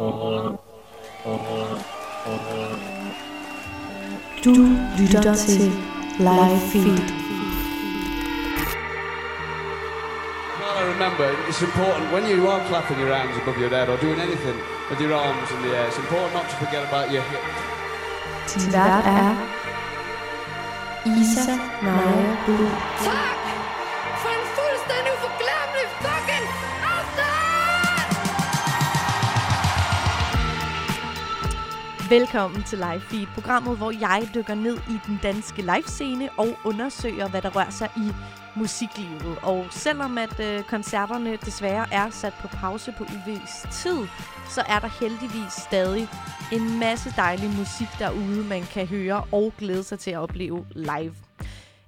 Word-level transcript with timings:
Du 0.00 0.06
lytter 4.98 5.34
til 5.34 5.72
Live 6.18 6.60
Feed. 6.72 7.02
Well, 10.58 10.78
I 10.78 10.80
remember 10.92 11.24
it's 11.48 11.62
important 11.62 12.12
when 12.12 12.24
you 12.30 12.48
are 12.48 12.60
clapping 12.68 12.98
your 12.98 13.14
hands 13.14 13.36
above 13.42 13.58
your 13.60 13.68
head 13.68 13.88
or 13.90 13.96
doing 13.98 14.20
anything 14.20 14.56
with 14.90 15.00
your 15.00 15.14
arms 15.14 15.50
in 15.50 15.62
the 15.64 15.76
air, 15.76 15.86
it's 15.88 15.98
important 15.98 16.34
not 16.34 16.48
to 16.50 16.56
forget 16.64 16.82
about 16.88 17.10
your 17.12 17.22
hips. 17.30 17.54
Din 18.54 18.72
vært 18.72 19.06
er 19.06 19.34
Isa 21.04 21.58
Naja 21.82 22.36
Buhl. 22.46 22.68
Tak 23.04 23.39
Velkommen 32.10 32.62
til 32.62 32.78
Live 32.78 33.00
Feed, 33.00 33.26
programmet, 33.34 33.76
hvor 33.76 33.90
jeg 33.90 34.28
dykker 34.34 34.54
ned 34.54 34.76
i 34.76 34.96
den 35.06 35.18
danske 35.22 35.62
livescene 35.62 36.28
og 36.38 36.48
undersøger, 36.64 37.28
hvad 37.28 37.42
der 37.42 37.50
rører 37.56 37.70
sig 37.70 37.90
i 37.96 38.10
musiklivet. 38.56 39.38
Og 39.42 39.66
selvom 39.70 40.18
at 40.18 40.40
øh, 40.40 40.62
koncerterne 40.62 41.36
desværre 41.36 41.86
er 41.92 42.10
sat 42.10 42.32
på 42.40 42.48
pause 42.48 42.94
på 42.98 43.04
uvis 43.04 43.66
tid, 43.72 43.98
så 44.48 44.60
er 44.68 44.78
der 44.78 45.00
heldigvis 45.00 45.52
stadig 45.52 46.08
en 46.52 46.78
masse 46.78 47.12
dejlig 47.16 47.50
musik 47.58 47.88
derude, 47.98 48.44
man 48.48 48.62
kan 48.62 48.86
høre 48.86 49.24
og 49.32 49.52
glæde 49.58 49.82
sig 49.82 49.98
til 49.98 50.10
at 50.10 50.18
opleve 50.18 50.66
live. 50.74 51.14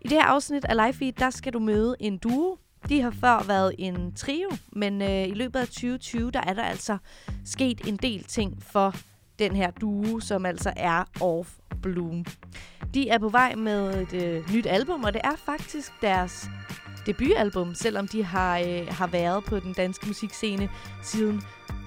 I 0.01 0.09
det 0.09 0.13
her 0.13 0.25
afsnit 0.25 0.65
af 0.65 0.77
Live 0.77 0.93
Feed, 0.93 1.13
der 1.13 1.31
skal 1.31 1.53
du 1.53 1.59
møde 1.59 1.97
en 2.01 2.19
duo. 2.19 2.59
De 2.89 3.01
har 3.01 3.11
før 3.11 3.45
været 3.47 3.75
en 3.79 4.15
trio, 4.15 4.51
men 4.73 5.03
øh, 5.03 5.29
i 5.29 5.35
løbet 5.35 5.61
af 5.61 5.67
2020, 5.67 6.31
der 6.31 6.41
er 6.41 6.55
der 6.55 6.65
altså 6.65 6.99
sket 7.45 7.81
en 7.87 7.97
del 7.97 8.25
ting 8.25 8.63
for 8.63 8.95
den 9.43 9.57
her 9.57 9.71
duo, 9.71 10.21
som 10.21 10.47
altså 10.47 10.73
er 10.77 11.05
Off 11.21 11.51
Bloom. 11.83 12.25
De 12.95 13.09
er 13.09 13.19
på 13.19 13.29
vej 13.29 13.55
med 13.55 14.03
et 14.03 14.25
øh, 14.25 14.55
nyt 14.55 14.67
album, 14.67 15.05
og 15.05 15.13
det 15.13 15.21
er 15.25 15.37
faktisk 15.37 15.93
deres 16.03 16.49
debutalbum, 17.07 17.75
selvom 17.75 18.09
de 18.09 18.25
har, 18.25 18.59
øh, 18.59 18.87
har 18.89 19.07
været 19.07 19.45
på 19.45 19.59
den 19.59 19.73
danske 19.73 20.07
musikscene 20.07 20.69
siden 21.03 21.43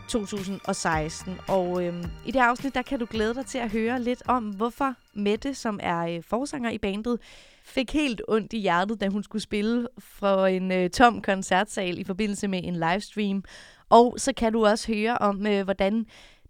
2016. 0.07 1.38
Og 1.47 1.85
øh, 1.85 2.03
i 2.25 2.31
det 2.31 2.41
her 2.41 2.49
afsnit, 2.49 2.75
der 2.75 2.81
kan 2.81 2.99
du 2.99 3.07
glæde 3.09 3.33
dig 3.33 3.45
til 3.45 3.58
at 3.58 3.71
høre 3.71 4.02
lidt 4.02 4.23
om, 4.27 4.43
hvorfor 4.43 4.93
Mette, 5.13 5.53
som 5.53 5.80
er 5.83 5.99
øh, 5.99 6.23
forsanger 6.23 6.69
i 6.69 6.77
bandet, 6.77 7.19
fik 7.63 7.93
helt 7.93 8.21
ondt 8.27 8.53
i 8.53 8.58
hjertet, 8.58 9.02
da 9.02 9.08
hun 9.08 9.23
skulle 9.23 9.41
spille 9.41 9.87
fra 9.99 10.49
en 10.49 10.71
øh, 10.71 10.89
tom 10.89 11.21
koncertsal 11.21 11.99
i 11.99 12.03
forbindelse 12.03 12.47
med 12.47 12.61
en 12.63 12.75
livestream. 12.75 13.43
Og 13.89 14.15
så 14.17 14.33
kan 14.33 14.53
du 14.53 14.65
også 14.65 14.93
høre 14.93 15.17
om, 15.17 15.47
øh, 15.47 15.63
hvordan 15.63 16.05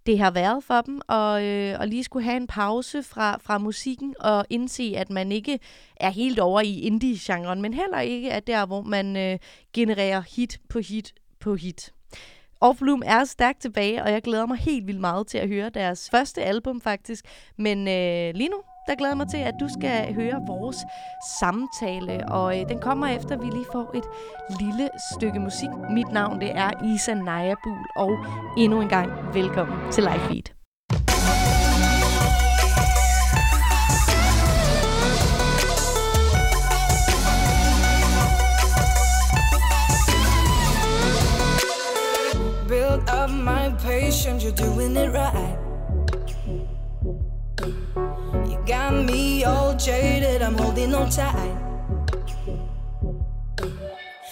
det 0.06 0.20
har 0.20 0.32
været 0.32 0.64
for 0.64 0.82
dem, 0.82 1.02
og, 1.08 1.44
øh, 1.44 1.80
og 1.80 1.88
lige 1.88 2.04
skulle 2.04 2.24
have 2.24 2.38
en 2.38 2.48
pause 2.48 3.04
fra, 3.04 3.38
fra 3.38 3.58
musikken 3.58 4.16
og 4.20 4.46
indse, 4.50 4.94
at 4.98 5.10
man 5.10 5.32
ikke 5.32 5.60
er 5.96 6.10
helt 6.10 6.40
over 6.40 6.62
i 6.62 6.80
indie-genren, 6.80 7.62
men 7.62 7.74
heller 7.74 8.00
ikke 8.00 8.30
er 8.30 8.40
der, 8.40 8.66
hvor 8.66 8.82
man 8.82 9.18
øh, 9.18 9.40
genererer 9.74 10.22
hit 10.36 10.60
på 10.70 10.80
hit 10.80 11.14
på 11.40 11.56
hit. 11.56 11.92
Off 12.62 12.80
Bloom 12.80 13.04
er 13.06 13.24
stærkt 13.24 13.62
tilbage, 13.62 14.04
og 14.04 14.12
jeg 14.12 14.22
glæder 14.22 14.46
mig 14.46 14.58
helt 14.58 14.88
vildt 14.88 15.00
meget 15.00 15.28
til 15.28 15.38
at 15.38 15.48
høre 15.48 15.70
deres 15.70 16.10
første 16.10 16.44
album 16.44 16.82
faktisk. 16.82 17.26
Men 17.58 17.88
øh, 17.88 18.36
lige 18.36 18.50
nu, 18.50 18.62
der 18.88 18.96
glæder 18.96 19.12
jeg 19.12 19.18
mig 19.18 19.28
til, 19.28 19.38
at 19.38 19.56
du 19.60 19.68
skal 19.68 20.14
høre 20.14 20.42
vores 20.48 20.86
samtale, 21.40 22.30
og 22.30 22.60
øh, 22.60 22.70
den 22.70 22.80
kommer 22.80 23.08
efter, 23.08 23.36
at 23.36 23.42
vi 23.42 23.46
lige 23.46 23.66
får 23.72 23.92
et 23.96 24.04
lille 24.60 24.90
stykke 25.16 25.40
musik. 25.40 25.70
Mit 25.90 26.12
navn 26.12 26.42
det 26.42 26.52
er 26.56 26.72
Isa 26.94 27.14
Najabul, 27.14 27.78
og 27.96 28.12
endnu 28.58 28.82
en 28.82 28.90
gang 28.90 29.12
velkommen 29.34 29.92
til 29.92 30.04
Live 30.04 30.20
Feed. 30.20 30.44
Build 42.68 43.10
up 43.10 43.30
my 43.30 43.70
patience, 43.80 44.44
you're 44.44 44.66
doing 44.66 44.98
it 44.98 45.10
right. 45.14 45.65
You 47.62 48.60
got 48.68 48.94
me 49.06 49.46
all 49.46 49.76
jaded, 49.76 50.42
I'm 50.42 50.58
holding 50.58 50.94
on 50.94 51.10
tight. 51.10 51.56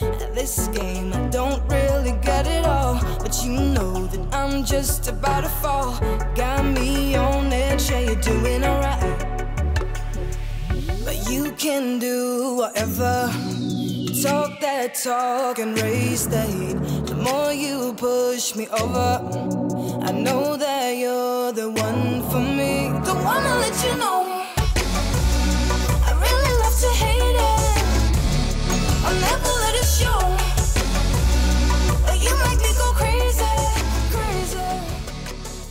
At 0.01 0.35
this 0.35 0.67
game, 0.69 1.13
I 1.13 1.28
don't 1.29 1.63
really 1.69 2.12
get 2.22 2.47
it 2.47 2.66
all, 2.66 3.00
but 3.19 3.41
you 3.45 3.53
know 3.53 4.07
that 4.07 4.35
I'm 4.35 4.66
just 4.66 5.07
about 5.07 5.41
to 5.45 5.50
fall. 5.50 5.97
Got 6.35 6.66
me 6.66 7.16
on 7.16 7.51
edge, 7.53 7.89
yeah, 7.89 8.00
you're 8.00 8.16
doing 8.16 8.66
alright. 8.66 9.19
But 11.06 11.29
you 11.29 11.53
can 11.53 12.00
do 12.00 12.56
whatever. 12.57 13.31
Talk 14.23 14.61
that 14.61 14.95
talk 15.03 15.59
and 15.59 15.78
raise 15.81 16.29
the 16.29 16.44
heat. 16.44 16.78
The 17.07 17.13
more 17.13 17.51
you 17.51 17.94
push 17.94 18.56
me 18.56 18.69
over, 18.69 19.19
I 20.01 20.13
know 20.13 20.56
that 20.56 20.95
you're 20.95 21.51
the 21.51 21.69
one 21.69 22.23
for 22.31 22.39
me. 22.39 22.88
Don't 23.03 23.22
wanna 23.22 23.53
let 23.63 23.75
you 23.83 23.94
know. 23.97 24.19
I 26.07 26.12
really 26.25 26.53
love 26.63 26.78
to 26.85 26.89
hate 27.03 27.35
it. 27.35 27.83
I'll 29.06 29.19
never 29.29 29.51
let 29.63 29.75
it 29.75 29.88
show. 30.00 30.23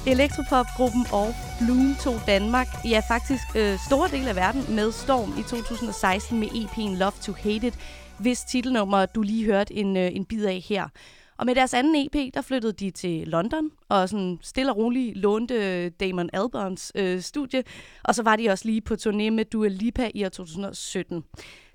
Elektropopgruppen 0.07 1.07
Off 1.13 1.35
Bloom 1.61 1.97
tog 2.01 2.21
Danmark, 2.27 2.69
ja 2.85 3.03
faktisk 3.09 3.43
øh, 3.55 3.79
store 3.87 4.09
dele 4.09 4.29
af 4.29 4.37
verden, 4.37 4.65
med 4.69 4.93
storm 4.93 5.35
i 5.39 5.43
2016 5.43 6.41
med 6.41 6.49
EP'en 6.49 6.99
Love 6.99 7.13
to 7.23 7.33
Hate 7.43 7.67
It, 7.67 7.75
hvis 8.23 8.45
titelnummer 8.45 9.07
du 9.07 9.23
lige 9.23 9.45
hørte 9.45 9.75
en, 9.75 9.97
øh, 9.97 10.17
en 10.17 10.25
bid 10.25 10.45
af 10.45 10.61
her. 10.69 10.89
Og 11.37 11.47
med 11.47 11.55
deres 11.55 11.75
anden 11.75 12.07
EP, 12.07 12.35
der 12.35 12.43
flyttede 12.43 12.73
de 12.73 12.91
til 12.91 13.29
London, 13.29 13.71
og 13.89 14.09
sådan 14.09 14.39
stille 14.43 14.73
og 14.73 14.77
roligt 14.77 15.17
lånte 15.17 15.55
øh, 15.55 15.91
Damon 16.01 16.31
Albarns 16.33 16.93
øh, 16.95 17.21
studie, 17.21 17.63
og 18.05 18.15
så 18.15 18.23
var 18.23 18.37
de 18.37 18.49
også 18.49 18.65
lige 18.65 18.81
på 18.81 18.95
turné 18.95 19.31
med 19.31 19.45
Dua 19.45 19.69
Lipa 19.69 20.11
i 20.15 20.25
år 20.25 20.29
2017. 20.29 21.25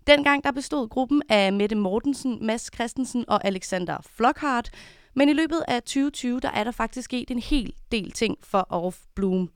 Dengang 0.08 0.44
der 0.44 0.52
bestod 0.52 0.90
gruppen 0.90 1.22
af 1.30 1.54
Mette 1.54 1.76
Mortensen, 1.76 2.46
Mads 2.46 2.70
Christensen 2.74 3.26
og 3.28 3.46
Alexander 3.46 3.98
Flockhart, 4.16 4.70
men 5.16 5.30
i 5.30 5.34
løbet 5.34 5.64
af 5.68 5.84
2020, 5.84 6.40
der 6.40 6.52
er 6.52 6.64
der 6.64 6.72
faktisk 6.72 7.06
sket 7.06 7.32
en 7.32 7.40
hel 7.40 7.74
del 7.92 8.12
ting 8.12 8.38
for 8.44 8.68
Off 8.70 8.98
Bloom. 9.16 9.50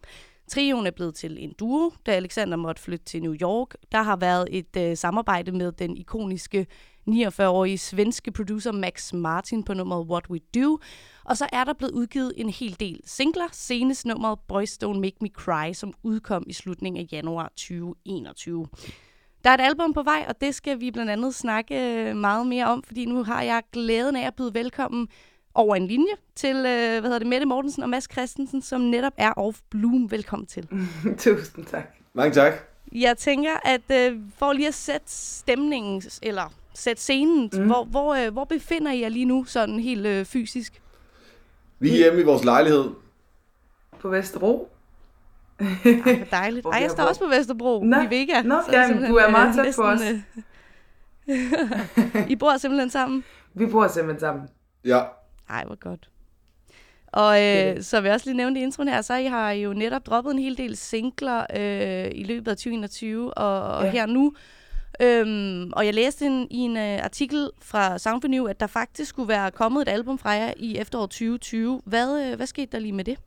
Trioen 0.51 0.88
er 0.88 0.91
blevet 0.91 1.16
til 1.16 1.44
en 1.44 1.53
duo, 1.59 1.91
da 2.06 2.12
Alexander 2.12 2.57
måtte 2.57 2.81
flytte 2.81 3.06
til 3.06 3.22
New 3.23 3.35
York. 3.41 3.75
Der 3.91 4.01
har 4.01 4.16
været 4.16 4.47
et 4.51 4.78
øh, 4.78 4.97
samarbejde 4.97 5.51
med 5.51 5.72
den 5.72 5.97
ikoniske 5.97 6.67
49-årige 7.09 7.78
svenske 7.78 8.31
producer 8.31 8.72
Max 8.72 9.13
Martin 9.13 9.63
på 9.63 9.73
nummeret 9.73 10.07
What 10.07 10.29
We 10.29 10.39
Do. 10.56 10.79
Og 11.25 11.38
så 11.38 11.47
er 11.53 11.63
der 11.63 11.73
blevet 11.73 11.94
udgivet 11.94 12.34
en 12.38 12.50
hel 12.50 12.79
del 12.79 13.00
singler, 13.06 13.47
senest 13.51 14.06
nummeret 14.06 14.39
Boys 14.47 14.78
Don't 14.84 15.00
Make 15.00 15.17
Me 15.22 15.29
Cry, 15.34 15.73
som 15.73 15.94
udkom 16.03 16.44
i 16.47 16.53
slutningen 16.53 17.01
af 17.01 17.07
januar 17.12 17.47
2021. 17.47 18.68
Der 19.44 19.50
er 19.50 19.53
et 19.53 19.62
album 19.62 19.94
på 19.94 20.03
vej, 20.03 20.25
og 20.28 20.41
det 20.41 20.56
skal 20.56 20.79
vi 20.79 20.91
blandt 20.91 21.12
andet 21.12 21.35
snakke 21.35 21.75
øh, 21.75 22.16
meget 22.16 22.47
mere 22.47 22.66
om, 22.66 22.83
fordi 22.83 23.06
nu 23.06 23.23
har 23.23 23.41
jeg 23.41 23.63
glæden 23.72 24.16
af 24.16 24.28
at 24.28 24.35
byde 24.35 24.53
velkommen 24.53 25.07
over 25.56 25.75
en 25.75 25.88
linje 25.88 26.13
til 26.35 26.56
øh, 26.56 26.63
hvad 26.63 27.01
hedder 27.01 27.19
det, 27.19 27.28
Mette 27.28 27.45
Mortensen 27.45 27.84
og 27.84 27.89
Mads 27.89 28.07
Christensen, 28.12 28.62
som 28.62 28.81
netop 28.81 29.13
er 29.17 29.31
off 29.34 29.59
Bloom. 29.69 30.12
Velkommen 30.12 30.45
til. 30.45 30.67
Tusind 31.17 31.66
tak. 31.66 31.88
Mange 32.13 32.34
tak. 32.34 32.53
Jeg 32.91 33.17
tænker, 33.17 33.51
at 33.66 34.12
øh, 34.12 34.19
for 34.38 34.53
lige 34.53 34.67
at 34.67 34.73
sætte 34.73 35.06
stemningen, 35.12 36.01
eller 36.22 36.53
sætte 36.73 37.01
scenen, 37.01 37.50
mm. 37.53 37.66
hvor, 37.66 37.84
hvor, 37.84 38.16
øh, 38.16 38.34
hvor 38.34 38.44
befinder 38.44 38.91
I 38.91 39.01
jer 39.01 39.09
lige 39.09 39.25
nu, 39.25 39.44
sådan 39.44 39.79
helt 39.79 40.06
øh, 40.06 40.25
fysisk? 40.25 40.81
Vi 41.79 41.89
er 41.91 41.95
hjemme 41.97 42.19
i 42.19 42.23
vores 42.23 42.44
lejlighed. 42.44 42.85
På 44.00 44.09
Vesterbro. 44.09 44.69
Ej, 45.59 45.68
hvor 45.83 46.25
dejligt. 46.31 46.65
Ej, 46.65 46.80
jeg 46.81 46.92
står 46.92 47.04
også 47.04 47.21
på 47.21 47.27
Vesterbro 47.27 47.83
Nå, 47.83 47.97
i 48.01 48.09
Vega. 48.09 48.42
nå, 48.42 48.56
Så 48.65 48.71
jamen, 48.71 49.09
du 49.09 49.15
er 49.15 49.30
meget 49.31 49.59
øh, 49.59 49.65
tæt 49.65 49.75
på 49.75 49.81
os. 49.83 50.01
øh, 51.27 52.30
I 52.31 52.36
bor 52.36 52.57
simpelthen 52.57 52.89
sammen? 52.89 53.24
Vi 53.54 53.65
bor 53.65 53.88
simpelthen 53.88 54.19
sammen. 54.19 54.47
Ja. 54.86 55.01
Ej, 55.50 55.64
hvor 55.66 55.76
godt. 55.80 56.10
Og 57.08 57.44
øh, 57.44 57.82
så 57.84 58.02
vil 58.02 58.08
jeg 58.08 58.14
også 58.14 58.26
lige 58.26 58.38
nævne 58.38 58.60
i 58.60 58.64
introen 58.64 58.88
her, 58.90 59.02
så 59.02 59.16
I 59.16 59.26
har 59.26 59.52
jo 59.52 59.74
netop 59.74 60.06
droppet 60.06 60.32
en 60.32 60.40
hel 60.40 60.58
del 60.58 60.78
singler 60.78 61.46
øh, 61.58 62.12
i 62.16 62.24
løbet 62.24 62.52
af 62.52 62.58
2021 62.58 63.34
og, 63.34 63.62
og 63.78 63.84
Ja. 63.84 63.92
her 63.92 64.06
nu. 64.06 64.34
Øhm, 65.02 65.72
og 65.74 65.86
jeg 65.86 65.94
læste 65.94 66.26
en, 66.26 66.48
i 66.52 66.58
en 66.58 66.78
øh, 66.78 67.04
artikel 67.04 67.50
fra 67.62 67.98
Sound 67.98 68.22
for 68.22 68.28
New, 68.28 68.46
at 68.46 68.60
der 68.60 68.68
faktisk 68.68 69.10
skulle 69.10 69.28
være 69.28 69.52
kommet 69.52 69.82
et 69.82 69.88
album 69.92 70.18
fra 70.18 70.30
jer 70.30 70.54
i 70.58 70.78
efteråret 70.78 71.10
2020. 71.10 71.82
Hvad, 71.86 72.30
øh, 72.32 72.36
hvad 72.36 72.48
skete 72.48 72.72
der 72.72 72.80
lige 72.80 72.92
med 72.94 73.04
det? 73.04 73.18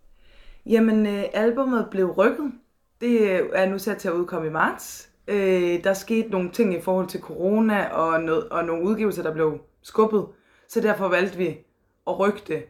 Jamen, 0.66 1.06
øh, 1.06 1.22
albummet 1.34 1.86
blev 1.90 2.10
rykket. 2.10 2.52
Det 3.00 3.20
øh, 3.20 3.40
er 3.54 3.66
nu 3.66 3.78
sat 3.78 3.96
til 3.96 4.08
at 4.08 4.14
udkomme 4.14 4.48
i 4.48 4.50
marts. 4.50 5.10
Øh, 5.28 5.84
der 5.84 5.94
skete 5.94 6.28
nogle 6.28 6.50
ting 6.50 6.74
i 6.74 6.80
forhold 6.80 7.06
til 7.08 7.20
corona 7.20 7.84
og, 7.88 8.20
noget, 8.22 8.48
og 8.48 8.64
nogle 8.64 8.84
udgivelser, 8.84 9.22
der 9.22 9.32
blev 9.32 9.58
skubbet. 9.82 10.24
Så 10.68 10.80
derfor 10.80 11.08
valgte 11.08 11.38
vi 11.38 11.56
at 12.06 12.18
rykke 12.18 12.42
det 12.48 12.64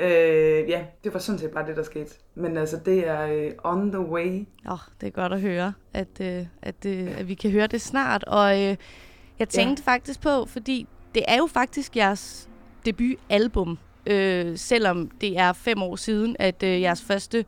Øh, 0.00 0.68
ja, 0.68 0.84
det 1.04 1.14
var 1.14 1.18
sådan 1.18 1.38
set 1.38 1.50
bare 1.50 1.66
det, 1.66 1.76
der 1.76 1.82
skete. 1.82 2.10
Men 2.34 2.56
altså, 2.56 2.80
det 2.84 3.08
er 3.08 3.26
øh, 3.26 3.52
on 3.64 3.92
the 3.92 4.00
way. 4.00 4.46
Åh, 4.66 4.72
oh, 4.72 4.78
det 5.00 5.06
er 5.06 5.10
godt 5.10 5.32
at 5.32 5.40
høre, 5.40 5.72
at, 5.94 6.20
øh, 6.20 6.46
at, 6.62 6.86
øh, 6.86 7.18
at 7.18 7.28
vi 7.28 7.34
kan 7.34 7.50
høre 7.50 7.66
det 7.66 7.80
snart. 7.80 8.24
Og 8.24 8.62
øh, 8.62 8.76
jeg 9.38 9.48
tænkte 9.48 9.82
ja. 9.86 9.92
faktisk 9.92 10.20
på, 10.20 10.46
fordi 10.46 10.86
det 11.14 11.22
er 11.28 11.36
jo 11.36 11.46
faktisk 11.46 11.96
jeres 11.96 12.48
debutalbum, 12.86 13.78
øh, 14.06 14.58
selvom 14.58 15.10
det 15.10 15.38
er 15.38 15.52
fem 15.52 15.82
år 15.82 15.96
siden, 15.96 16.36
at 16.38 16.62
øh, 16.62 16.80
jeres 16.80 17.02
første 17.02 17.44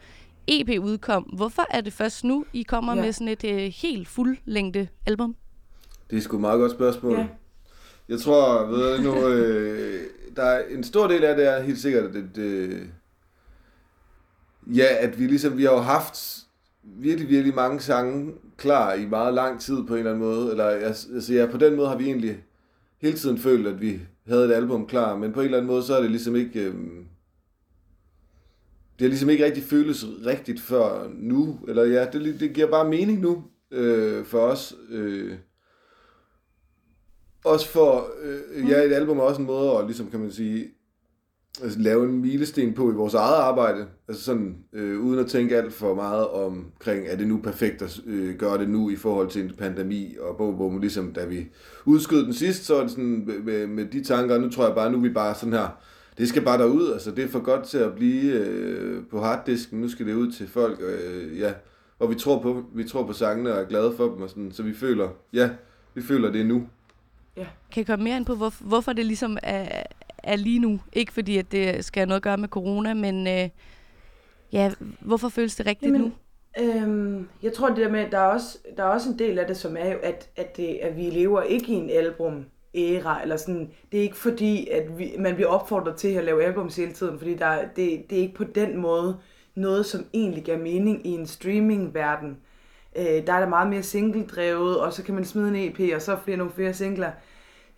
EP 0.49 0.69
udkom. 0.81 1.23
Hvorfor 1.23 1.67
er 1.71 1.81
det 1.81 1.93
først 1.93 2.25
nu, 2.25 2.45
I 2.53 2.63
kommer 2.63 2.95
ja. 2.95 3.03
med 3.03 3.13
sådan 3.13 3.29
et 3.29 3.45
øh, 3.45 3.73
helt 3.83 4.09
fuldlængde 4.09 4.89
album? 5.07 5.37
Det 6.11 6.19
er 6.19 6.21
sgu 6.21 6.37
et 6.37 6.41
meget 6.41 6.59
godt 6.59 6.73
spørgsmål. 6.73 7.19
Ja. 7.19 7.27
Jeg 8.11 8.21
tror, 8.21 8.67
ved 8.67 8.97
du, 8.97 9.03
nu, 9.03 9.29
øh, 9.29 10.07
der 10.37 10.43
er 10.43 10.65
en 10.69 10.85
stor 10.85 11.07
del 11.07 11.25
af 11.25 11.37
det 11.37 11.47
er 11.47 11.63
helt 11.63 11.79
sikkert, 11.79 12.05
at 12.05 12.15
det, 12.15 12.31
det, 12.35 12.81
ja, 14.75 14.87
at 14.99 15.19
vi 15.19 15.27
ligesom, 15.27 15.57
vi 15.57 15.65
har 15.65 15.73
jo 15.73 15.79
haft 15.79 16.39
virkelig, 16.83 17.29
virkelig 17.29 17.55
mange 17.55 17.81
sange 17.81 18.33
klar 18.57 18.95
i 18.95 19.07
meget 19.07 19.35
lang 19.35 19.61
tid 19.61 19.77
på 19.87 19.93
en 19.93 19.99
eller 19.99 20.11
anden 20.11 20.25
måde. 20.25 20.51
Eller, 20.51 20.65
altså, 20.65 21.35
ja, 21.35 21.47
på 21.47 21.57
den 21.57 21.77
måde 21.77 21.89
har 21.89 21.97
vi 21.97 22.05
egentlig 22.05 22.45
hele 22.99 23.17
tiden 23.17 23.39
følt, 23.39 23.67
at 23.67 23.81
vi 23.81 24.01
havde 24.27 24.45
et 24.45 24.53
album 24.53 24.87
klar, 24.87 25.17
men 25.17 25.33
på 25.33 25.41
en 25.41 25.45
eller 25.45 25.59
anden 25.59 25.71
måde, 25.71 25.83
så 25.83 25.97
er 25.97 26.01
det 26.01 26.11
ligesom 26.11 26.37
ikke... 26.37 26.61
Øh, 26.61 26.75
det 28.99 29.05
har 29.05 29.09
ligesom 29.09 29.31
ikke 29.31 29.45
rigtig 29.45 29.63
føles 29.63 30.07
rigtigt 30.27 30.61
før 30.61 31.11
nu, 31.15 31.59
eller 31.69 31.85
ja, 31.85 32.07
det, 32.13 32.41
det 32.41 32.53
giver 32.53 32.71
bare 32.71 32.89
mening 32.89 33.21
nu 33.21 33.45
øh, 33.71 34.25
for 34.25 34.39
os. 34.39 34.75
Øh, 34.91 35.35
også 37.45 37.69
for, 37.69 38.09
øh, 38.23 38.71
ja, 38.71 38.83
et 38.83 38.93
album 38.93 39.19
er 39.19 39.23
også 39.23 39.41
en 39.41 39.47
måde 39.47 39.71
at, 39.71 39.85
ligesom 39.87 40.11
kan 40.11 40.21
man 40.21 40.33
sige, 40.33 40.67
altså, 41.63 41.79
lave 41.79 42.05
en 42.05 42.21
milesten 42.21 42.75
på 42.75 42.91
i 42.91 42.95
vores 42.95 43.15
eget 43.15 43.37
arbejde. 43.37 43.87
Altså 44.09 44.25
sådan, 44.25 44.57
øh, 44.73 45.01
uden 45.01 45.19
at 45.19 45.27
tænke 45.27 45.57
alt 45.57 45.73
for 45.73 45.95
meget 45.95 46.29
omkring, 46.29 47.07
er 47.07 47.17
det 47.17 47.29
nu 47.29 47.39
perfekt 47.39 47.83
at 47.83 48.01
øh, 48.07 48.35
gøre 48.35 48.59
det 48.59 48.71
nu 48.71 48.91
i 48.91 48.97
forhold 48.97 49.29
til 49.29 49.43
en 49.43 49.53
pandemi, 49.59 50.17
og 50.21 50.37
bo, 50.37 50.53
bo, 50.53 50.79
ligesom 50.79 51.13
da 51.13 51.25
vi 51.25 51.49
udskød 51.85 52.25
den 52.25 52.35
sidst, 52.35 52.65
så 52.65 52.77
er 52.77 52.83
det 52.83 52.91
sådan 52.91 53.29
med, 53.45 53.67
med 53.67 53.87
de 53.87 54.05
tanker, 54.05 54.39
nu 54.39 54.51
tror 54.51 54.67
jeg 54.67 54.75
bare, 54.75 54.93
nu 54.93 54.99
er 54.99 55.03
vi 55.03 55.13
bare 55.13 55.35
sådan 55.35 55.53
her, 55.53 55.69
det 56.19 56.29
skal 56.29 56.43
bare 56.43 56.59
derud, 56.59 56.93
altså 56.93 57.11
det 57.11 57.25
er 57.25 57.29
for 57.29 57.41
godt 57.41 57.65
til 57.65 57.79
at 57.79 57.95
blive 57.95 58.33
øh, 58.33 59.03
på 59.11 59.21
harddisken, 59.21 59.81
nu 59.81 59.89
skal 59.89 60.07
det 60.07 60.15
ud 60.15 60.33
til 60.33 60.49
folk, 60.49 60.81
øh, 60.81 61.39
ja, 61.39 61.53
og 61.99 62.11
vi 62.11 62.15
tror 62.15 62.43
på, 62.43 62.65
vi 62.75 62.85
tror 62.85 63.07
på 63.07 63.13
sangene 63.13 63.55
og 63.55 63.61
er 63.61 63.65
glade 63.65 63.93
for 63.97 64.05
dem, 64.05 64.23
og 64.23 64.31
sådan, 64.31 64.53
så 64.53 64.63
vi 64.63 64.75
føler, 64.75 65.09
ja, 65.33 65.51
vi 65.95 66.03
føler 66.03 66.33
det 66.33 66.47
nu. 66.47 66.67
Kan 67.73 67.81
I 67.81 67.85
komme 67.85 68.05
mere 68.05 68.17
ind 68.17 68.27
på, 68.27 68.35
hvor, 68.35 68.55
hvorfor 68.61 68.93
det 68.93 69.07
ligesom 69.07 69.39
er, 69.43 69.83
er 70.19 70.37
lige 70.37 70.59
nu? 70.59 70.81
Ikke 70.93 71.13
fordi, 71.13 71.37
at 71.39 71.53
det 71.53 71.85
skal 71.85 72.01
have 72.01 72.07
noget 72.07 72.17
at 72.19 72.23
gøre 72.23 72.37
med 72.37 72.49
corona, 72.49 72.95
men 72.95 73.27
øh, 73.27 73.49
ja, 74.53 74.73
hvorfor 75.01 75.29
føles 75.29 75.57
det 75.57 75.67
rigtigt 75.67 75.93
Jamen, 75.95 76.01
nu? 76.01 76.13
Øhm, 76.65 77.29
jeg 77.43 77.53
tror 77.53 77.69
det 77.69 77.77
der 77.77 77.89
med, 77.91 78.01
at 78.01 78.13
der 78.13 78.19
er 78.19 78.27
også, 78.27 78.59
der 78.77 78.83
er 78.83 78.89
også 78.89 79.11
en 79.11 79.19
del 79.19 79.39
af 79.39 79.47
det, 79.47 79.57
som 79.57 79.77
er 79.79 79.93
jo, 79.93 79.99
at, 80.03 80.29
at, 80.37 80.57
det, 80.57 80.79
at 80.83 80.97
vi 80.97 81.03
lever 81.03 81.43
ikke 81.43 81.67
i 81.73 81.75
en 81.77 81.91
album 81.91 82.45
æra, 82.75 83.23
eller 83.23 83.37
sådan, 83.37 83.71
det 83.93 83.99
er 83.99 84.03
ikke 84.03 84.17
fordi, 84.17 84.69
at 84.69 84.99
vi, 84.99 85.15
man 85.19 85.35
bliver 85.35 85.49
opfordret 85.49 85.97
til 85.97 86.09
at 86.09 86.25
lave 86.25 86.45
albums 86.45 86.77
hele 86.77 86.93
tiden, 86.93 87.19
fordi 87.19 87.35
der, 87.35 87.47
er- 87.47 87.69
det, 87.77 88.05
det 88.11 88.19
er 88.19 88.23
ikke 88.23 88.35
på 88.35 88.45
den 88.45 88.77
måde 88.77 89.17
noget, 89.55 89.87
som 89.87 90.07
egentlig 90.15 90.45
giver 90.45 90.59
mening 90.59 91.07
i 91.07 91.11
en 91.11 91.27
streaming-verden. 91.27 92.37
Øh, 92.97 93.05
der 93.05 93.33
er 93.33 93.41
der 93.41 93.49
meget 93.49 93.69
mere 93.69 93.83
single-drevet, 93.83 94.81
og 94.81 94.93
så 94.93 95.03
kan 95.03 95.15
man 95.15 95.25
smide 95.25 95.49
en 95.49 95.57
EP, 95.57 95.95
og 95.95 96.03
så 96.03 96.17
flere 96.25 96.37
nogle 96.37 96.53
flere 96.53 96.75
singler. 96.75 97.11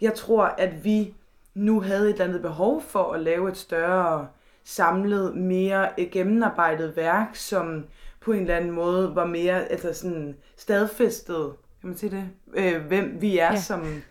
Jeg 0.00 0.14
tror, 0.14 0.44
at 0.44 0.84
vi 0.84 1.14
nu 1.54 1.80
havde 1.80 2.04
et 2.04 2.12
eller 2.12 2.24
andet 2.24 2.42
behov 2.42 2.82
for 2.82 3.12
at 3.12 3.20
lave 3.20 3.48
et 3.48 3.56
større 3.56 4.28
samlet, 4.64 5.36
mere 5.36 5.88
gennemarbejdet 6.10 6.96
værk, 6.96 7.36
som 7.36 7.84
på 8.20 8.32
en 8.32 8.40
eller 8.40 8.56
anden 8.56 8.70
måde 8.70 9.14
var 9.14 9.26
mere 9.26 9.64
altså 9.64 9.92
sådan 9.92 10.36
stadfæstet, 10.56 11.52
kan 11.80 11.88
man 11.88 11.96
sige 11.96 12.10
det, 12.10 12.28
øh, 12.54 12.86
hvem 12.86 13.16
vi 13.20 13.38
er 13.38 13.52
ja. 13.52 13.60
som, 13.60 14.02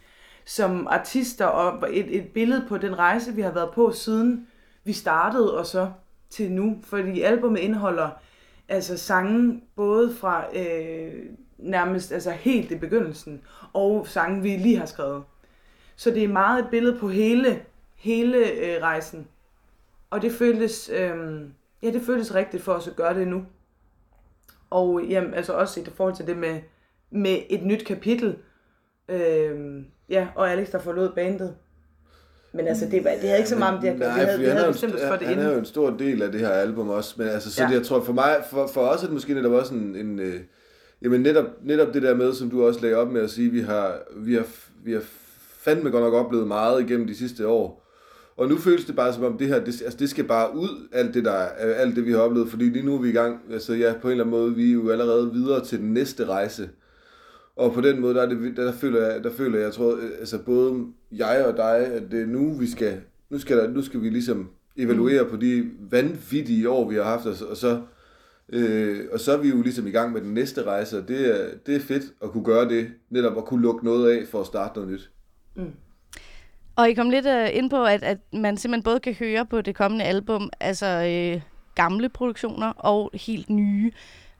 som 0.46 0.88
artister, 0.88 1.46
og 1.46 1.90
et, 1.92 2.18
et 2.18 2.28
billede 2.28 2.66
på 2.70 2.78
den 2.78 2.98
rejse, 2.98 3.34
vi 3.34 3.42
har 3.42 3.52
været 3.52 3.72
på 3.74 3.92
siden 3.92 4.48
vi 4.84 4.94
startede, 4.94 5.58
og 5.58 5.66
så 5.66 5.92
til 6.30 6.52
nu. 6.52 6.78
Fordi 6.84 7.22
albumet 7.22 7.60
indeholder 7.60 8.10
altså 8.72 8.98
sange 8.98 9.62
både 9.76 10.14
fra 10.14 10.58
øh, 10.58 11.26
nærmest 11.58 12.12
altså 12.12 12.32
helt 12.32 12.72
i 12.72 12.78
begyndelsen, 12.78 13.42
og 13.74 14.08
sange, 14.08 14.42
vi 14.42 14.50
lige 14.50 14.78
har 14.78 14.86
skrevet. 14.86 15.24
Så 15.96 16.12
det 16.12 16.24
er 16.24 16.28
meget 16.28 16.64
et 16.64 16.70
billede 16.72 17.00
på 17.00 17.10
hele, 17.10 17.62
hele 17.96 18.38
øh, 18.38 18.82
rejsen. 18.82 19.28
Og 20.10 20.22
det 20.22 20.32
føltes, 20.32 20.90
øh, 20.90 21.42
ja, 21.84 21.92
det 21.92 22.02
føltes 22.02 22.36
rigtigt 22.36 22.64
for 22.64 22.74
os 22.74 22.88
at 22.88 22.96
gøre 22.96 23.14
det 23.14 23.28
nu. 23.28 23.46
Og 24.70 25.04
jamen, 25.04 25.34
altså 25.34 25.54
også 25.54 25.80
i 25.80 25.84
forhold 25.96 26.16
til 26.16 26.28
det 26.28 26.38
med, 26.38 26.62
med 27.10 27.38
et 27.50 27.64
nyt 27.64 27.86
kapitel. 27.86 28.38
Øh, 29.08 29.84
ja, 30.10 30.28
og 30.36 30.52
Alex, 30.52 30.72
der 30.72 30.80
forlod 30.80 31.16
bandet. 31.16 31.56
Men 32.54 32.68
altså, 32.68 32.86
det, 32.92 33.04
var, 33.04 33.10
det 33.10 33.20
havde 33.22 33.38
ikke 33.38 33.50
så 33.50 33.56
meget 33.58 33.76
om 33.76 33.82
det 33.82 33.88
at 33.90 33.98
gøre. 34.00 34.10
Nej, 34.10 34.20
Vi 34.20 34.26
havde, 34.26 34.40
vi 34.40 34.46
havde 34.46 34.72
bestemt 34.72 34.96
os 34.96 35.02
for 35.02 35.16
det 35.16 35.28
han 35.28 35.38
er 35.40 35.44
jo 35.44 35.48
inden. 35.50 35.60
en 35.60 35.66
stor 35.66 35.90
del 35.90 36.22
af 36.22 36.32
det 36.32 36.40
her 36.42 36.50
album 36.50 36.90
også, 36.90 37.16
men 37.18 37.28
altså, 37.28 37.52
så 37.52 37.62
Ja. 37.64 37.68
det, 37.70 37.74
jeg 37.76 37.84
tror 37.86 38.02
for 38.04 38.14
mig, 38.14 38.44
for, 38.50 38.68
for 38.68 38.82
os 38.82 39.02
er 39.02 39.06
det 39.06 39.14
måske 39.14 39.34
netop 39.34 39.52
også 39.52 39.74
en, 39.74 39.96
en 39.96 40.20
øh, 40.20 40.36
jamen 41.02 41.22
netop, 41.22 41.46
netop 41.64 41.94
det 41.94 42.02
der 42.02 42.16
med, 42.16 42.34
som 42.34 42.50
du 42.50 42.64
også 42.68 42.80
lagde 42.82 42.96
op 42.96 43.12
med 43.12 43.22
at 43.22 43.30
sige, 43.30 43.50
vi 43.50 43.62
har, 43.62 43.96
vi 44.18 44.34
har, 44.34 44.44
vi 44.84 44.94
har 44.94 45.02
fandme 45.62 45.90
godt 45.90 46.04
nok 46.04 46.14
oplevet 46.14 46.48
meget 46.48 46.82
igennem 46.82 47.08
de 47.08 47.16
sidste 47.16 47.48
år, 47.48 47.88
og 48.38 48.48
nu 48.50 48.58
føles 48.58 48.86
det 48.86 48.96
bare 48.96 49.14
som 49.14 49.24
om 49.24 49.38
det 49.38 49.48
her, 49.48 49.60
det, 49.60 49.82
altså 49.82 49.98
det 50.00 50.10
skal 50.10 50.24
bare 50.24 50.56
ud, 50.56 50.88
alt 50.94 51.14
det, 51.14 51.26
der, 51.26 51.32
er- 51.32 51.74
alt 51.74 51.96
det 51.96 52.06
vi 52.06 52.12
har 52.12 52.20
oplevet, 52.20 52.50
fordi 52.50 52.64
lige 52.66 52.86
nu 52.86 52.96
er 52.96 53.02
vi 53.02 53.10
i 53.10 53.14
gang, 53.14 53.40
altså 53.52 53.74
ja, 53.74 53.94
på 54.02 54.08
en 54.08 54.12
eller 54.12 54.24
anden 54.24 54.40
måde, 54.40 54.56
vi 54.56 54.70
er 54.70 54.74
jo 54.74 54.90
allerede 54.92 55.32
videre 55.34 55.66
til 55.66 55.80
den 55.80 55.94
næste 55.94 56.26
rejse, 56.26 56.70
og 57.62 57.74
på 57.74 57.82
den 57.82 58.00
måde, 58.02 58.16
der, 58.16 58.22
er 58.22 58.30
det, 58.30 58.58
der, 58.58 58.64
der 58.64 58.72
føler 58.74 59.08
jeg, 59.08 59.24
der 59.24 59.32
føler 59.32 59.58
jeg, 59.58 59.66
jeg 59.66 59.74
tror, 59.74 59.98
altså 60.20 60.38
både 60.46 60.86
jeg 61.12 61.46
og 61.46 61.58
dig, 61.58 61.78
at 61.78 62.04
det 62.12 62.22
er 62.22 62.26
nu, 62.26 62.54
vi 62.54 62.68
skal, 62.68 63.02
nu 63.30 63.40
skal, 63.40 63.58
der, 63.58 63.70
nu 63.70 63.82
skal 63.82 64.02
vi 64.02 64.10
ligesom 64.10 64.50
evaluere 64.78 65.26
på 65.26 65.36
de 65.36 65.70
vanvittige 65.80 66.70
år, 66.70 66.90
vi 66.90 66.96
har 66.96 67.04
haft, 67.04 67.26
og 67.26 67.36
så, 67.36 67.46
og 67.46 67.58
så, 67.58 67.82
øh, 68.50 69.00
og 69.14 69.20
så 69.20 69.32
er 69.32 69.38
vi 69.38 69.50
jo 69.50 69.62
ligesom 69.62 69.88
i 69.88 69.92
gang 69.92 70.14
med 70.14 70.22
den 70.22 70.34
næste 70.34 70.64
rejse, 70.64 70.98
og 70.98 71.08
det 71.08 71.42
er, 71.42 71.50
det 71.66 71.76
er 71.76 71.80
fedt 71.80 72.04
at 72.24 72.32
kunne 72.32 72.44
gøre 72.44 72.70
det, 72.70 72.92
netop 73.10 73.38
at 73.38 73.46
kunne 73.46 73.62
lukke 73.62 73.86
noget 73.86 74.12
af 74.12 74.28
for 74.28 74.42
at 74.42 74.48
starte 74.48 74.80
noget 74.80 74.92
nyt. 74.94 75.12
Og 76.76 76.90
I 76.90 76.94
kom 76.94 77.10
lidt 77.10 77.26
uh, 77.26 77.58
ind 77.58 77.70
på, 77.70 77.84
at, 77.86 78.04
at 78.04 78.18
man 78.34 78.58
simpelthen 78.58 78.84
både 78.84 79.00
kan 79.00 79.14
høre 79.14 79.46
på 79.46 79.62
det 79.62 79.76
kommende 79.76 80.06
album, 80.06 80.50
altså 80.60 80.86
øh, 80.88 81.42
gamle 81.76 82.10
produktioner 82.10 82.68
og 82.68 83.12
helt 83.14 83.50
nye. 83.50 83.92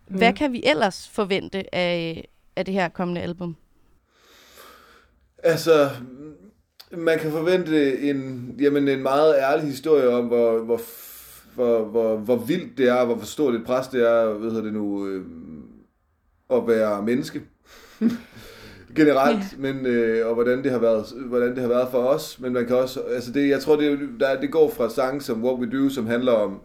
Hvad 0.08 0.30
Mm. 0.32 0.36
kan 0.36 0.54
vi 0.54 0.64
ellers 0.66 1.10
forvente 1.10 1.76
af, 1.76 2.28
af 2.56 2.66
det 2.66 2.74
her 2.74 2.90
kommende 2.90 3.22
album? 3.22 3.56
Altså, 5.44 5.90
man 6.92 7.20
kan 7.20 7.32
forvente 7.32 8.00
en, 8.00 8.52
jamen 8.60 8.88
en 8.88 9.04
meget 9.04 9.36
ærlig 9.38 9.66
historie 9.66 10.10
om, 10.10 10.28
hvor, 10.28 10.60
hvor, 10.60 10.82
hvor, 11.56 11.84
hvor, 11.84 12.18
hvor 12.18 12.36
vildt 12.36 12.78
det 12.78 12.88
er, 12.88 13.06
hvor 13.06 13.20
stort 13.24 13.56
et 13.56 13.66
pres 13.66 13.88
det 13.88 14.10
er, 14.10 14.34
hvad 14.34 14.50
hedder 14.50 14.64
det 14.64 14.74
nu, 14.74 15.08
øh, 15.08 15.26
at 16.50 16.68
være 16.68 17.04
menneske. 17.04 17.42
Generelt, 18.96 19.60
men, 19.60 19.86
øh, 19.86 20.28
og 20.28 20.34
hvordan 20.34 20.64
det, 20.64 20.72
har 20.72 20.80
været, 20.80 21.06
hvordan 21.26 21.50
det 21.50 21.62
har 21.62 21.68
været 21.68 21.88
for 21.92 21.98
os. 21.98 22.40
Men 22.40 22.54
man 22.54 22.68
kan 22.68 22.76
også, 22.76 23.02
altså 23.02 23.32
det, 23.32 23.50
jeg 23.50 23.62
tror, 23.62 23.76
det, 23.76 23.92
er 23.92 23.98
der, 24.20 24.42
det 24.42 24.52
går 24.52 24.70
fra 24.70 24.90
sange 24.90 25.22
som 25.22 25.44
What 25.44 25.60
We 25.60 25.78
Do, 25.78 25.90
som 25.90 26.08
handler 26.08 26.32
om 26.32 26.60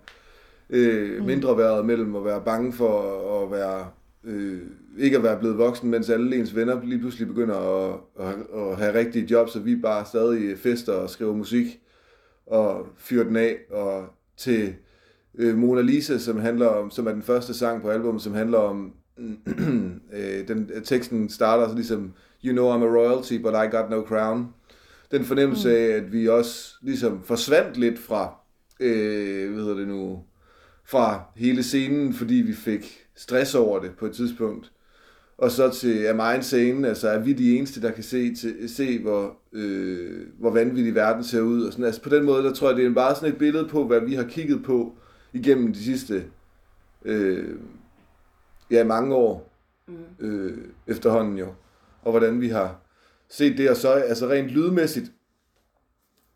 øh, 0.71 1.25
mindre 1.25 1.59
været 1.59 1.87
mellem 1.87 2.17
at 2.17 2.25
være 2.25 2.41
bange 2.41 2.73
for 2.73 3.43
at 3.43 3.51
være 3.51 3.87
øh, 4.27 4.61
ikke 4.99 5.17
at 5.17 5.23
være 5.23 5.39
blevet 5.39 5.59
voksen, 5.59 5.91
mens 5.91 6.11
alle 6.11 6.37
ens 6.37 6.57
venner 6.57 6.85
lige 6.85 6.99
pludselig 6.99 7.29
begynder 7.29 7.57
at, 7.57 8.01
at, 8.21 8.35
at 8.55 8.77
have 8.77 8.95
rigtige 8.95 9.27
jobs, 9.31 9.57
og 9.57 9.65
vi 9.65 9.77
bare 9.77 10.07
stadig 10.07 10.59
fester 10.59 10.93
og 10.93 11.11
skriver 11.11 11.35
musik 11.35 11.81
og 12.47 12.87
fyrer 12.97 13.25
den 13.25 13.37
af, 13.37 13.57
og 13.71 14.05
til 14.37 14.75
øh, 15.39 15.57
Mona 15.57 15.81
Lisa, 15.81 16.19
som 16.19 16.39
handler 16.39 16.67
om, 16.67 16.91
som 16.91 17.07
er 17.07 17.13
den 17.13 17.23
første 17.23 17.55
sang 17.55 17.83
på 17.83 17.89
albumet, 17.89 18.23
som 18.23 18.35
handler 18.35 18.59
om, 18.59 18.93
øh, 20.17 20.49
den, 20.49 20.71
teksten 20.85 21.29
starter 21.29 21.69
så 21.69 21.75
ligesom, 21.75 22.13
You 22.45 22.53
know 22.53 22.77
I'm 22.77 22.85
a 22.85 22.99
royalty, 22.99 23.39
but 23.43 23.55
I 23.55 23.77
got 23.77 23.91
no 23.91 24.03
crown. 24.03 24.49
Den 25.11 25.25
fornemmelse 25.25 25.79
af, 25.79 25.97
at 25.97 26.13
vi 26.13 26.29
også 26.29 26.75
ligesom 26.83 27.23
forsvandt 27.23 27.77
lidt 27.77 27.99
fra, 27.99 28.35
øh, 28.81 29.53
hvad 29.53 29.63
hedder 29.63 29.79
det 29.79 29.89
nu, 29.89 30.23
fra 30.85 31.23
hele 31.37 31.63
scenen, 31.63 32.13
fordi 32.13 32.35
vi 32.35 32.53
fik 32.55 33.06
stress 33.17 33.55
over 33.55 33.81
det 33.81 33.91
på 33.99 34.07
et 34.07 34.13
tidspunkt. 34.13 34.73
Og 35.39 35.51
så 35.51 35.71
til 35.71 36.05
er 36.05 36.15
mig 36.15 36.45
scenen, 36.45 36.85
altså 36.85 37.09
er 37.09 37.19
vi 37.19 37.33
de 37.33 37.57
eneste, 37.57 37.83
der 37.83 37.91
kan 37.91 38.05
se, 38.05 38.35
til, 38.35 38.69
se 38.69 39.03
hvor, 39.03 39.37
øh, 39.53 40.27
hvor 40.39 40.51
vanvittig 40.51 40.95
verden 40.95 41.25
ser 41.25 41.41
ud. 41.41 41.65
Og 41.65 41.73
sådan. 41.73 41.85
Altså 41.85 42.03
på 42.03 42.09
den 42.09 42.25
måde, 42.25 42.45
der 42.45 42.53
tror 42.53 42.69
jeg, 42.69 42.77
det 42.77 42.87
er 42.87 42.95
bare 42.95 43.15
sådan 43.15 43.33
et 43.33 43.39
billede 43.39 43.69
på, 43.69 43.87
hvad 43.87 44.01
vi 44.01 44.15
har 44.15 44.25
kigget 44.25 44.65
på 44.65 44.95
igennem 45.33 45.73
de 45.73 45.85
sidste 45.85 46.25
øh, 47.05 47.57
ja, 48.71 48.85
mange 48.85 49.15
år 49.15 49.53
øh, 50.19 50.59
efterhånden 50.87 51.39
jo. 51.39 51.55
Og 52.03 52.11
hvordan 52.11 52.41
vi 52.41 52.49
har 52.49 52.81
set 53.29 53.59
det, 53.59 53.71
og 53.71 53.77
så 53.77 53.89
altså 53.89 54.29
rent 54.29 54.49
lydmæssigt, 54.49 55.13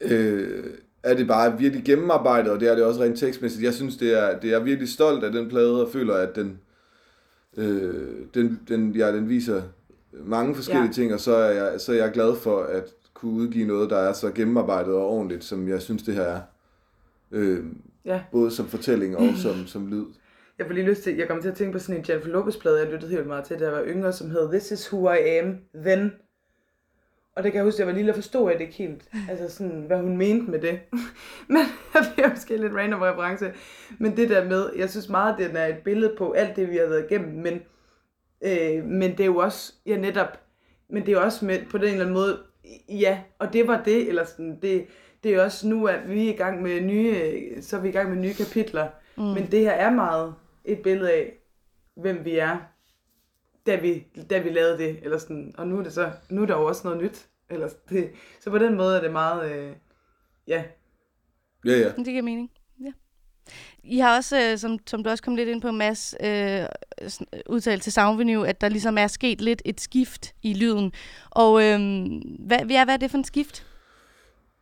øh, 0.01 0.65
er 1.03 1.15
det 1.15 1.29
bare 1.29 1.59
virkelig 1.59 1.85
gennemarbejdet, 1.85 2.53
og 2.53 2.61
det 2.61 2.69
er 2.69 2.75
det 2.75 2.85
også 2.85 3.03
rent 3.03 3.19
tekstmæssigt. 3.19 3.65
Jeg 3.65 3.75
synes, 3.75 3.97
det 3.97 4.19
er, 4.19 4.39
det 4.39 4.53
er 4.53 4.61
virkelig 4.61 4.89
stolt 4.89 5.25
af 5.25 5.33
den 5.33 5.49
plade, 5.49 5.87
og 5.87 5.93
føler, 5.93 6.15
at 6.15 6.37
den, 6.37 6.59
øh, 7.57 8.17
den, 8.35 8.61
den, 8.69 8.93
ja, 8.97 9.13
den 9.17 9.29
viser 9.29 9.63
mange 10.13 10.55
forskellige 10.55 10.87
Ja. 10.87 10.93
ting, 10.93 11.15
og 11.15 11.21
så 11.21 11.35
er, 11.35 11.51
jeg, 11.51 11.81
så 11.81 11.93
er 11.93 11.97
jeg 11.97 12.11
glad 12.13 12.37
for 12.37 12.63
at 12.63 12.85
kunne 13.15 13.33
udgive 13.33 13.67
noget, 13.67 13.91
der 13.91 13.97
er 13.99 14.13
så 14.13 14.31
gennemarbejdet 14.31 14.95
og 14.95 15.09
ordentligt, 15.09 15.45
som 15.45 15.69
jeg 15.69 15.83
synes, 15.83 16.03
det 16.03 16.15
her 16.15 16.23
er. 16.23 16.41
Øh, 17.33 17.65
Ja. 18.05 18.23
både 18.33 18.51
som 18.51 18.67
fortælling 18.67 19.17
og 19.17 19.29
som, 19.37 19.67
som 19.67 19.87
lyd. 19.87 20.05
Jeg 20.59 20.67
får 20.67 20.73
lige 20.75 20.87
lyst 20.87 21.03
til, 21.03 21.17
jeg 21.17 21.29
kom 21.29 21.41
til 21.43 21.49
at 21.49 21.55
tænke 21.55 21.73
på 21.73 21.79
sådan 21.79 21.97
en 22.01 22.05
Jennifer 22.09 22.31
Lopez-plade, 22.31 22.79
jeg 22.81 22.93
lyttede 22.93 23.11
helt 23.13 23.27
meget 23.27 23.45
til, 23.45 23.59
da 23.59 23.65
jeg 23.65 23.73
var 23.73 23.85
yngre, 23.85 24.13
som 24.13 24.31
hed 24.31 24.49
This 24.51 24.71
is 24.71 24.93
who 24.93 25.11
I 25.13 25.19
am, 25.39 25.57
then. 25.75 26.13
Og 27.37 27.43
det 27.43 27.53
kan 27.53 27.59
jeg 27.59 27.65
huske, 27.65 27.77
at 27.77 27.79
jeg 27.79 27.87
var 27.87 27.93
lille 27.93 28.13
og 28.13 28.15
forstod 28.15 28.51
jeg 28.51 28.59
det 28.59 28.65
ikke 28.65 28.77
helt. 28.77 29.09
Altså 29.29 29.57
sådan, 29.57 29.85
hvad 29.87 30.01
hun 30.01 30.17
mente 30.17 30.51
med 30.51 30.59
det. 30.59 30.81
Men 31.49 31.63
jeg 31.95 32.05
bliver 32.15 32.31
måske 32.31 32.57
lidt 32.57 32.75
random 32.75 33.01
reference. 33.03 33.53
Men 33.99 34.17
det 34.17 34.29
der 34.29 34.45
med, 34.45 34.71
jeg 34.77 34.91
synes 34.91 35.09
meget, 35.09 35.33
at 35.33 35.49
den 35.49 35.57
er 35.57 35.67
et 35.67 35.79
billede 35.79 36.15
på 36.19 36.33
alt 36.33 36.57
det, 36.57 36.71
vi 36.71 36.77
har 36.77 36.87
været 36.87 37.07
igennem. 37.11 37.43
Men, 37.43 37.63
øh, 38.45 38.85
men 38.85 39.11
det 39.11 39.21
er 39.21 39.25
jo 39.25 39.37
også, 39.37 39.73
ja 39.87 39.97
netop, 39.97 40.41
men 40.91 41.07
det 41.07 41.15
er 41.15 41.21
også 41.21 41.45
med, 41.45 41.59
på 41.71 41.79
den 41.79 41.87
en 41.87 41.93
eller 41.93 42.05
anden 42.05 42.15
måde, 42.15 42.39
ja, 42.89 43.21
og 43.39 43.53
det 43.53 43.67
var 43.69 43.83
det, 43.85 44.09
eller 44.09 44.25
sådan, 44.25 44.59
det, 44.63 44.87
det 45.25 45.35
er 45.35 45.45
også 45.45 45.69
nu, 45.69 45.87
at 45.87 46.11
vi 46.11 46.29
er 46.29 46.33
i 46.33 46.37
gang 46.37 46.63
med 46.63 46.81
nye, 46.81 47.17
så 47.63 47.77
er 47.77 47.81
vi 47.81 47.89
i 47.89 47.93
gang 47.93 48.11
med 48.11 48.19
nye 48.19 48.35
kapitler. 48.35 48.89
Mm. 49.17 49.23
Men 49.23 49.51
det 49.51 49.61
her 49.61 49.71
er 49.71 49.91
meget 49.91 50.35
et 50.65 50.79
billede 50.79 51.13
af, 51.13 51.33
hvem 51.97 52.25
vi 52.25 52.39
er, 52.39 52.70
da 53.67 53.77
vi, 53.77 54.07
da 54.31 54.39
vi 54.39 54.51
lavede 54.51 54.79
det. 54.79 54.99
Eller 55.03 55.19
sådan, 55.19 55.55
og 55.59 55.67
nu 55.67 55.79
er, 55.79 55.83
det 55.83 55.93
så, 55.93 56.11
nu 56.29 56.43
er 56.43 56.47
der 56.47 56.57
jo 56.57 56.65
også 56.65 56.81
noget 56.85 57.03
nyt. 57.03 57.27
Eller 57.51 57.69
det, 57.89 58.11
så 58.41 58.51
på 58.51 58.59
den 58.59 58.77
måde 58.77 58.97
er 58.97 59.01
det 59.01 59.13
meget, 59.13 59.53
øh, 59.53 59.73
ja, 60.47 60.65
Ja, 61.65 61.79
ja. 61.79 61.89
Det 61.89 62.07
giver 62.07 62.23
mening. 62.23 62.51
Ja. 62.85 62.93
I 63.85 63.99
har 63.99 64.17
også, 64.17 64.41
øh, 64.41 64.59
som, 64.59 64.79
som 64.87 65.05
du 65.05 65.11
også 65.11 65.23
kom 65.23 65.37
lidt 65.37 65.49
ind 65.49 65.63
på, 65.63 65.71
Mads, 65.71 66.15
øh, 66.25 66.61
øh, 66.61 67.11
udtalt 67.49 67.83
til 67.83 67.93
Soundvenue, 67.93 68.49
at 68.49 68.61
der 68.61 68.69
ligesom 68.69 68.99
er 68.99 69.07
sket 69.07 69.41
lidt 69.41 69.63
et 69.65 69.81
skift 69.81 70.35
i 70.43 70.55
lyden. 70.55 70.93
Og 71.31 71.63
øh, 71.63 71.81
hvad, 72.39 72.59
ja, 72.71 72.85
hvad 72.85 72.95
er 72.95 72.99
det 72.99 73.11
for 73.11 73.19
et 73.19 73.27
skift? 73.27 73.67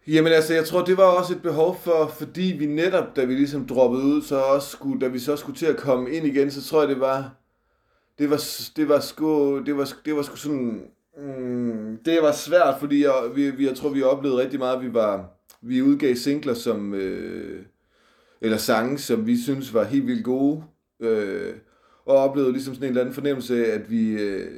Jamen 0.07 0.33
altså, 0.33 0.55
jeg 0.55 0.67
tror, 0.67 0.85
det 0.85 0.97
var 0.97 1.05
også 1.05 1.35
et 1.35 1.43
behov 1.43 1.81
for, 1.81 2.13
fordi 2.19 2.57
vi 2.59 2.67
netop, 2.67 3.17
da 3.17 3.25
vi 3.25 3.35
ligesom 3.35 3.67
droppede 3.67 4.03
ud, 4.03 4.23
så 4.23 4.41
også 4.41 4.69
skulle, 4.69 5.01
da 5.01 5.07
vi 5.07 5.19
så 5.19 5.37
skulle 5.37 5.59
til 5.59 5.67
at 5.67 5.77
komme 5.77 6.11
ind 6.11 6.27
igen, 6.27 6.51
så 6.51 6.65
tror 6.65 6.81
jeg, 6.81 6.89
det 6.89 7.01
var, 7.01 7.35
det 8.19 8.31
var, 8.31 8.41
det 8.77 8.89
var 8.89 9.01
sgu, 9.01 9.59
det 9.67 9.77
var, 9.77 9.93
det 10.05 10.17
var 10.17 10.23
sgu 10.23 10.37
sådan, 10.37 10.83
mm, 11.19 11.99
det 12.05 12.19
var 12.23 12.33
svært, 12.33 12.75
fordi 12.81 13.03
jeg, 13.05 13.13
vi, 13.35 13.51
vi, 13.51 13.67
jeg 13.67 13.75
tror, 13.77 13.89
vi 13.91 14.03
oplevede 14.03 14.41
rigtig 14.41 14.59
meget, 14.59 14.83
vi 14.83 14.95
var, 14.95 15.31
vi 15.63 15.83
udgav 15.83 16.15
singler 16.15 16.55
som, 16.55 16.95
øh, 16.95 17.63
eller 18.41 18.57
sange, 18.57 18.99
som 18.99 19.27
vi 19.27 19.37
synes 19.43 19.75
var 19.75 19.85
helt 19.85 20.07
vildt 20.07 20.25
gode, 20.25 20.63
øh, 21.01 21.53
og 22.07 22.17
oplevede 22.17 22.53
ligesom 22.53 22.75
sådan 22.75 22.87
en 22.87 22.91
eller 22.91 23.01
anden 23.01 23.15
fornemmelse 23.15 23.67
af, 23.67 23.75
at 23.75 23.91
vi, 23.91 24.11
øh, 24.23 24.51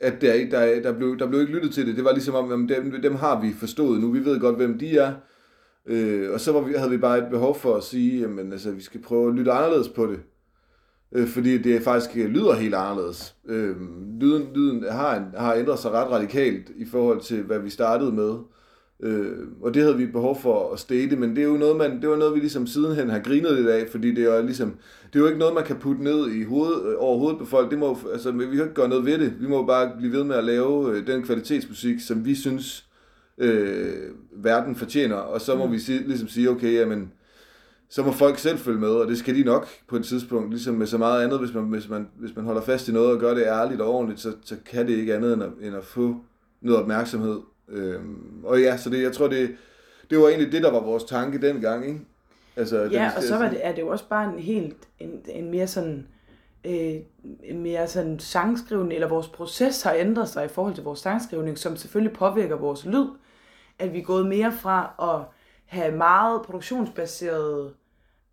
at 0.00 0.20
der, 0.20 0.32
ikke- 0.32 0.50
der, 0.50 0.82
der, 0.82 0.92
blev, 0.92 1.18
der 1.18 1.26
blev 1.26 1.40
ikke 1.40 1.52
lyttet 1.52 1.74
til 1.74 1.86
det. 1.86 1.96
Det 1.96 2.04
var 2.04 2.12
ligesom 2.12 2.34
om, 2.34 2.68
dem, 2.68 3.02
dem 3.02 3.14
har 3.14 3.40
vi 3.40 3.52
forstået 3.52 4.00
nu. 4.00 4.10
Vi 4.12 4.24
ved 4.24 4.40
godt, 4.40 4.56
hvem 4.56 4.78
de 4.78 4.98
er. 4.98 5.12
Øh, 5.86 6.32
og 6.32 6.40
så 6.40 6.52
var 6.52 6.60
vi, 6.60 6.72
havde 6.72 6.90
vi 6.90 6.96
bare 6.98 7.18
et 7.18 7.26
behov 7.30 7.54
for 7.58 7.76
at 7.76 7.82
sige, 7.84 8.20
jamen, 8.20 8.52
altså, 8.52 8.70
vi 8.70 8.82
skal 8.82 9.02
prøve 9.02 9.28
at 9.28 9.34
lytte 9.34 9.52
anderledes 9.52 9.88
på 9.88 10.06
det. 10.06 10.20
Øh, 11.12 11.28
fordi 11.28 11.58
det 11.58 11.82
faktisk 11.82 12.16
øh, 12.16 12.30
lyder 12.30 12.54
helt 12.54 12.74
anderledes. 12.74 13.34
Øh, 13.48 13.76
lyden, 14.20 14.46
lyden 14.54 14.84
har, 14.90 15.16
en, 15.16 15.24
har 15.36 15.54
ændret 15.54 15.78
sig 15.78 15.90
ret 15.90 16.10
radikalt 16.10 16.70
i 16.76 16.84
forhold 16.84 17.20
til, 17.20 17.42
hvad 17.42 17.58
vi 17.58 17.70
startede 17.70 18.12
med. 18.12 18.34
Øh, 19.02 19.38
og 19.62 19.74
det 19.74 19.82
havde 19.82 19.96
vi 19.96 20.06
behov 20.06 20.40
for 20.40 20.72
at 20.72 20.78
stede, 20.78 21.16
men 21.16 21.36
det 21.36 21.38
er 21.38 21.48
jo 21.48 21.56
noget, 21.56 21.76
man, 21.76 22.00
det 22.00 22.08
var 22.08 22.16
noget, 22.16 22.34
vi 22.34 22.40
ligesom 22.40 22.66
sidenhen 22.66 23.10
har 23.10 23.18
grinet 23.18 23.56
lidt 23.56 23.68
af, 23.68 23.88
fordi 23.90 24.14
det 24.14 24.24
er 24.24 24.36
jo 24.36 24.42
ligesom, 24.46 24.76
det 25.06 25.16
er 25.16 25.20
jo 25.20 25.26
ikke 25.26 25.38
noget, 25.38 25.54
man 25.54 25.64
kan 25.64 25.76
putte 25.76 26.04
ned 26.04 26.30
i 26.30 26.44
hovedet, 26.44 26.82
øh, 26.86 26.94
over 26.98 27.18
hovedet 27.18 27.38
på 27.38 27.44
folk. 27.44 27.70
Det 27.70 27.78
må, 27.78 27.98
altså, 28.12 28.30
vi 28.30 28.44
kan 28.44 28.52
ikke 28.52 28.74
gøre 28.74 28.88
noget 28.88 29.04
ved 29.06 29.18
det. 29.18 29.32
Vi 29.40 29.46
må 29.46 29.66
bare 29.66 29.92
blive 29.98 30.12
ved 30.12 30.24
med 30.24 30.36
at 30.36 30.44
lave 30.44 30.96
øh, 30.96 31.06
den 31.06 31.22
kvalitetsmusik, 31.22 32.00
som 32.00 32.24
vi 32.24 32.34
synes, 32.34 32.86
øh, 33.38 34.10
verden 34.32 34.76
fortjener, 34.76 35.16
og 35.16 35.40
så 35.40 35.56
må 35.56 35.66
mm. 35.66 35.72
vi 35.72 35.78
sige, 35.78 36.02
ligesom 36.06 36.28
sige, 36.28 36.50
okay, 36.50 36.74
jamen, 36.74 37.12
så 37.90 38.02
må 38.02 38.12
folk 38.12 38.38
selv 38.38 38.58
følge 38.58 38.78
med, 38.80 38.88
og 38.88 39.08
det 39.08 39.18
skal 39.18 39.34
de 39.34 39.44
nok 39.44 39.66
på 39.88 39.96
et 39.96 40.04
tidspunkt, 40.04 40.50
ligesom 40.50 40.74
med 40.74 40.86
så 40.86 40.98
meget 40.98 41.24
andet, 41.24 41.38
hvis 41.38 41.54
man, 41.54 41.64
hvis 41.64 41.88
man, 41.88 42.08
hvis 42.16 42.36
man 42.36 42.44
holder 42.44 42.60
fast 42.62 42.88
i 42.88 42.92
noget 42.92 43.10
og 43.12 43.18
gør 43.18 43.34
det 43.34 43.42
ærligt 43.46 43.80
og 43.80 43.94
ordentligt, 43.94 44.20
så, 44.20 44.32
så 44.44 44.56
kan 44.66 44.86
det 44.86 44.92
ikke 44.96 45.14
andet 45.14 45.32
end 45.34 45.42
at, 45.42 45.50
end 45.60 45.76
at 45.76 45.84
få 45.84 46.16
noget 46.60 46.80
opmærksomhed. 46.80 47.40
Øhm, 47.68 48.44
og 48.44 48.60
ja, 48.60 48.76
så 48.76 48.90
det, 48.90 49.02
jeg 49.02 49.12
tror, 49.12 49.28
det, 49.28 49.50
det 50.10 50.18
var 50.18 50.28
egentlig 50.28 50.52
det, 50.52 50.62
der 50.62 50.70
var 50.70 50.80
vores 50.80 51.04
tanke 51.04 51.40
dengang, 51.40 51.86
ikke? 51.86 52.00
Altså, 52.56 52.76
Ja, 52.92 53.06
og 53.06 53.12
skal- 53.12 53.28
så 53.28 53.36
var 53.36 53.48
det, 53.48 53.58
er 53.66 53.74
det 53.74 53.82
jo 53.82 53.88
også 53.88 54.04
bare 54.08 54.32
en 54.34 54.38
helt, 54.38 54.76
en, 54.98 55.10
en 55.28 55.50
mere 55.50 55.66
sådan, 55.66 56.06
øh, 56.64 56.94
en 57.44 57.62
mere 57.62 57.88
sådan 57.88 58.18
sangskrivning, 58.18 58.92
eller 58.92 59.08
vores 59.08 59.28
proces 59.28 59.82
har 59.82 59.92
ændret 59.94 60.28
sig 60.28 60.44
i 60.44 60.48
forhold 60.48 60.74
til 60.74 60.84
vores 60.84 60.98
sangskrivning, 60.98 61.58
som 61.58 61.76
selvfølgelig 61.76 62.16
påvirker 62.16 62.56
vores 62.56 62.86
lyd, 62.86 63.06
at 63.78 63.92
vi 63.92 63.98
er 63.98 64.04
gået 64.04 64.26
mere 64.26 64.52
fra 64.52 64.94
at 65.02 65.34
have 65.68 65.96
meget 65.96 66.42
produktionsbaserede 66.42 67.74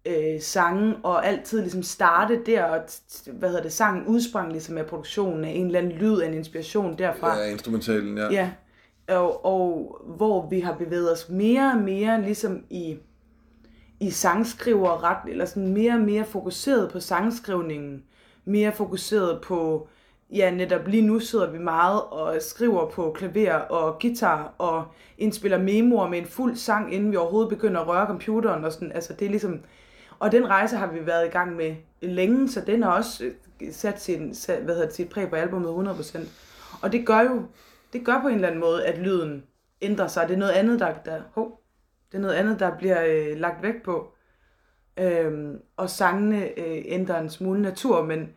øh, 0.06 0.42
sange, 0.42 0.96
og 1.04 1.28
altid 1.28 1.62
ligesom 1.62 1.84
starte 1.84 2.42
der, 2.46 2.64
og 2.64 2.82
hvad 3.34 3.50
hedder 3.50 3.64
det, 3.64 3.74
sangen 3.74 4.06
udsprang 4.06 4.52
ligesom 4.52 4.78
af 4.78 4.86
produktionen 4.86 5.46
af 5.46 5.50
en 5.50 5.66
eller 5.66 5.80
anden 5.80 5.94
lyd, 5.94 6.20
af 6.20 6.28
en 6.28 6.34
inspiration 6.34 6.98
derfra. 6.98 7.38
Ja, 7.38 7.46
instrumentalen, 7.46 8.18
ja. 8.18 8.32
Ja, 8.32 8.52
og, 9.16 9.46
og 9.46 9.98
hvor 10.18 10.50
vi 10.50 10.60
har 10.60 10.74
bevæget 10.74 11.12
os 11.12 11.30
mere 11.30 11.72
og 11.72 11.78
mere 11.78 12.22
ligesom 12.22 12.64
i, 12.70 12.98
i 14.00 14.10
sangskriverret, 14.10 15.30
eller 15.30 15.46
sådan 15.46 15.74
mere 15.74 15.94
og 15.94 16.02
mere 16.02 16.26
fokuseret 16.26 16.92
på 16.92 17.00
sangskrivningen, 17.00 18.04
mere 18.46 18.72
fokuseret 18.72 19.42
på, 19.42 19.88
ja 20.32 20.52
netop 20.52 20.88
lige 20.88 21.08
nu 21.08 21.20
sidder 21.20 21.52
vi 21.52 21.58
meget 21.58 22.02
og 22.02 22.42
skriver 22.42 22.90
på 22.90 23.12
klaver 23.12 23.54
og 23.54 24.00
guitar 24.02 24.54
og 24.58 24.86
indspiller 25.18 25.58
memoer 25.58 26.08
med 26.10 26.18
en 26.18 26.26
fuld 26.26 26.56
sang, 26.56 26.94
inden 26.94 27.12
vi 27.12 27.16
overhovedet 27.16 27.50
begynder 27.50 27.82
at 27.82 27.88
røre 27.88 28.08
computeren 28.08 28.64
og 28.64 28.72
sådan, 28.72 28.92
altså 28.92 29.14
det 29.14 29.26
er 29.26 29.30
ligesom, 29.30 29.60
og 30.20 30.32
den 30.32 30.48
rejse 30.48 30.78
har 30.78 30.88
vi 30.88 31.06
været 31.06 31.26
i 31.26 31.30
gang 31.30 31.56
med 31.56 31.76
længe, 32.02 32.50
så 32.50 32.62
den 32.62 32.84
har 32.84 32.92
også 32.92 33.26
øh, 33.26 33.74
sat 33.74 34.02
sin, 34.02 34.36
sat, 34.36 34.62
hvad 34.62 34.74
hedder 34.74 34.88
det, 34.88 34.96
sit 34.96 35.10
præg 35.10 35.30
på 35.30 35.36
albumet 35.36 35.88
100%. 35.88 36.20
Og 36.82 36.92
det 36.92 37.06
gør 37.06 37.22
jo, 37.22 37.44
det 37.94 38.06
gør 38.06 38.22
på 38.22 38.28
en 38.28 38.36
eller 38.36 38.48
anden 38.48 38.62
måde, 38.62 38.86
at 38.86 38.98
lyden 38.98 39.44
ændrer 39.82 40.08
sig. 40.08 40.28
Det 40.28 40.34
er 40.34 40.40
noget 40.40 40.52
andet, 40.52 40.80
der, 40.80 40.94
der, 41.06 41.22
hov, 41.34 41.62
det 42.12 42.18
er 42.18 42.22
noget 42.22 42.36
andet, 42.36 42.60
der 42.60 42.78
bliver 42.78 43.06
øh, 43.08 43.38
lagt 43.38 43.64
væk 43.64 43.84
på. 43.84 44.12
Øhm, 44.98 45.60
og 45.78 45.90
sangene 45.90 46.60
øh, 46.60 46.84
ændrer 46.86 47.20
en 47.20 47.30
smule 47.30 47.62
natur, 47.62 48.06
men 48.06 48.30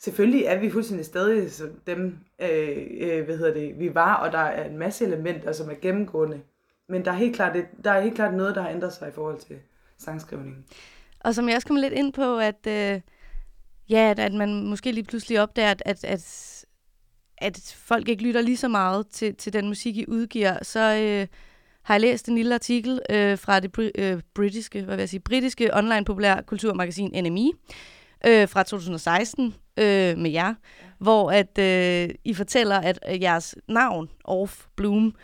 selvfølgelig 0.00 0.44
er 0.44 0.58
vi 0.58 0.70
fuldstændig 0.70 1.06
stadig 1.06 1.52
så 1.52 1.68
dem, 1.86 2.18
øh, 2.42 2.86
øh, 3.00 3.24
hvad 3.24 3.38
hedder 3.38 3.54
det, 3.54 3.78
vi 3.78 3.94
var, 3.94 4.14
og 4.14 4.32
der 4.32 4.38
er 4.38 4.68
en 4.70 4.78
masse 4.78 5.04
elementer, 5.04 5.52
som 5.52 5.70
er 5.70 5.74
gennemgående. 5.82 6.40
Men 6.88 7.04
der 7.04 7.10
er 7.10 7.16
helt 7.16 7.36
klart, 7.36 7.54
det, 7.54 7.66
der 7.84 7.90
er 7.90 8.00
helt 8.00 8.14
klart 8.14 8.34
noget, 8.34 8.54
der 8.54 8.62
har 8.62 8.70
ændret 8.70 8.92
sig 8.92 9.08
i 9.08 9.12
forhold 9.12 9.38
til 9.38 9.56
sangskrivningen. 9.98 10.64
Og 11.20 11.34
som 11.34 11.48
jeg 11.48 11.56
også 11.56 11.68
kom 11.68 11.76
lidt 11.76 11.92
ind 11.92 12.12
på, 12.12 12.38
at, 12.38 12.66
øh, 12.66 13.00
ja, 13.90 14.10
at, 14.10 14.18
at 14.18 14.32
man 14.32 14.64
måske 14.66 14.92
lige 14.92 15.04
pludselig 15.04 15.40
opdager, 15.40 15.70
at, 15.70 15.82
at, 15.84 16.04
at, 16.04 16.64
at 17.38 17.74
folk 17.78 18.08
ikke 18.08 18.22
lytter 18.22 18.40
lige 18.40 18.56
så 18.56 18.68
meget 18.68 19.06
til, 19.06 19.34
til 19.34 19.52
den 19.52 19.68
musik, 19.68 19.96
I 19.96 20.06
udgiver, 20.08 20.58
så 20.62 20.80
øh, 20.80 21.26
har 21.82 21.94
jeg 21.94 22.00
læst 22.00 22.28
en 22.28 22.34
lille 22.34 22.54
artikel 22.54 23.00
øh, 23.10 23.38
fra 23.38 23.60
det 23.60 23.78
br- 23.78 24.02
øh, 24.02 24.20
britiske, 24.34 24.82
hvad 24.82 24.96
vil 24.96 25.02
jeg 25.02 25.08
sige, 25.08 25.20
britiske 25.20 25.76
online 25.76 26.04
populærkulturmagasin 26.04 27.24
NME 27.24 27.52
øh, 28.26 28.48
fra 28.48 28.62
2016 28.62 29.54
øh, 29.76 30.18
med 30.18 30.30
jer, 30.30 30.54
hvor 30.98 31.30
at 31.30 31.58
øh, 31.58 32.14
I 32.24 32.34
fortæller, 32.34 32.78
at 32.78 32.98
øh, 33.10 33.22
jeres 33.22 33.54
navn, 33.68 34.08
Off 34.24 34.66
Bloom, 34.76 35.14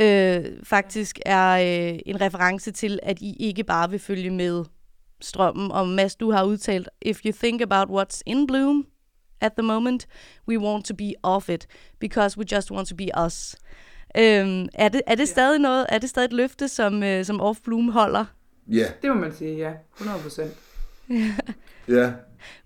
øh, 0.00 0.44
faktisk 0.64 1.18
er 1.26 1.50
øh, 1.92 1.98
en 2.06 2.20
reference 2.20 2.70
til, 2.72 2.98
at 3.02 3.18
I 3.20 3.36
ikke 3.40 3.64
bare 3.64 3.90
vil 3.90 3.98
følge 3.98 4.30
med 4.30 4.64
strømmen. 5.20 5.72
Og 5.72 5.88
Mads, 5.88 6.16
du 6.16 6.30
har 6.30 6.44
udtalt, 6.44 6.88
if 7.02 7.20
you 7.24 7.32
think 7.32 7.62
about 7.62 7.88
what's 8.00 8.20
in 8.26 8.46
bloom 8.46 8.86
at 9.40 9.52
the 9.52 9.62
moment, 9.66 10.06
we 10.48 10.58
want 10.58 10.84
to 10.86 10.94
be 10.94 11.12
off 11.22 11.48
it, 11.48 11.66
because 11.98 12.38
we 12.38 12.44
just 12.52 12.70
want 12.70 12.88
to 12.88 12.96
be 12.96 13.08
us. 13.26 13.56
Øhm, 14.18 14.68
er, 14.74 14.88
det, 14.88 15.02
er 15.06 15.14
det 15.14 15.28
stadig 15.28 15.58
noget, 15.58 15.86
er 15.88 15.98
det 15.98 16.10
stadig 16.10 16.26
et 16.26 16.32
løfte, 16.32 16.68
som, 16.68 17.02
øh, 17.02 17.24
som 17.24 17.40
Off 17.40 17.58
Bloom 17.64 17.88
holder? 17.88 18.24
Ja, 18.68 18.84
Det 19.02 19.10
må 19.10 19.14
man 19.14 19.32
sige, 19.34 19.56
ja. 19.56 19.72
100 19.96 20.22
procent. 20.22 20.52
ja. 21.88 22.12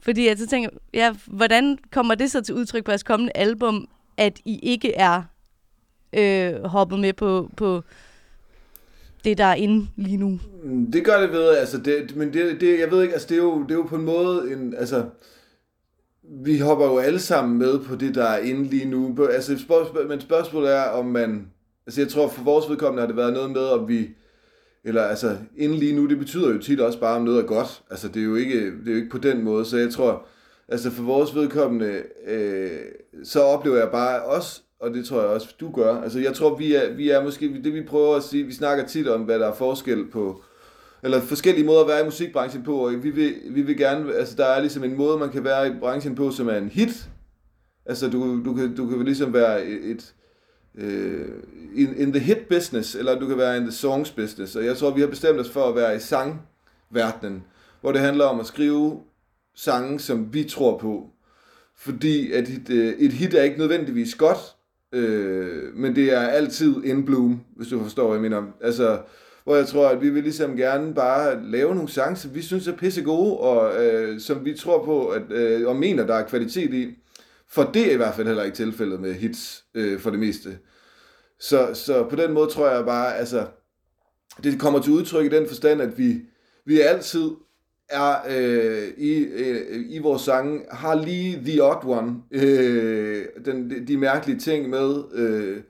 Fordi 0.00 0.26
jeg 0.26 0.38
så 0.38 0.46
tænker, 0.46 0.70
ja, 0.94 1.14
hvordan 1.26 1.78
kommer 1.92 2.14
det 2.14 2.30
så 2.30 2.40
til 2.40 2.54
udtryk 2.54 2.84
på 2.84 2.90
jeres 2.90 3.02
kommende 3.02 3.32
album, 3.34 3.88
at 4.16 4.40
I 4.44 4.58
ikke 4.58 4.94
er 4.94 5.22
øh, 6.12 6.64
hoppet 6.64 7.00
med 7.00 7.12
på, 7.12 7.50
på 7.56 7.82
det, 9.24 9.38
der 9.38 9.44
er 9.44 9.54
inde 9.54 9.88
lige 9.96 10.16
nu? 10.16 10.40
Det 10.92 11.04
gør 11.04 11.20
det 11.20 11.32
ved, 11.32 11.48
altså 11.48 11.78
det, 11.78 12.16
men 12.16 12.32
det, 12.32 12.60
det, 12.60 12.80
jeg 12.80 12.90
ved 12.90 13.02
ikke, 13.02 13.14
altså 13.14 13.28
det 13.28 13.34
er 13.34 13.42
jo, 13.42 13.62
det 13.62 13.70
er 13.70 13.74
jo 13.74 13.82
på 13.82 13.96
en 13.96 14.04
måde 14.04 14.52
en, 14.52 14.74
altså, 14.74 15.04
vi 16.22 16.58
hopper 16.58 16.86
jo 16.86 16.98
alle 16.98 17.18
sammen 17.18 17.58
med 17.58 17.78
på 17.78 17.96
det, 17.96 18.14
der 18.14 18.24
er 18.24 18.38
inde 18.38 18.64
lige 18.64 18.84
nu. 18.84 19.26
Altså, 19.30 19.58
spørgsmål, 19.58 20.08
men 20.08 20.20
spørgsmålet 20.20 20.72
er, 20.76 20.82
om 20.82 21.06
man, 21.06 21.46
altså 21.86 22.00
jeg 22.00 22.08
tror 22.08 22.28
for 22.28 22.42
vores 22.42 22.70
vedkommende 22.70 23.00
har 23.00 23.06
det 23.06 23.16
været 23.16 23.32
noget 23.32 23.50
med, 23.50 23.62
om 23.62 23.88
vi 23.88 24.08
eller 24.84 25.02
altså, 25.02 25.36
inden 25.56 25.78
lige 25.78 25.96
nu, 25.96 26.06
det 26.06 26.18
betyder 26.18 26.52
jo 26.52 26.58
tit 26.58 26.80
også 26.80 27.00
bare, 27.00 27.16
om 27.16 27.22
noget 27.22 27.38
er 27.38 27.46
godt. 27.46 27.82
Altså, 27.90 28.08
det 28.08 28.20
er 28.20 28.24
jo 28.24 28.34
ikke, 28.34 28.66
det 28.66 28.88
er 28.88 28.90
jo 28.90 28.96
ikke 28.96 29.10
på 29.10 29.18
den 29.18 29.44
måde, 29.44 29.64
så 29.64 29.76
jeg 29.76 29.90
tror, 29.90 30.26
altså 30.68 30.90
for 30.90 31.02
vores 31.02 31.34
vedkommende, 31.34 32.02
øh, 32.26 32.70
så 33.24 33.40
oplever 33.40 33.76
jeg 33.76 33.88
bare 33.92 34.22
også, 34.22 34.60
og 34.80 34.94
det 34.94 35.06
tror 35.06 35.20
jeg 35.20 35.28
også, 35.28 35.54
du 35.60 35.72
gør, 35.72 35.94
altså 36.02 36.18
jeg 36.18 36.34
tror, 36.34 36.56
vi 36.56 36.74
er, 36.74 36.94
vi 36.94 37.10
er 37.10 37.22
måske, 37.22 37.60
det 37.64 37.74
vi 37.74 37.82
prøver 37.82 38.16
at 38.16 38.22
sige, 38.22 38.44
vi 38.44 38.52
snakker 38.52 38.86
tit 38.86 39.08
om, 39.08 39.20
hvad 39.20 39.38
der 39.38 39.48
er 39.48 39.54
forskel 39.54 40.10
på, 40.10 40.42
eller 41.02 41.20
forskellige 41.20 41.66
måder 41.66 41.80
at 41.80 41.88
være 41.88 42.00
i 42.00 42.04
musikbranchen 42.04 42.62
på, 42.62 42.86
og 42.86 43.04
vi 43.04 43.10
vil, 43.10 43.34
vi 43.50 43.62
vil 43.62 43.76
gerne, 43.76 44.14
altså 44.14 44.36
der 44.36 44.46
er 44.46 44.60
ligesom 44.60 44.84
en 44.84 44.96
måde, 44.96 45.18
man 45.18 45.30
kan 45.30 45.44
være 45.44 45.68
i 45.68 45.72
branchen 45.80 46.14
på, 46.14 46.30
som 46.30 46.48
er 46.48 46.56
en 46.56 46.68
hit. 46.68 47.08
Altså 47.86 48.10
du, 48.10 48.44
du, 48.44 48.54
kan, 48.54 48.76
du 48.76 48.88
kan 48.88 49.04
ligesom 49.04 49.32
være 49.32 49.64
et, 49.66 49.90
et 49.90 50.14
øh, 50.78 51.28
in, 51.74 51.96
in 51.96 52.12
the 52.12 52.20
hit 52.20 52.38
business, 52.48 52.94
eller 52.94 53.18
du 53.18 53.26
kan 53.26 53.38
være 53.38 53.56
in 53.56 53.62
the 53.62 53.72
songs 53.72 54.10
business. 54.10 54.56
Og 54.56 54.64
jeg 54.64 54.76
tror, 54.76 54.90
vi 54.90 55.00
har 55.00 55.08
bestemt 55.08 55.40
os 55.40 55.50
for 55.50 55.68
at 55.68 55.76
være 55.76 55.96
i 55.96 55.98
sangverdenen, 55.98 57.44
hvor 57.80 57.92
det 57.92 58.00
handler 58.00 58.24
om 58.24 58.40
at 58.40 58.46
skrive 58.46 59.00
sange, 59.54 60.00
som 60.00 60.34
vi 60.34 60.44
tror 60.44 60.78
på. 60.78 61.10
Fordi 61.76 62.32
at 62.32 62.48
et, 62.48 62.70
øh, 62.70 62.94
et 62.98 63.12
hit 63.12 63.34
er 63.34 63.42
ikke 63.42 63.58
nødvendigvis 63.58 64.14
godt, 64.14 64.38
øh, 64.92 65.74
men 65.74 65.96
det 65.96 66.12
er 66.12 66.20
altid 66.20 66.84
in 66.84 67.04
bloom, 67.04 67.40
hvis 67.56 67.68
du 67.68 67.82
forstår, 67.82 68.06
hvad 68.06 68.16
jeg 68.16 68.22
mener. 68.22 68.52
Altså, 68.60 68.98
hvor 69.44 69.56
jeg 69.56 69.66
tror, 69.66 69.88
at 69.88 70.02
vi 70.02 70.10
vil 70.10 70.22
ligesom 70.22 70.56
gerne 70.56 70.94
bare 70.94 71.50
lave 71.50 71.74
nogle 71.74 71.88
sange, 71.90 72.16
som 72.16 72.34
vi 72.34 72.42
synes 72.42 72.68
er 72.68 72.76
pisse 72.76 73.02
gode, 73.02 73.36
og 73.36 73.84
øh, 73.84 74.20
som 74.20 74.44
vi 74.44 74.54
tror 74.54 74.84
på, 74.84 75.06
at, 75.06 75.22
øh, 75.30 75.68
og 75.68 75.76
mener, 75.76 76.06
der 76.06 76.14
er 76.14 76.26
kvalitet 76.26 76.74
i. 76.74 76.98
For 77.50 77.70
det 77.74 77.86
er 77.86 77.92
i 77.92 77.96
hvert 77.96 78.14
fald 78.14 78.26
heller 78.26 78.42
ikke 78.42 78.56
tilfældet 78.56 79.00
med 79.00 79.14
hits 79.14 79.64
øh, 79.74 80.00
for 80.00 80.10
det 80.10 80.18
meste. 80.18 80.58
Så, 81.40 81.70
så 81.74 82.06
på 82.10 82.16
den 82.16 82.32
måde 82.32 82.50
tror 82.50 82.68
jeg 82.68 82.84
bare, 82.84 83.16
altså, 83.16 83.46
det 84.42 84.60
kommer 84.60 84.82
til 84.82 84.92
udtryk 84.92 85.32
i 85.32 85.36
den 85.36 85.48
forstand, 85.48 85.82
at 85.82 85.98
vi, 85.98 86.20
vi 86.66 86.80
altid 86.80 87.30
er 87.88 88.14
øh, 88.30 88.88
i, 88.96 89.12
øh, 89.24 89.84
i 89.88 89.98
vores 89.98 90.22
sange, 90.22 90.60
har 90.70 90.94
lige 91.04 91.42
the 91.44 91.62
odd 91.62 91.84
one, 91.84 92.16
øh, 92.30 93.26
den, 93.44 93.70
de, 93.70 93.86
de 93.86 93.96
mærkelige 93.96 94.38
ting 94.38 94.68
med, 94.68 95.04
øh, 95.14 95.62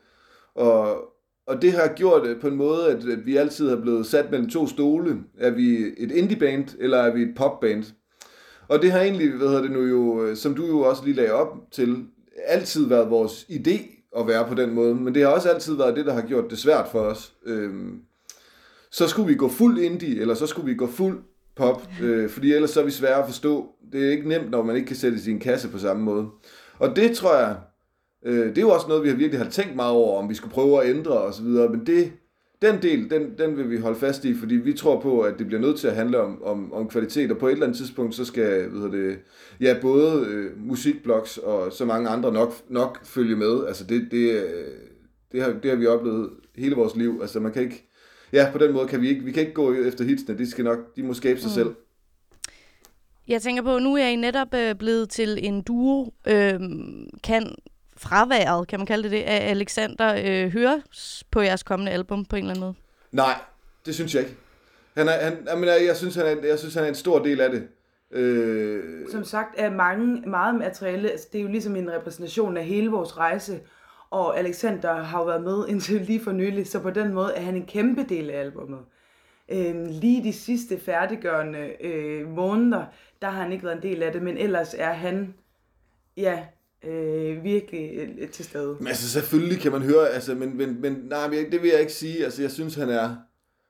og, 0.54 0.96
og 1.46 1.62
det 1.62 1.72
har 1.72 1.94
gjort 1.96 2.26
øh, 2.26 2.40
på 2.40 2.48
en 2.48 2.56
måde, 2.56 2.86
at, 2.88 3.04
at 3.04 3.26
vi 3.26 3.36
altid 3.36 3.68
har 3.68 3.76
blevet 3.76 4.06
sat 4.06 4.30
mellem 4.30 4.50
to 4.50 4.66
stole. 4.66 5.20
Er 5.38 5.50
vi 5.50 5.76
et 5.96 6.10
indie 6.12 6.38
band, 6.38 6.68
eller 6.78 6.98
er 6.98 7.14
vi 7.14 7.22
et 7.22 7.34
pop 7.36 7.60
band? 7.60 7.84
Og 8.68 8.82
det 8.82 8.92
har 8.92 9.00
egentlig, 9.00 9.30
hvad 9.30 9.48
hedder 9.48 9.62
det 9.62 9.70
nu 9.70 9.82
jo, 9.82 10.24
øh, 10.24 10.36
som 10.36 10.54
du 10.54 10.66
jo 10.66 10.80
også 10.80 11.04
lige 11.04 11.16
lagde 11.16 11.32
op 11.32 11.56
til, 11.72 12.04
altid 12.46 12.88
været 12.88 13.10
vores 13.10 13.46
idé 13.50 13.94
at 14.18 14.26
være 14.26 14.48
på 14.48 14.54
den 14.54 14.74
måde, 14.74 14.94
men 14.94 15.14
det 15.14 15.22
har 15.22 15.28
også 15.28 15.50
altid 15.50 15.76
været 15.76 15.96
det, 15.96 16.06
der 16.06 16.12
har 16.12 16.22
gjort 16.22 16.50
det 16.50 16.58
svært 16.58 16.88
for 16.92 17.00
os. 17.00 17.32
Øhm, 17.46 18.00
så 18.90 19.08
skulle 19.08 19.28
vi 19.28 19.34
gå 19.34 19.48
fuld 19.48 19.78
indie, 19.78 20.20
eller 20.20 20.34
så 20.34 20.46
skulle 20.46 20.70
vi 20.70 20.74
gå 20.74 20.86
fuld 20.86 21.18
pop, 21.56 21.88
øh, 22.02 22.30
fordi 22.30 22.52
ellers 22.52 22.70
så 22.70 22.80
er 22.80 22.84
vi 22.84 22.90
svære 22.90 23.18
at 23.18 23.26
forstå. 23.26 23.68
Det 23.92 24.06
er 24.06 24.10
ikke 24.10 24.28
nemt, 24.28 24.50
når 24.50 24.62
man 24.62 24.76
ikke 24.76 24.86
kan 24.86 24.96
sætte 24.96 25.20
sin 25.20 25.40
kasse 25.40 25.68
på 25.68 25.78
samme 25.78 26.02
måde. 26.02 26.26
Og 26.78 26.96
det 26.96 27.16
tror 27.16 27.36
jeg, 27.36 27.56
øh, 28.26 28.46
det 28.48 28.58
er 28.58 28.62
jo 28.62 28.70
også 28.70 28.88
noget, 28.88 29.02
vi 29.02 29.08
har 29.08 29.16
virkelig 29.16 29.40
har 29.40 29.50
tænkt 29.50 29.76
meget 29.76 29.92
over, 29.92 30.22
om 30.22 30.28
vi 30.28 30.34
skulle 30.34 30.54
prøve 30.54 30.82
at 30.82 30.96
ændre 30.96 31.12
osv., 31.12 31.44
men 31.44 31.86
det, 31.86 32.12
den 32.64 32.82
del, 32.82 33.10
den, 33.10 33.38
den 33.38 33.56
vil 33.56 33.70
vi 33.70 33.76
holde 33.76 33.98
fast 33.98 34.24
i, 34.24 34.34
fordi 34.34 34.54
vi 34.54 34.72
tror 34.72 35.00
på, 35.00 35.20
at 35.20 35.38
det 35.38 35.46
bliver 35.46 35.60
nødt 35.60 35.78
til 35.78 35.88
at 35.88 35.94
handle 35.94 36.20
om, 36.20 36.42
om, 36.42 36.72
om 36.72 36.88
kvalitet, 36.88 37.30
og 37.30 37.38
på 37.38 37.48
et 37.48 37.52
eller 37.52 37.66
andet 37.66 37.78
tidspunkt, 37.78 38.14
så 38.14 38.24
skal 38.24 38.68
hvad 38.68 38.98
det, 38.98 39.18
ja, 39.60 39.76
både 39.80 40.26
øh, 40.26 40.66
musikblogs 40.66 41.38
og 41.38 41.72
så 41.72 41.84
mange 41.84 42.08
andre 42.08 42.32
nok, 42.32 42.54
nok 42.68 43.06
følge 43.06 43.36
med. 43.36 43.66
Altså 43.66 43.84
det, 43.84 44.08
det, 44.10 44.30
øh, 44.30 44.66
det, 45.32 45.42
har, 45.42 45.52
det 45.62 45.70
har 45.70 45.76
vi 45.76 45.86
oplevet 45.86 46.30
hele 46.56 46.74
vores 46.74 46.96
liv. 46.96 47.18
Altså 47.22 47.40
man 47.40 47.52
kan 47.52 47.62
ikke, 47.62 47.88
ja, 48.32 48.48
på 48.52 48.58
den 48.58 48.72
måde 48.72 48.88
kan 48.88 49.00
vi 49.00 49.08
ikke, 49.08 49.24
vi 49.24 49.32
kan 49.32 49.40
ikke 49.40 49.54
gå 49.54 49.74
efter 49.74 50.04
hitsene, 50.04 50.38
de 50.38 50.50
skal 50.50 50.64
nok, 50.64 50.96
de 50.96 51.02
må 51.02 51.14
skabe 51.14 51.40
sig 51.40 51.48
mm. 51.48 51.54
selv. 51.54 51.74
Jeg 53.28 53.42
tænker 53.42 53.62
på, 53.62 53.78
nu 53.78 53.96
er 53.96 54.06
I 54.06 54.16
netop 54.16 54.54
øh, 54.54 54.74
blevet 54.74 55.10
til 55.10 55.46
en 55.46 55.62
duo. 55.62 56.12
Øh, 56.26 56.60
kan 57.24 57.54
fraværet, 58.08 58.68
kan 58.68 58.80
man 58.80 58.86
kalde 58.86 59.02
det 59.02 59.10
det, 59.10 59.22
af 59.22 59.50
Alexander 59.50 60.14
øh, 60.24 60.52
høres 60.52 61.24
på 61.30 61.40
jeres 61.40 61.62
kommende 61.62 61.92
album 61.92 62.24
på 62.24 62.36
en 62.36 62.42
eller 62.42 62.50
anden 62.50 62.64
måde? 62.64 62.74
Nej, 63.12 63.34
det 63.86 63.94
synes 63.94 64.14
jeg 64.14 64.22
ikke. 64.22 64.36
Han 64.96 65.08
er, 65.08 65.24
han, 65.24 65.38
jeg, 65.46 65.58
mener, 65.58 65.74
jeg, 65.74 65.96
synes, 65.96 66.14
han 66.14 66.26
er, 66.26 66.46
jeg 66.46 66.58
synes, 66.58 66.74
han 66.74 66.84
er 66.84 66.88
en 66.88 66.94
stor 66.94 67.18
del 67.18 67.40
af 67.40 67.50
det. 67.50 67.68
Øh... 68.10 69.10
Som 69.10 69.24
sagt 69.24 69.54
er 69.56 69.70
mange, 69.70 70.20
meget 70.20 70.54
materiale, 70.54 71.10
altså 71.10 71.28
det 71.32 71.38
er 71.38 71.42
jo 71.42 71.48
ligesom 71.48 71.76
en 71.76 71.92
repræsentation 71.92 72.56
af 72.56 72.64
hele 72.64 72.90
vores 72.90 73.16
rejse, 73.18 73.60
og 74.10 74.38
Alexander 74.38 74.94
har 74.94 75.18
jo 75.18 75.24
været 75.24 75.42
med 75.42 75.64
indtil 75.68 76.00
lige 76.00 76.20
for 76.20 76.32
nylig, 76.32 76.66
så 76.66 76.80
på 76.80 76.90
den 76.90 77.14
måde 77.14 77.32
er 77.34 77.40
han 77.40 77.56
en 77.56 77.66
kæmpe 77.66 78.02
del 78.08 78.30
af 78.30 78.40
albumet. 78.40 78.80
Øh, 79.48 79.86
lige 79.86 80.24
de 80.24 80.32
sidste 80.32 80.80
færdiggørende 80.80 81.84
øh, 81.84 82.28
måneder, 82.28 82.84
der 83.22 83.28
har 83.28 83.42
han 83.42 83.52
ikke 83.52 83.64
været 83.64 83.76
en 83.76 83.82
del 83.82 84.02
af 84.02 84.12
det, 84.12 84.22
men 84.22 84.36
ellers 84.36 84.74
er 84.78 84.92
han, 84.92 85.34
ja, 86.16 86.44
øh, 86.86 87.44
virkelig 87.44 87.90
øh, 88.18 88.28
til 88.28 88.44
stede. 88.44 88.76
Men 88.78 88.88
altså 88.88 89.08
selvfølgelig 89.08 89.60
kan 89.60 89.72
man 89.72 89.82
høre, 89.82 90.08
altså, 90.08 90.34
men, 90.34 90.56
men, 90.56 90.80
men 90.80 90.92
nej, 90.92 91.30
men 91.30 91.52
det 91.52 91.62
vil 91.62 91.70
jeg 91.70 91.80
ikke 91.80 91.92
sige. 91.92 92.24
Altså 92.24 92.42
jeg 92.42 92.50
synes, 92.50 92.74
han 92.74 92.88
er, 92.88 93.16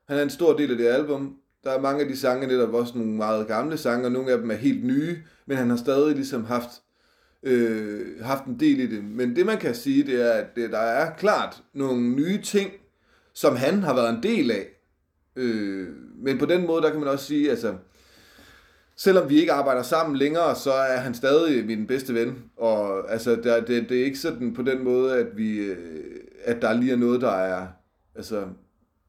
han 0.09 0.19
er 0.19 0.23
en 0.23 0.31
stor 0.31 0.57
del 0.57 0.71
af 0.71 0.77
det 0.77 0.87
album. 0.87 1.37
Der 1.65 1.71
er 1.71 1.81
mange 1.81 2.03
af 2.03 2.09
de 2.09 2.17
sange, 2.17 2.47
netop 2.47 2.75
også 2.75 2.99
nogle 2.99 3.13
meget 3.13 3.47
gamle 3.47 3.77
sange, 3.77 4.07
og 4.07 4.13
nogle 4.13 4.33
af 4.33 4.39
dem 4.39 4.51
er 4.51 4.55
helt 4.55 4.85
nye, 4.85 5.17
men 5.47 5.57
han 5.57 5.71
har 5.71 5.77
stadig 5.77 6.15
ligesom 6.15 6.45
haft, 6.45 6.71
øh, 7.43 8.21
haft 8.23 8.45
en 8.45 8.61
del 8.61 8.81
i 8.81 8.87
det. 8.87 9.05
Men 9.05 9.37
det 9.37 9.47
man 9.47 9.59
kan 9.59 9.75
sige, 9.75 10.03
det 10.03 10.23
er, 10.27 10.31
at 10.31 10.47
det, 10.57 10.71
der 10.71 10.79
er 10.79 11.15
klart 11.15 11.63
nogle 11.75 12.09
nye 12.09 12.43
ting, 12.43 12.71
som 13.33 13.57
han 13.57 13.83
har 13.83 13.95
været 13.95 14.15
en 14.15 14.23
del 14.23 14.51
af. 14.51 14.69
Øh, 15.37 15.89
men 16.17 16.39
på 16.39 16.47
den 16.47 16.67
måde, 16.67 16.83
der 16.83 16.91
kan 16.91 17.01
man 17.01 17.09
også 17.09 17.25
sige, 17.25 17.51
altså, 17.51 17.75
selvom 18.97 19.31
vi 19.31 19.41
ikke 19.41 19.53
arbejder 19.53 19.83
sammen 19.83 20.17
længere, 20.17 20.57
så 20.57 20.73
er 20.73 20.97
han 20.97 21.15
stadig 21.15 21.67
min 21.67 21.87
bedste 21.87 22.15
ven. 22.15 22.45
Og 22.57 23.13
altså, 23.13 23.37
der, 23.37 23.65
det, 23.65 23.89
det 23.89 24.01
er 24.01 24.05
ikke 24.05 24.19
sådan 24.19 24.55
på 24.55 24.63
den 24.63 24.85
måde, 24.85 25.17
at 25.17 25.37
vi, 25.37 25.57
øh, 25.57 26.21
at 26.45 26.63
der 26.63 26.73
lige 26.73 26.93
er 26.93 26.97
noget, 26.97 27.21
der 27.21 27.31
er, 27.31 27.67
altså, 28.15 28.47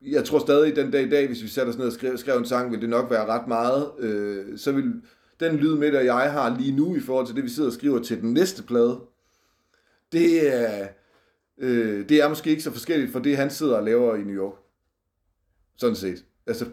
jeg 0.02 0.26
tror 0.26 0.40
stadig 0.40 0.76
den 0.76 0.92
dag 0.92 1.04
i 1.04 1.10
dag, 1.10 1.28
hvis 1.28 1.44
vi 1.44 1.48
sætter 1.48 1.74
os 1.74 1.78
ned 1.78 1.86
og 1.86 1.94
skrev, 1.94 2.18
skrev 2.18 2.38
en 2.38 2.46
sang, 2.46 2.72
vil 2.72 2.82
det 2.82 2.90
nok 2.90 3.12
være 3.12 3.26
ret 3.26 3.48
meget. 3.48 3.92
Øh, 4.00 4.58
så 4.58 4.72
vil 4.72 4.94
den 5.40 5.56
lyd 5.56 5.76
med, 5.76 5.96
og 5.96 6.06
jeg 6.06 6.32
har 6.32 6.58
lige 6.58 6.76
nu 6.76 6.96
i 6.96 7.00
forhold 7.00 7.28
til 7.28 7.36
det, 7.36 7.44
vi 7.44 7.50
sidder 7.50 7.70
og 7.70 7.74
skriver 7.74 8.00
til 8.00 8.22
den 8.22 8.34
næste 8.34 8.64
plade, 8.64 9.00
det 10.12 10.56
er, 10.56 10.88
øh, 11.58 12.10
det 12.10 12.22
er 12.22 12.30
måske 12.30 12.50
ikke 12.50 12.64
så 12.64 12.72
forskelligt 12.72 13.12
fra 13.12 13.20
det, 13.20 13.38
han 13.38 13.50
sidder 13.50 13.76
og 13.78 13.84
laver 13.84 14.16
i 14.16 14.24
New 14.24 14.36
York. 14.36 14.54
Sådan 15.78 15.96
set. 15.96 16.26
Altså, 16.48 16.66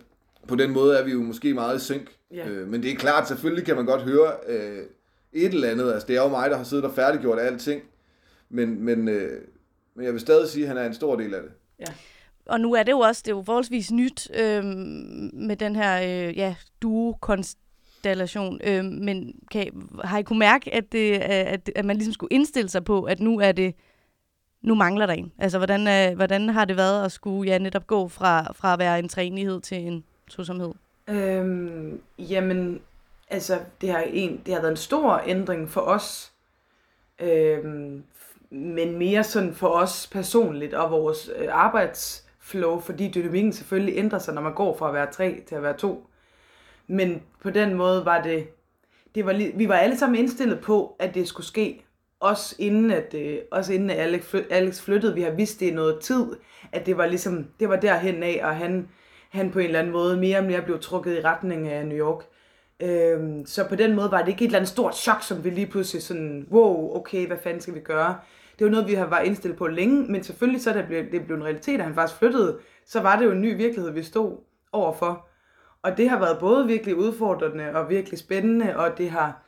på 0.48 0.57
den 0.57 0.70
måde 0.70 0.98
er 0.98 1.05
vi 1.05 1.12
jo 1.12 1.22
måske 1.22 1.55
meget 1.55 1.76
i 1.76 1.85
synk. 1.85 2.16
Ja. 2.31 2.48
Øh, 2.48 2.68
men 2.68 2.83
det 2.83 2.90
er 2.90 2.96
klart, 2.96 3.28
selvfølgelig 3.28 3.66
kan 3.66 3.76
man 3.76 3.87
godt 3.87 4.02
høre 4.02 4.33
øh, 4.48 4.85
et 5.33 5.55
eller 5.55 5.70
andet. 5.70 5.92
Altså, 5.92 6.07
det 6.07 6.16
er 6.16 6.22
jo 6.22 6.28
mig, 6.28 6.50
der 6.50 6.57
har 6.57 6.64
siddet 6.64 6.85
og 6.85 6.94
færdiggjort 6.94 7.38
alting. 7.40 7.83
Men, 8.48 8.85
men, 8.85 9.09
øh, 9.09 9.40
men 9.94 10.05
jeg 10.05 10.12
vil 10.12 10.20
stadig 10.20 10.48
sige, 10.48 10.62
at 10.62 10.68
han 10.68 10.76
er 10.76 10.87
en 10.87 10.94
stor 10.94 11.16
del 11.16 11.35
af 11.35 11.42
det. 11.42 11.50
Ja. 11.81 11.92
Og 12.46 12.61
nu 12.61 12.74
er 12.74 12.83
det 12.83 12.92
jo 12.92 12.98
også, 12.98 13.22
det 13.24 13.33
er 13.33 13.37
jo 13.37 13.42
forholdsvis 13.42 13.92
nyt 13.92 14.31
øh, 14.35 14.64
med 15.35 15.57
den 15.57 15.76
her 15.76 16.02
øh, 16.02 16.37
ja, 16.37 16.55
duo-konstellation. 16.83 18.61
Øh, 18.64 18.85
men 18.85 19.35
kan, 19.50 19.88
har 20.05 20.18
I 20.18 20.22
kunne 20.22 20.38
mærke, 20.38 20.74
at, 20.74 20.92
det, 20.92 21.14
at, 21.18 21.70
at 21.76 21.85
man 21.85 21.96
ligesom 21.96 22.12
skulle 22.12 22.35
indstille 22.35 22.68
sig 22.68 22.85
på, 22.85 23.02
at 23.02 23.20
nu 23.20 23.40
er 23.40 23.52
det 23.52 23.74
nu 24.62 24.74
mangler 24.74 25.07
der 25.07 25.12
en? 25.12 25.33
Altså, 25.38 25.59
hvordan, 25.59 25.88
øh, 25.88 26.16
hvordan 26.16 26.48
har 26.48 26.64
det 26.64 26.76
været 26.76 27.05
at 27.05 27.12
skulle 27.12 27.50
ja, 27.50 27.59
netop 27.59 27.87
gå 27.87 28.09
fra, 28.09 28.52
fra 28.52 28.72
at 28.72 28.78
være 28.78 28.98
en 28.98 29.09
træenighed 29.09 29.61
til 29.61 29.78
en 29.78 30.05
tosomhed? 30.30 30.72
Øhm, 31.08 32.00
jamen, 32.18 32.80
altså, 33.28 33.58
det 33.80 33.90
har, 33.90 34.00
en, 34.00 34.42
det 34.46 34.54
har 34.54 34.61
været 34.61 34.70
en 34.70 34.76
stor 34.76 35.22
ændring 35.26 35.68
for 35.68 35.80
os. 35.80 36.32
Øhm, 37.20 38.04
men 38.50 38.98
mere 38.98 39.24
sådan 39.24 39.54
for 39.54 39.68
os 39.68 40.08
personligt 40.12 40.74
og 40.74 40.90
vores 40.90 41.30
øh, 41.37 41.48
arbejdsflow, 41.50 42.80
fordi 42.80 43.11
dynamikken 43.14 43.52
selvfølgelig 43.52 43.96
ændrer 43.96 44.18
sig, 44.18 44.35
når 44.35 44.42
man 44.42 44.54
går 44.54 44.76
fra 44.76 44.88
at 44.88 44.94
være 44.94 45.12
tre 45.12 45.42
til 45.48 45.54
at 45.54 45.62
være 45.62 45.76
to. 45.76 46.06
Men 46.87 47.22
på 47.42 47.50
den 47.50 47.74
måde 47.74 48.04
var 48.04 48.22
det, 48.22 48.46
det 49.14 49.26
var, 49.26 49.52
vi 49.54 49.68
var 49.68 49.74
alle 49.74 49.98
sammen 49.98 50.18
indstillet 50.18 50.61
på, 50.61 50.96
at 50.98 51.14
det 51.14 51.28
skulle 51.28 51.46
ske, 51.46 51.85
også 52.20 52.56
inden 52.58 52.90
at, 52.90 53.14
øh, 53.14 53.38
også 53.50 53.72
inden 53.72 53.90
Alex, 53.90 54.35
Alex 54.50 54.80
flyttede. 54.80 55.14
Vi 55.14 55.22
har 55.22 55.30
vidst 55.30 55.61
det 55.61 55.66
i 55.66 55.74
noget 55.74 56.00
tid, 56.00 56.26
at 56.72 56.87
det 56.87 56.96
var 56.96 57.06
ligesom, 57.06 57.46
det 57.61 57.68
var 57.68 57.76
derhen 57.76 58.22
af, 58.22 58.40
og 58.42 58.56
han, 58.56 58.88
han 59.32 59.50
på 59.50 59.58
en 59.58 59.64
eller 59.64 59.78
anden 59.78 59.92
måde 59.92 60.16
mere 60.16 60.38
og 60.38 60.44
mere 60.44 60.62
blev 60.62 60.80
trukket 60.80 61.18
i 61.18 61.20
retning 61.20 61.68
af 61.68 61.86
New 61.86 61.98
York. 61.98 62.24
Øhm, 62.82 63.46
så 63.46 63.68
på 63.68 63.74
den 63.74 63.94
måde 63.94 64.10
var 64.10 64.18
det 64.18 64.28
ikke 64.28 64.44
et 64.44 64.48
eller 64.48 64.58
andet 64.58 64.70
stort 64.70 64.96
chok, 64.96 65.22
som 65.22 65.44
vi 65.44 65.50
lige 65.50 65.66
pludselig 65.66 66.02
sådan, 66.02 66.46
wow, 66.50 66.96
okay, 66.96 67.26
hvad 67.26 67.36
fanden 67.42 67.60
skal 67.60 67.74
vi 67.74 67.80
gøre? 67.80 68.16
Det 68.58 68.64
var 68.64 68.70
noget, 68.70 68.88
vi 68.88 68.94
har 68.94 69.06
var 69.06 69.20
indstillet 69.20 69.58
på 69.58 69.66
længe, 69.66 70.02
men 70.02 70.22
selvfølgelig 70.22 70.62
så 70.62 70.72
da 70.72 70.78
det 70.78 70.86
blev, 70.86 71.10
det 71.12 71.24
blev 71.24 71.36
en 71.36 71.44
realitet, 71.44 71.78
at 71.78 71.84
han 71.84 71.94
faktisk 71.94 72.18
flyttede, 72.18 72.58
så 72.86 73.00
var 73.00 73.18
det 73.18 73.24
jo 73.24 73.30
en 73.30 73.40
ny 73.40 73.56
virkelighed, 73.56 73.90
vi 73.90 74.02
stod 74.02 74.36
overfor. 74.72 75.28
Og 75.82 75.96
det 75.96 76.10
har 76.10 76.18
været 76.18 76.38
både 76.38 76.66
virkelig 76.66 76.96
udfordrende 76.96 77.74
og 77.74 77.90
virkelig 77.90 78.18
spændende, 78.18 78.76
og 78.76 78.98
det 78.98 79.10
har 79.10 79.42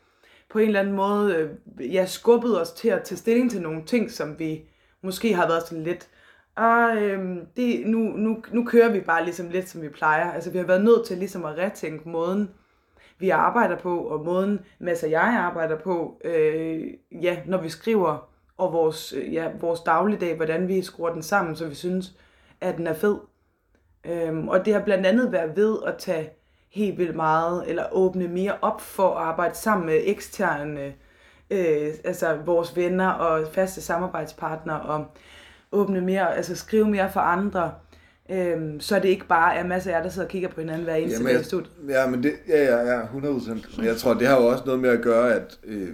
på 0.50 0.58
en 0.58 0.66
eller 0.66 0.80
anden 0.80 0.94
måde 0.94 1.34
øh, 1.34 1.94
ja, 1.94 2.06
skubbet 2.06 2.60
os 2.60 2.72
til 2.72 2.88
at 2.88 3.02
tage 3.02 3.18
stilling 3.18 3.50
til 3.50 3.62
nogle 3.62 3.84
ting, 3.84 4.10
som 4.10 4.38
vi 4.38 4.62
måske 5.02 5.34
har 5.34 5.48
været 5.48 5.62
sådan 5.62 5.84
lidt 5.84 6.08
og 6.56 6.96
øhm, 6.96 7.46
det, 7.56 7.86
nu, 7.86 7.98
nu, 7.98 8.42
nu 8.52 8.64
kører 8.64 8.92
vi 8.92 9.00
bare 9.00 9.24
ligesom 9.24 9.48
lidt, 9.48 9.68
som 9.68 9.82
vi 9.82 9.88
plejer. 9.88 10.32
Altså, 10.32 10.50
vi 10.50 10.58
har 10.58 10.64
været 10.64 10.84
nødt 10.84 11.06
til 11.06 11.18
ligesom 11.18 11.44
at 11.44 11.58
retænke 11.58 12.08
måden, 12.08 12.50
vi 13.18 13.30
arbejder 13.30 13.78
på, 13.78 13.98
og 13.98 14.24
måden 14.24 14.60
Mads 14.78 15.02
og 15.02 15.10
jeg 15.10 15.22
arbejder 15.22 15.78
på, 15.78 16.20
øh, 16.24 16.86
ja, 17.22 17.36
når 17.46 17.58
vi 17.58 17.68
skriver, 17.68 18.28
og 18.56 18.72
vores, 18.72 19.12
øh, 19.12 19.34
ja, 19.34 19.50
vores 19.60 19.80
dagligdag, 19.80 20.36
hvordan 20.36 20.68
vi 20.68 20.82
skruer 20.82 21.12
den 21.12 21.22
sammen, 21.22 21.56
så 21.56 21.68
vi 21.68 21.74
synes, 21.74 22.14
at 22.60 22.76
den 22.76 22.86
er 22.86 22.94
fed. 22.94 23.16
Øhm, 24.04 24.48
og 24.48 24.64
det 24.64 24.72
har 24.74 24.80
blandt 24.80 25.06
andet 25.06 25.32
været 25.32 25.56
ved 25.56 25.78
at 25.86 25.94
tage 25.98 26.30
helt 26.70 26.98
vildt 26.98 27.16
meget, 27.16 27.68
eller 27.68 27.84
åbne 27.92 28.28
mere 28.28 28.56
op 28.62 28.80
for 28.80 29.10
at 29.10 29.22
arbejde 29.22 29.54
sammen 29.54 29.86
med 29.86 30.00
eksterne, 30.04 30.94
øh, 31.50 31.94
altså 32.04 32.36
vores 32.44 32.76
venner 32.76 33.08
og 33.08 33.48
faste 33.52 33.80
samarbejdspartnere, 33.80 34.80
og 34.80 35.06
åbne 35.74 36.00
mere, 36.00 36.36
altså 36.36 36.56
skrive 36.56 36.88
mere 36.88 37.12
for 37.12 37.20
andre, 37.20 37.72
øhm, 38.30 38.80
så 38.80 38.96
det 38.96 39.08
ikke 39.08 39.26
bare 39.26 39.56
er 39.56 39.66
masser 39.66 39.90
af 39.90 39.96
jer, 39.96 40.02
der 40.02 40.10
sidder 40.10 40.26
og 40.26 40.30
kigger 40.30 40.48
på 40.48 40.60
hinanden 40.60 40.84
hver 40.84 40.94
eneste 40.94 41.24
dag 41.24 41.40
i 41.40 41.44
studiet. 41.44 41.72
Ja, 41.88 42.06
men 42.06 42.22
det, 42.22 42.32
ja, 42.48 42.64
ja, 42.64 42.92
ja, 42.92 43.02
100%. 43.02 43.76
Men 43.76 43.86
jeg 43.86 43.96
tror, 43.96 44.14
det 44.14 44.26
har 44.26 44.36
jo 44.36 44.46
også 44.46 44.64
noget 44.66 44.80
med 44.80 44.90
at 44.90 45.02
gøre, 45.02 45.34
at... 45.34 45.58
Øh, 45.64 45.88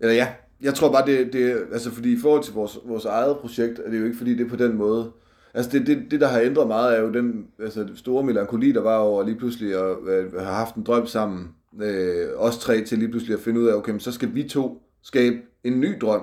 eller 0.00 0.14
ja, 0.14 0.28
jeg 0.62 0.74
tror 0.74 0.92
bare, 0.92 1.06
det, 1.06 1.32
det 1.32 1.66
altså 1.72 1.90
fordi 1.90 2.12
i 2.12 2.18
forhold 2.20 2.42
til 2.42 2.54
vores, 2.54 2.78
vores 2.84 3.04
eget 3.04 3.36
projekt, 3.36 3.78
er 3.78 3.90
det 3.90 4.00
jo 4.00 4.04
ikke 4.04 4.16
fordi, 4.16 4.34
det 4.34 4.46
er 4.46 4.50
på 4.50 4.56
den 4.56 4.76
måde. 4.76 5.10
Altså 5.54 5.70
det, 5.70 5.86
det, 5.86 6.10
det 6.10 6.20
der 6.20 6.28
har 6.28 6.40
ændret 6.40 6.66
meget, 6.66 6.96
er 6.96 7.00
jo 7.00 7.12
den 7.12 7.46
altså, 7.62 7.88
store 7.94 8.24
melankoli, 8.24 8.72
der 8.72 8.80
var 8.80 8.96
over 8.96 9.24
lige 9.24 9.38
pludselig 9.38 9.74
at, 9.74 10.08
at 10.08 10.30
have 10.32 10.54
haft 10.54 10.74
en 10.74 10.82
drøm 10.82 11.06
sammen. 11.06 11.48
Øh, 11.82 12.26
os 12.36 12.58
tre 12.58 12.84
til 12.84 12.98
lige 12.98 13.08
pludselig 13.08 13.34
at 13.34 13.40
finde 13.40 13.60
ud 13.60 13.66
af, 13.66 13.74
okay, 13.74 13.90
men 13.90 14.00
så 14.00 14.12
skal 14.12 14.34
vi 14.34 14.48
to 14.48 14.82
skabe 15.02 15.36
en 15.64 15.80
ny 15.80 15.98
drøm. 16.00 16.22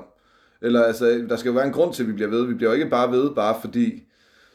Eller 0.62 0.84
altså, 0.84 1.26
der 1.30 1.36
skal 1.36 1.50
jo 1.50 1.56
være 1.56 1.68
en 1.68 1.74
grund 1.74 1.94
til, 1.94 2.04
at 2.04 2.10
vi 2.10 2.14
bliver 2.14 2.30
ved. 2.30 2.46
Vi 2.46 2.54
bliver 2.54 2.70
jo 2.70 2.76
ikke 2.76 2.90
bare 2.90 3.12
ved, 3.12 3.36
bare 3.36 3.62
fordi... 3.62 4.04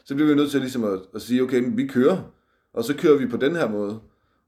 Så 0.05 0.15
bliver 0.15 0.29
vi 0.29 0.35
nødt 0.35 0.51
til 0.51 0.59
ligesom 0.59 0.83
at, 0.83 0.99
at 1.15 1.21
sige, 1.21 1.43
okay, 1.43 1.59
men 1.59 1.77
vi 1.77 1.87
kører. 1.87 2.31
Og 2.73 2.83
så 2.83 2.95
kører 2.97 3.17
vi 3.17 3.25
på 3.25 3.37
den 3.37 3.55
her 3.55 3.69
måde. 3.69 3.99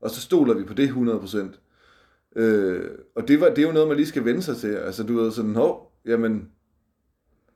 Og 0.01 0.09
så 0.09 0.21
stoler 0.21 0.53
vi 0.53 0.63
på 0.63 0.73
det 0.73 0.89
100%. 0.89 2.39
Øh, 2.41 2.89
og 3.15 3.27
det, 3.27 3.41
var, 3.41 3.49
det 3.49 3.57
er 3.57 3.67
jo 3.67 3.71
noget, 3.71 3.87
man 3.87 3.97
lige 3.97 4.07
skal 4.07 4.25
vende 4.25 4.41
sig 4.41 4.57
til. 4.57 4.67
Altså, 4.67 5.03
du 5.03 5.13
ved 5.13 5.31
sådan, 5.31 5.55
hov, 5.55 5.91
jamen... 6.05 6.49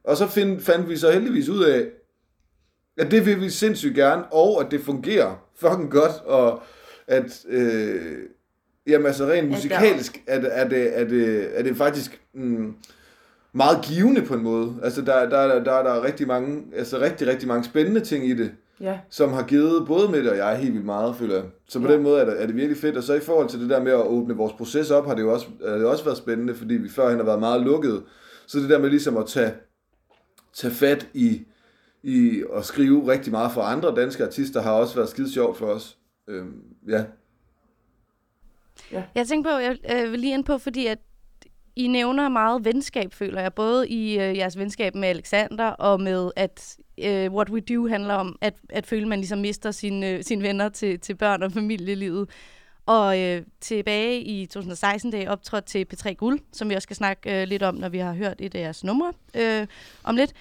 Og 0.03 0.17
så 0.17 0.27
find, 0.27 0.59
fandt 0.59 0.89
vi 0.89 0.97
så 0.97 1.11
heldigvis 1.11 1.49
ud 1.49 1.63
af, 1.63 1.89
at 2.97 3.11
det 3.11 3.25
vil 3.25 3.41
vi 3.41 3.49
sindssygt 3.49 3.95
gerne, 3.95 4.23
og 4.33 4.61
at 4.61 4.71
det 4.71 4.81
fungerer 4.81 5.47
fucking 5.55 5.91
godt, 5.91 6.11
og 6.25 6.63
at, 7.07 7.45
øh, 7.49 8.17
jamen 8.87 9.07
altså 9.07 9.25
rent 9.25 9.49
musikalsk, 9.49 10.23
er 10.27 10.41
det, 10.41 10.49
er 10.51 10.69
det, 10.69 10.99
er 10.99 11.03
det, 11.03 11.49
er 11.59 11.63
det 11.63 11.77
faktisk 11.77 12.21
mm, 12.33 12.75
meget 13.53 13.85
givende 13.85 14.21
på 14.21 14.33
en 14.33 14.43
måde. 14.43 14.75
Altså, 14.83 15.01
der, 15.01 15.29
der, 15.29 15.47
der, 15.47 15.63
der 15.63 15.71
er 15.71 15.83
der 15.83 16.03
rigtig 16.03 16.27
mange, 16.27 16.63
altså 16.75 16.99
rigtig, 16.99 17.27
rigtig 17.27 17.47
mange 17.47 17.63
spændende 17.63 17.99
ting 17.99 18.27
i 18.27 18.33
det 18.33 18.51
Ja, 18.79 18.99
som 19.09 19.33
har 19.33 19.43
givet 19.43 19.87
både 19.87 20.11
Mette 20.11 20.31
og 20.31 20.37
jeg 20.37 20.57
helt 20.57 20.73
vildt 20.73 20.85
meget, 20.85 21.15
føler 21.15 21.35
jeg. 21.35 21.43
Så 21.67 21.79
på 21.79 21.85
Ja. 21.85 21.91
ja. 21.91 21.95
den 21.95 22.03
måde 22.03 22.21
er 22.21 22.25
det, 22.25 22.41
er 22.41 22.45
det 22.45 22.55
virkelig 22.55 22.77
fedt. 22.77 22.97
Og 22.97 23.03
så 23.03 23.13
i 23.13 23.19
forhold 23.19 23.49
til 23.49 23.59
det 23.59 23.69
der 23.69 23.83
med 23.83 23.91
at 23.91 24.07
åbne 24.07 24.35
vores 24.35 24.53
proces 24.53 24.91
op, 24.91 25.05
har 25.05 25.15
det 25.15 25.21
jo 25.21 25.33
også, 25.33 25.47
har 25.67 25.75
det 25.75 25.85
også 25.85 26.03
været 26.03 26.17
spændende, 26.17 26.55
fordi 26.55 26.73
vi 26.73 26.89
førhen 26.89 27.17
har 27.17 27.25
været 27.25 27.39
meget 27.39 27.61
lukket. 27.61 28.03
Så 28.47 28.59
det 28.59 28.69
der 28.69 28.79
med 28.79 28.89
ligesom 28.89 29.17
at 29.17 29.25
tage, 29.25 29.53
tage 30.53 30.73
fat 30.73 31.07
i, 31.13 31.41
i 32.03 32.43
at 32.55 32.65
skrive 32.65 33.11
rigtig 33.11 33.31
meget 33.31 33.51
for 33.51 33.61
andre 33.61 33.95
danske 33.95 34.23
artister, 34.23 34.61
har 34.61 34.71
også 34.71 34.95
været 34.95 35.09
skide 35.09 35.33
sjovt 35.33 35.57
for 35.57 35.65
os. 35.65 35.97
Øhm, 36.27 36.63
ja. 36.87 37.03
Jeg 39.15 39.27
tænker 39.27 39.51
på, 39.51 39.57
jeg 39.57 39.77
øh, 40.05 40.11
vil 40.11 40.19
lige 40.19 40.33
ind 40.33 40.43
på, 40.45 40.57
fordi 40.57 40.87
at 40.87 40.97
I 41.81 41.87
nævner 41.87 42.29
meget 42.29 42.65
venskab, 42.65 43.13
føler 43.13 43.41
jeg, 43.41 43.53
både 43.53 43.89
i 43.89 44.19
øh, 44.19 44.37
jeres 44.37 44.57
venskab 44.57 44.95
med 44.95 45.09
Alexander, 45.09 45.65
og 45.65 46.01
med, 46.01 46.31
at 46.35 46.77
øh, 46.97 47.33
What 47.33 47.49
We 47.49 47.59
Do 47.59 47.87
handler 47.87 48.13
om, 48.13 48.37
at, 48.41 48.53
at 48.69 48.87
føle, 48.87 49.01
at 49.01 49.07
man 49.07 49.19
ligesom 49.19 49.39
mister 49.39 49.71
sine, 49.71 50.09
øh, 50.09 50.23
sine 50.23 50.43
venner 50.43 50.69
til, 50.69 50.99
til 50.99 51.15
børn 51.15 51.43
og 51.43 51.51
familielivet. 51.51 52.29
Og 52.85 53.19
øh, 53.19 53.41
tilbage 53.61 54.21
i 54.21 54.45
2016, 54.45 55.11
da 55.11 55.17
jeg 55.17 55.27
optrådte 55.27 55.67
til 55.67 55.85
P3 55.93 56.13
Guld, 56.13 56.39
som 56.53 56.69
vi 56.69 56.75
også 56.75 56.85
skal 56.85 56.95
snakke 56.95 57.41
øh, 57.41 57.47
lidt 57.47 57.63
om, 57.63 57.75
når 57.75 57.89
vi 57.89 57.97
har 57.97 58.13
hørt 58.13 58.35
et 58.39 58.55
af 58.55 58.59
jeres 58.59 58.83
numre 58.83 59.13
øh, 59.35 59.67
om 60.03 60.15
lidt, 60.15 60.33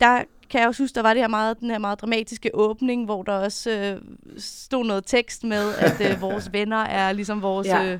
der 0.00 0.22
kan 0.50 0.60
jeg 0.60 0.68
også 0.68 0.82
huske, 0.82 0.94
der 0.94 1.02
var 1.02 1.14
det 1.14 1.22
her 1.22 1.28
meget, 1.28 1.60
den 1.60 1.70
her 1.70 1.78
meget 1.78 2.00
dramatiske 2.00 2.50
åbning, 2.54 3.04
hvor 3.04 3.22
der 3.22 3.32
også 3.32 3.70
øh, 3.70 4.00
stod 4.38 4.84
noget 4.84 5.04
tekst 5.06 5.44
med, 5.44 5.74
at 5.74 6.10
øh, 6.10 6.20
vores 6.20 6.52
venner 6.52 6.76
er 6.84 7.12
ligesom 7.12 7.42
vores... 7.42 7.66
Ja. 7.66 7.84
Øh, 7.84 7.98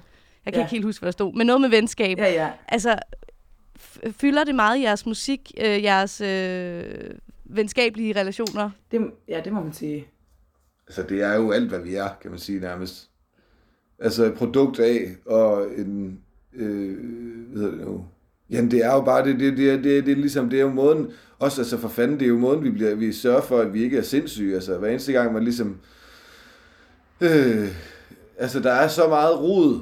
jeg 0.49 0.55
kan 0.55 0.61
Ja. 0.61 0.67
ikke 0.67 0.71
helt 0.75 0.85
huske, 0.85 1.01
hvad 1.03 1.07
der 1.07 1.13
stod, 1.13 1.35
men 1.35 1.47
noget 1.47 1.61
med 1.61 1.69
venskab. 1.69 2.19
ja, 2.19 2.33
ja. 2.33 2.51
Altså, 2.69 2.99
fylder 4.11 4.45
det 4.45 4.55
meget 4.55 4.79
i 4.79 4.83
jeres 4.83 5.07
musik, 5.07 5.53
øh, 5.61 5.83
jeres 5.83 6.21
øh, 6.21 6.85
venskabelige 7.45 8.21
relationer? 8.21 8.71
Det, 8.91 9.01
ja, 9.29 9.41
det 9.45 9.53
må 9.53 9.63
man 9.63 9.73
sige. 9.73 10.07
Altså, 10.87 11.03
det 11.03 11.23
er 11.23 11.35
jo 11.35 11.51
alt, 11.51 11.69
hvad 11.69 11.79
vi 11.79 11.95
er, 11.95 12.09
kan 12.23 12.31
man 12.31 12.41
sige 12.41 12.61
nærmest. 12.61 13.11
Altså, 13.99 14.25
et 14.25 14.35
produkt 14.35 14.81
af, 14.81 15.09
og 15.27 15.67
en, 15.79 16.21
øh, 16.55 16.97
hvad 17.53 17.63
hedder 17.63 17.77
det 17.77 17.87
nu? 17.87 18.05
Jamen, 18.51 18.71
det 18.71 18.85
er 18.85 18.95
jo 18.95 19.01
bare, 19.01 19.25
det, 19.25 19.41
det, 19.41 19.57
det, 19.57 19.59
det, 19.59 19.85
det, 19.85 20.07
det 20.07 20.13
er 20.13 20.17
ligesom, 20.17 20.51
det 20.51 20.59
er 20.59 20.63
jo 20.63 20.71
måden, 20.71 21.11
også 21.39 21.61
altså 21.61 21.79
for 21.79 21.89
fanden, 21.89 22.19
det 22.19 22.25
er 22.25 22.29
jo 22.29 22.39
måden, 22.39 22.65
vi, 22.65 22.71
bliver, 22.71 22.95
vi 22.95 23.13
sørger 23.13 23.41
for, 23.41 23.59
at 23.61 23.73
vi 23.75 23.83
ikke 23.83 23.99
er 23.99 24.03
sindssyge. 24.03 24.55
Altså, 24.55 24.79
hver 24.79 24.89
eneste 24.89 25.13
gang, 25.13 25.33
man 25.33 25.45
ligesom, 25.45 25.81
øh, 27.21 27.69
altså, 28.39 28.61
der 28.61 28.73
er 28.73 28.89
så 28.89 29.09
meget 29.09 29.41
rod, 29.41 29.81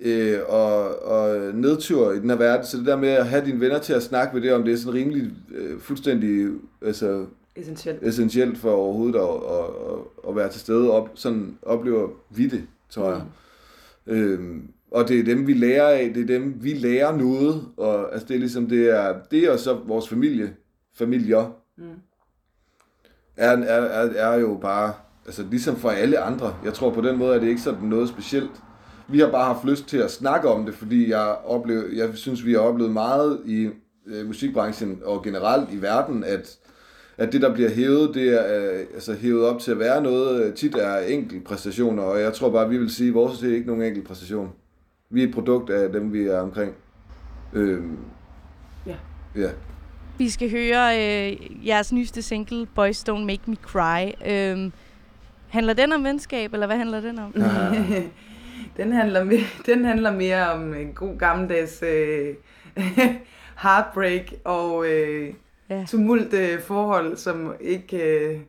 øh, 0.00 0.38
og, 0.48 1.02
og 1.02 1.54
nedtur 1.54 2.12
i 2.12 2.18
den 2.18 2.30
her 2.30 2.36
verden, 2.36 2.66
så 2.66 2.76
det 2.76 2.86
der 2.86 2.96
med 2.96 3.08
at 3.08 3.26
have 3.26 3.44
dine 3.44 3.60
venner 3.60 3.78
til 3.78 3.92
at 3.92 4.02
snakke 4.02 4.34
med 4.34 4.42
det 4.42 4.52
om, 4.52 4.64
det 4.64 4.72
er 4.72 4.76
sådan 4.76 4.94
rimelig 4.94 5.30
øh, 5.54 5.80
fuldstændig, 5.80 6.48
altså, 6.82 7.26
Essentielt. 7.56 8.02
essentielt 8.02 8.58
for 8.58 8.70
overhovedet 8.72 9.18
at, 9.18 9.28
at, 9.28 9.64
at, 9.92 10.28
at 10.28 10.36
være 10.36 10.48
til 10.48 10.60
stede. 10.60 10.90
Op, 10.90 11.10
sådan 11.14 11.58
oplever 11.62 12.08
vi 12.30 12.46
det, 12.48 12.62
tror 12.90 13.10
jeg. 13.10 13.22
Mm. 14.06 14.12
Øhm, 14.12 14.62
og 14.90 15.08
det 15.08 15.20
er 15.20 15.24
dem, 15.24 15.46
vi 15.46 15.52
lærer 15.52 15.88
af. 15.88 16.12
Det 16.14 16.22
er 16.22 16.38
dem, 16.38 16.54
vi 16.60 16.72
lærer 16.72 17.16
noget. 17.16 17.62
Og 17.76 18.12
altså, 18.12 18.28
det 18.28 18.34
er 18.34 18.38
ligesom, 18.38 18.66
det 18.68 18.90
er, 18.90 19.14
det 19.30 19.50
og 19.50 19.58
så 19.58 19.74
vores 19.86 20.08
familie, 20.08 20.54
familier, 20.94 21.52
Mm. 21.78 21.84
er, 23.36 23.50
er, 23.56 23.80
er, 23.82 24.32
er 24.32 24.38
jo 24.38 24.58
bare, 24.62 24.92
altså 25.26 25.44
ligesom 25.50 25.76
for 25.76 25.90
alle 25.90 26.18
andre. 26.18 26.54
Jeg 26.64 26.74
tror 26.74 26.90
på 26.90 27.00
den 27.00 27.18
måde, 27.18 27.34
at 27.34 27.42
det 27.42 27.48
ikke 27.48 27.60
sådan 27.60 27.82
noget 27.88 28.08
specielt. 28.08 28.50
Vi 29.08 29.18
har 29.20 29.30
bare 29.30 29.54
haft 29.54 29.64
lyst 29.64 29.86
til 29.88 29.96
at 29.98 30.10
snakke 30.10 30.48
om 30.48 30.66
det, 30.66 30.74
fordi 30.74 31.10
jeg, 31.10 31.36
oplever, 31.44 31.82
jeg 31.94 32.10
synes, 32.14 32.46
vi 32.46 32.52
har 32.52 32.60
oplevet 32.60 32.92
meget 32.92 33.40
i 33.46 33.68
øh, 34.06 34.26
musikbranchen 34.26 35.00
og 35.04 35.22
generelt 35.24 35.72
i 35.72 35.82
verden, 35.82 36.24
at 36.24 36.58
at 37.18 37.32
det, 37.32 37.42
der 37.42 37.54
bliver 37.54 37.70
hævet, 37.70 38.14
det 38.14 38.28
er 38.28 38.72
øh, 38.72 38.86
altså 38.94 39.14
hævet 39.14 39.44
op 39.46 39.60
til 39.60 39.70
at 39.70 39.78
være 39.78 40.02
noget, 40.02 40.44
øh, 40.44 40.54
tit 40.54 40.74
er 40.74 40.98
enkelt 40.98 41.44
præstationer, 41.44 42.02
og 42.02 42.20
jeg 42.20 42.32
tror 42.32 42.50
bare, 42.50 42.68
vi 42.68 42.78
vil 42.78 42.90
sige, 42.90 43.08
at 43.08 43.14
vores 43.14 43.38
det 43.38 43.50
er 43.50 43.54
ikke 43.54 43.66
nogen 43.66 43.82
enkelt 43.82 44.06
præstation. 44.06 44.52
Vi 45.10 45.22
er 45.22 45.26
et 45.26 45.34
produkt 45.34 45.70
af 45.70 45.92
dem, 45.92 46.12
vi 46.12 46.22
er 46.26 46.40
omkring. 46.40 46.74
Øhm, 47.52 47.96
Ja. 48.86 48.96
Ja. 49.36 49.48
Vi 50.18 50.30
skal 50.30 50.50
høre 50.50 50.96
øh, 50.96 51.66
jeres 51.66 51.92
nyeste 51.92 52.22
single, 52.22 52.66
Boys 52.74 53.04
Don't 53.08 53.24
Make 53.24 53.42
Me 53.46 53.56
Cry. 53.62 54.10
Øhm, 54.26 54.72
handler 55.48 55.72
den 55.72 55.92
om 55.92 56.04
venskab, 56.04 56.52
eller 56.52 56.66
hvad 56.66 56.76
handler 56.76 57.00
den 57.00 57.18
om? 57.18 57.34
den, 58.76 58.92
handler 58.92 59.24
mere, 59.24 59.40
den 59.66 59.84
handler 59.84 60.12
mere 60.12 60.52
om 60.52 60.74
en 60.74 60.92
god 60.92 61.18
gammeldags 61.18 61.82
øh, 61.82 62.34
heartbreak 63.62 64.32
og 64.44 64.86
øh, 64.86 65.34
Ja. 65.70 65.84
tumult 65.88 66.34
øh, 66.34 66.60
forhold, 66.60 67.16
som 67.16 67.54
ikke 67.60 68.18
øh, 68.18 68.40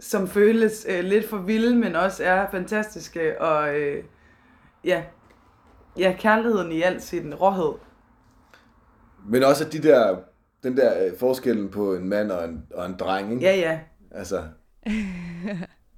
som 0.00 0.28
føles 0.28 0.86
øh, 0.88 1.04
lidt 1.04 1.28
for 1.28 1.36
vilde, 1.36 1.76
men 1.76 1.96
også 1.96 2.24
er 2.24 2.50
fantastiske. 2.50 3.40
Og 3.40 3.78
øh, 3.78 4.04
ja, 4.84 5.02
ja, 5.98 6.16
kærligheden 6.18 6.72
i 6.72 6.82
al 6.82 7.00
sin 7.00 7.34
råhed. 7.34 7.74
Men 9.26 9.42
også 9.42 9.64
at 9.64 9.72
de 9.72 9.78
der, 9.82 10.16
den 10.62 10.76
der 10.76 11.06
øh, 11.06 11.18
forskellen 11.18 11.68
på 11.68 11.94
en 11.94 12.08
mand 12.08 12.30
og 12.30 12.44
en, 12.44 12.66
og 12.74 12.86
en 12.86 12.96
dreng, 12.98 13.32
ikke? 13.32 13.44
Ja, 13.44 13.56
ja, 13.56 13.80
Altså, 14.10 14.42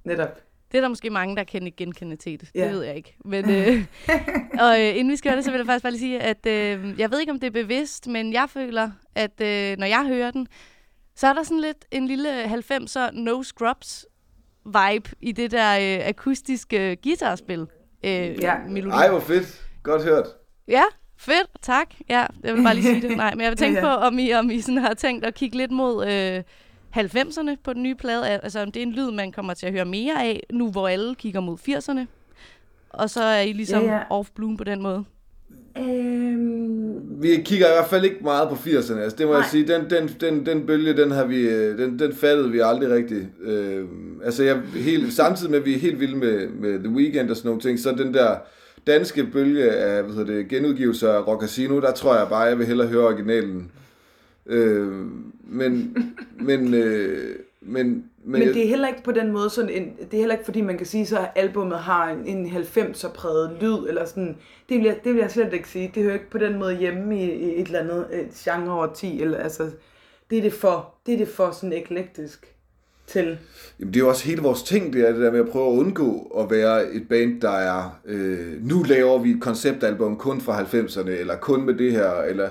netop. 0.03 0.39
Det 0.73 0.77
er 0.77 0.81
der 0.81 0.89
måske 0.89 1.09
mange, 1.09 1.35
der 1.35 1.43
kan 1.43 1.65
ikke 1.65 1.75
genkende 1.77 2.15
til 2.15 2.39
det. 2.41 2.49
Ja. 2.55 2.63
Det 2.65 2.71
ved 2.71 2.83
jeg 2.83 2.95
ikke. 2.95 3.15
Men, 3.25 3.49
øh, 3.49 3.85
og 4.65 4.81
øh, 4.81 4.89
inden 4.97 5.11
vi 5.11 5.15
skal 5.15 5.29
høre 5.31 5.35
det, 5.37 5.45
så 5.45 5.51
vil 5.51 5.57
jeg 5.57 5.65
faktisk 5.65 5.83
bare 5.83 5.91
lige 5.91 5.99
sige, 5.99 6.19
at 6.21 6.45
øh, 6.45 6.99
jeg 6.99 7.11
ved 7.11 7.19
ikke, 7.19 7.31
om 7.31 7.39
det 7.39 7.47
er 7.47 7.51
bevidst, 7.51 8.07
men 8.07 8.33
jeg 8.33 8.49
føler, 8.49 8.91
at 9.15 9.41
øh, 9.41 9.77
når 9.77 9.85
jeg 9.85 10.05
hører 10.07 10.31
den, 10.31 10.47
så 11.15 11.27
er 11.27 11.33
der 11.33 11.43
sådan 11.43 11.61
lidt 11.61 11.85
en 11.91 12.07
lille 12.07 12.43
90'er 12.45 13.11
No 13.11 13.43
Scrubs 13.43 14.05
vibe 14.65 15.09
i 15.21 15.31
det 15.31 15.51
der 15.51 15.99
øh, 15.99 16.07
akustiske 16.07 16.97
guitarspil. 17.03 17.59
Øh, 18.05 18.41
Ja. 18.41 18.55
melodi. 18.69 18.95
ej 18.95 19.09
hvor 19.09 19.19
fedt. 19.19 19.61
Godt 19.83 20.03
hørt. 20.03 20.25
Ja, 20.67 20.83
fedt, 21.17 21.47
tak. 21.61 21.87
Ja, 22.09 22.25
jeg 22.43 22.53
vil 22.55 22.63
bare 22.63 22.75
lige 22.75 22.85
sige 22.85 23.07
det. 23.09 23.17
Nej, 23.17 23.33
men 23.35 23.41
jeg 23.41 23.49
vil 23.49 23.57
tænke 23.65 23.79
ja. 23.79 23.85
på, 23.85 24.01
om 24.01 24.19
I, 24.19 24.31
om 24.33 24.49
I 24.49 24.61
sådan 24.61 24.77
har 24.77 24.93
tænkt 24.93 25.25
at 25.25 25.33
kigge 25.33 25.57
lidt 25.57 25.71
mod 25.71 26.07
øh, 26.11 26.43
90'erne 26.97 27.55
på 27.63 27.73
den 27.73 27.83
nye 27.83 27.95
plade. 27.95 28.27
Al- 28.29 28.39
Altså, 28.43 28.59
om 28.59 28.71
det 28.71 28.79
er 28.81 28.85
en 28.85 28.91
lyd, 28.91 29.11
man 29.11 29.31
kommer 29.31 29.53
til 29.53 29.65
at 29.65 29.71
høre 29.71 29.85
mere 29.85 30.23
af, 30.23 30.43
nu 30.53 30.71
hvor 30.71 30.87
alle 30.87 31.15
kigger 31.15 31.39
mod 31.39 31.57
80'erne. 31.57 31.99
Og 32.89 33.09
så 33.09 33.23
er 33.23 33.41
I 33.41 33.53
ligesom 33.53 33.83
Ja, 33.83 33.93
ja. 33.93 33.99
off 34.09 34.29
bloom 34.35 34.57
på 34.57 34.63
den 34.63 34.81
måde. 34.81 35.03
Øhm, 35.77 37.21
Vi 37.23 37.41
kigger 37.45 37.67
i 37.67 37.71
hvert 37.77 37.87
fald 37.89 38.05
ikke 38.05 38.17
meget 38.21 38.49
på 38.49 38.55
80'erne. 38.55 38.97
Altså, 38.99 39.17
det 39.17 39.27
må 39.27 39.31
Nej. 39.31 39.31
Nej. 39.31 39.35
jeg 39.37 39.45
sige, 39.45 39.67
den, 39.67 39.89
den, 39.89 40.07
den, 40.21 40.45
den 40.45 40.65
bølge, 40.65 40.97
den, 40.97 41.11
har 41.11 41.25
vi, 41.25 41.41
øh, 41.49 41.77
den, 41.77 41.99
den 41.99 42.15
fattede 42.15 42.51
vi 42.51 42.59
aldrig 42.59 42.89
rigtigt. 42.89 43.25
Øh, 43.43 43.85
altså, 44.23 44.43
jeg, 44.43 44.61
helt, 44.75 45.13
samtidig 45.13 45.51
med, 45.51 45.59
at 45.59 45.65
vi 45.65 45.75
er 45.75 45.79
helt 45.79 45.99
vilde 45.99 46.15
med, 46.17 46.47
med 46.49 46.79
The 46.79 46.89
Weeknd 46.89 47.29
og 47.29 47.35
sådan 47.37 47.47
nogle 47.49 47.61
ting, 47.61 47.79
så 47.79 47.91
den 47.91 48.13
der 48.13 48.35
danske 48.87 49.23
bølge 49.23 49.71
af 49.71 50.03
hvad 50.03 50.13
hedder 50.15 50.33
det, 50.33 50.47
genudgivelser 50.47 51.11
af 51.13 51.27
Rock 51.27 51.41
Casino, 51.41 51.81
der 51.81 51.91
tror 51.91 52.15
jeg 52.17 52.27
bare, 52.29 52.39
jeg 52.41 52.57
vil 52.59 52.65
hellere 52.67 52.87
høre 52.87 53.05
originalen. 53.07 53.71
Øh, 54.45 54.91
men, 55.43 55.97
men, 56.39 56.73
øh, 56.73 57.35
men, 57.61 57.85
men, 57.85 58.39
men 58.39 58.41
det 58.41 58.63
er 58.63 58.67
heller 58.67 58.87
ikke 58.87 59.03
på 59.03 59.11
den 59.11 59.31
måde 59.31 59.49
sådan 59.49 59.69
en, 59.69 59.93
det 59.97 60.13
er 60.13 60.17
heller 60.17 60.35
ikke 60.35 60.45
fordi 60.45 60.61
man 60.61 60.77
kan 60.77 60.87
sige 60.87 61.05
så 61.05 61.19
at 61.19 61.31
albumet 61.35 61.77
har 61.77 62.09
en, 62.09 62.27
en 62.27 62.45
90'er 62.47 63.09
præget 63.13 63.57
lyd 63.61 63.87
eller 63.87 64.05
sådan. 64.05 64.37
Det 64.69 64.77
vil, 64.77 64.85
jeg, 64.85 64.97
det 65.03 65.13
vil 65.13 65.19
jeg 65.19 65.31
slet 65.31 65.53
ikke 65.53 65.69
sige. 65.69 65.91
Det 65.95 66.03
hører 66.03 66.13
ikke 66.13 66.29
på 66.29 66.37
den 66.37 66.59
måde 66.59 66.77
hjemme 66.77 67.23
i, 67.23 67.31
i 67.31 67.61
et 67.61 67.67
eller 67.67 67.79
andet 67.79 68.07
et 68.11 68.33
genre 68.35 68.73
over 68.73 68.93
10 68.93 69.21
eller 69.21 69.37
altså 69.37 69.71
det 70.29 70.37
er 70.37 70.41
det 70.41 70.53
for 70.53 70.93
det 71.05 71.13
er 71.13 71.17
det 71.17 71.27
for 71.27 71.51
sådan 71.51 71.73
eklektisk 71.73 72.53
til. 73.07 73.37
Jamen, 73.79 73.93
det 73.93 73.99
er 73.99 74.03
jo 74.03 74.09
også 74.09 74.25
hele 74.25 74.41
vores 74.41 74.63
ting, 74.63 74.93
det 74.93 75.07
er 75.07 75.11
det 75.11 75.21
der 75.21 75.31
med 75.31 75.39
at 75.39 75.49
prøve 75.49 75.73
at 75.73 75.79
undgå 75.79 76.37
at 76.39 76.51
være 76.51 76.93
et 76.93 77.09
band, 77.09 77.41
der 77.41 77.51
er, 77.51 77.99
øh, 78.05 78.67
nu 78.67 78.83
laver 78.83 79.19
vi 79.19 79.31
et 79.31 79.41
konceptalbum 79.41 80.17
kun 80.17 80.41
fra 80.41 80.61
90'erne, 80.61 81.09
eller 81.09 81.35
kun 81.35 81.65
med 81.65 81.73
det 81.73 81.91
her, 81.91 82.11
eller, 82.11 82.49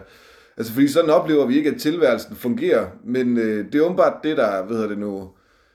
altså 0.57 0.73
fordi 0.73 0.89
sådan 0.89 1.11
oplever 1.11 1.47
vi 1.47 1.57
ikke, 1.57 1.71
at 1.71 1.81
tilværelsen 1.81 2.37
fungerer, 2.37 2.87
men 3.05 3.39
øh, 3.39 3.73
det 3.73 3.75
er 3.75 3.85
åbenbart 3.85 4.17
det, 4.23 4.37
der, 4.37 4.63
hvad 4.63 4.77
hedder 4.77 4.89
det 4.89 4.99
nu, 4.99 5.31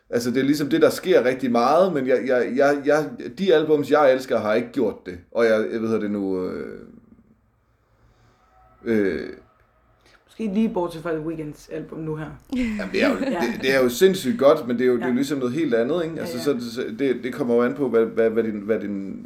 altså 0.10 0.32
det 0.32 0.38
er 0.38 0.44
ligesom 0.44 0.70
det, 0.70 0.82
der 0.82 0.90
sker 0.90 1.24
rigtig 1.24 1.52
meget, 1.52 1.94
men 1.94 2.08
jeg, 2.08 2.20
jeg, 2.28 2.52
jeg, 2.56 2.82
jeg, 2.86 3.10
de 3.38 3.54
albums, 3.54 3.92
jeg 3.92 4.14
elsker, 4.14 4.40
har 4.40 4.54
ikke 4.54 4.72
gjort 4.72 5.06
det, 5.06 5.20
og 5.32 5.46
jeg, 5.46 5.66
jeg 5.72 5.82
ved 5.82 6.02
det 6.02 6.12
nu, 6.12 6.46
øh, 6.46 6.80
øh, 8.86 9.30
Måske 10.40 10.54
lige 10.54 10.70
bortset 10.70 11.02
fra 11.02 11.12
The 11.12 11.20
Weekends 11.20 11.70
album 11.74 12.00
nu 12.00 12.16
her. 12.16 12.26
Jamen, 12.56 12.90
det, 12.92 13.04
er 13.04 13.10
jo, 13.10 13.16
det, 13.16 13.62
det 13.62 13.76
er 13.76 13.84
jo 13.84 13.90
sindssygt 13.90 14.40
godt, 14.40 14.68
men 14.68 14.78
det 14.78 14.84
er 14.84 14.88
jo, 14.88 14.94
ja. 14.94 14.98
det 14.98 15.04
er 15.04 15.10
jo 15.10 15.16
ligesom 15.16 15.38
noget 15.38 15.54
helt 15.54 15.74
andet, 15.74 16.04
ikke? 16.04 16.20
Altså, 16.20 16.52
Ja, 16.52 16.56
ja. 16.56 16.60
Så, 16.60 16.84
det, 17.00 17.16
det 17.24 17.34
kommer 17.34 17.56
jo 17.56 17.62
an 17.64 17.74
på, 17.74 17.90
hvad, 17.90 18.06
hvad, 18.06 18.30
hvad 18.30 18.44
din, 18.44 18.60
hvad 18.60 18.80
din 18.80 19.26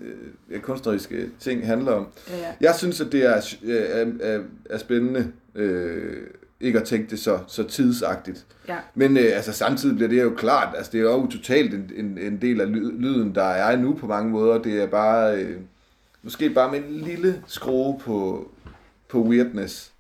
øh, 0.50 0.60
kunstneriske 0.60 1.30
ting 1.40 1.66
handler 1.66 1.92
om. 1.92 2.08
Ja, 2.30 2.38
ja. 2.38 2.46
Jeg 2.62 2.76
synes, 2.76 3.02
at 3.02 3.12
det 3.12 3.26
er, 3.26 3.56
øh, 3.64 3.76
er, 4.22 4.40
er, 4.70 4.78
spændende 4.78 5.32
øh, 5.56 6.18
ikke 6.62 6.80
at 6.80 6.86
tænke 6.86 7.10
det 7.10 7.20
så, 7.20 7.40
så 7.48 7.64
tidsagtigt. 7.64 8.46
Ja. 8.68 8.78
Men 8.96 9.18
øh, 9.18 9.24
altså, 9.34 9.54
samtidig 9.54 9.96
bliver 9.96 10.10
det 10.10 10.22
jo 10.22 10.34
klart, 10.38 10.76
altså 10.78 10.92
det 10.92 10.98
er 11.00 11.04
jo 11.04 11.28
totalt 11.28 11.74
en, 11.74 11.92
en, 11.96 12.18
en 12.18 12.38
del 12.42 12.62
af 12.62 12.72
ly- 12.72 13.02
lyden, 13.02 13.36
der 13.36 13.44
er 13.44 13.76
nu 13.76 13.94
på 13.94 14.08
mange 14.08 14.32
måder. 14.32 14.58
Det 14.58 14.82
er 14.82 14.88
bare, 14.88 15.36
øh, 15.36 15.58
måske 16.24 16.50
bare 16.50 16.72
med 16.72 16.80
en 16.80 16.96
lille 16.96 17.44
skrue 17.48 18.00
på, 18.00 18.48
på 19.10 19.22
weirdness. 19.24 19.91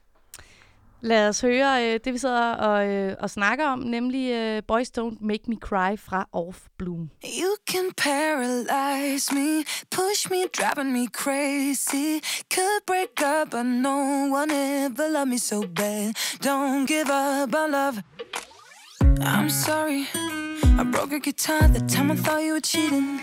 Lad 1.03 1.29
os 1.29 1.41
høre 1.41 1.93
øh, 1.93 1.99
det, 2.05 2.13
vi 2.13 2.17
sidder 2.17 2.51
og, 2.51 2.87
øh, 2.87 3.15
og 3.19 3.29
snakker 3.29 3.65
om, 3.65 3.79
nemlig 3.79 4.31
øh, 4.31 4.61
Boys 4.67 4.91
Don't 4.97 5.17
Make 5.21 5.43
Me 5.47 5.55
Cry 5.55 5.97
fra 5.97 6.27
Off 6.31 6.59
Bloom. 6.77 7.09
You 7.23 7.55
can 7.71 7.91
paralyze 7.97 9.33
me, 9.35 9.63
push 9.91 10.31
me, 10.31 10.37
driving 10.59 10.91
me 10.93 11.07
crazy. 11.13 12.21
Could 12.53 12.81
break 12.87 13.21
up, 13.21 13.49
but 13.51 13.65
no 13.65 13.97
one 14.39 14.51
ever 14.51 15.07
loved 15.13 15.29
me 15.29 15.37
so 15.37 15.61
bad. 15.75 16.13
Don't 16.43 16.85
give 16.87 17.09
up 17.09 17.55
on 17.55 17.71
love. 17.71 17.97
I'm 19.21 19.49
sorry, 19.49 20.05
I 20.79 20.83
broke 20.83 21.11
a 21.11 21.19
guitar 21.19 21.67
the 21.67 21.81
time 21.81 22.11
I 22.11 22.15
thought 22.15 22.43
you 22.43 22.53
were 22.53 22.61
cheating. 22.61 23.19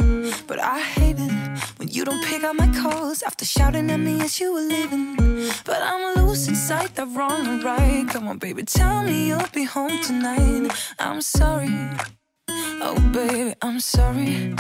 But 0.47 0.59
I 0.59 0.81
hate 0.81 1.17
it 1.19 1.33
when 1.79 1.89
you 1.89 2.05
don't 2.05 2.25
pick 2.25 2.45
up 2.45 2.57
my 2.57 2.69
calls 2.81 3.23
after 3.23 3.45
shouting 3.45 3.91
at 3.91 4.01
me 4.01 4.21
as 4.21 4.39
you 4.41 4.53
were 4.53 4.61
leaving. 4.61 5.17
But 5.65 5.83
I'm 5.83 6.25
losing 6.27 6.55
sight, 6.55 6.95
the 6.95 7.07
wrong 7.07 7.47
and 7.47 7.63
right. 7.63 8.07
Come 8.09 8.29
on, 8.29 8.39
baby, 8.39 8.63
tell 8.65 9.03
me 9.03 9.29
you'll 9.29 9.53
be 9.53 9.65
home 9.65 9.99
tonight. 10.03 10.71
I'm 10.99 11.21
sorry. 11.21 11.75
Oh, 12.49 12.97
baby, 13.13 13.55
I'm 13.63 13.81
sorry. 13.81 14.55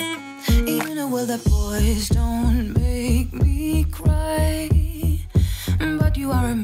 You 0.00 0.94
know, 0.94 1.08
well, 1.08 1.26
that 1.26 1.44
boys 1.44 2.08
don't 2.08 2.72
make 2.78 3.32
me 3.32 3.84
cry. 3.84 4.68
But 5.78 6.16
you 6.16 6.32
are 6.32 6.46
a 6.46 6.54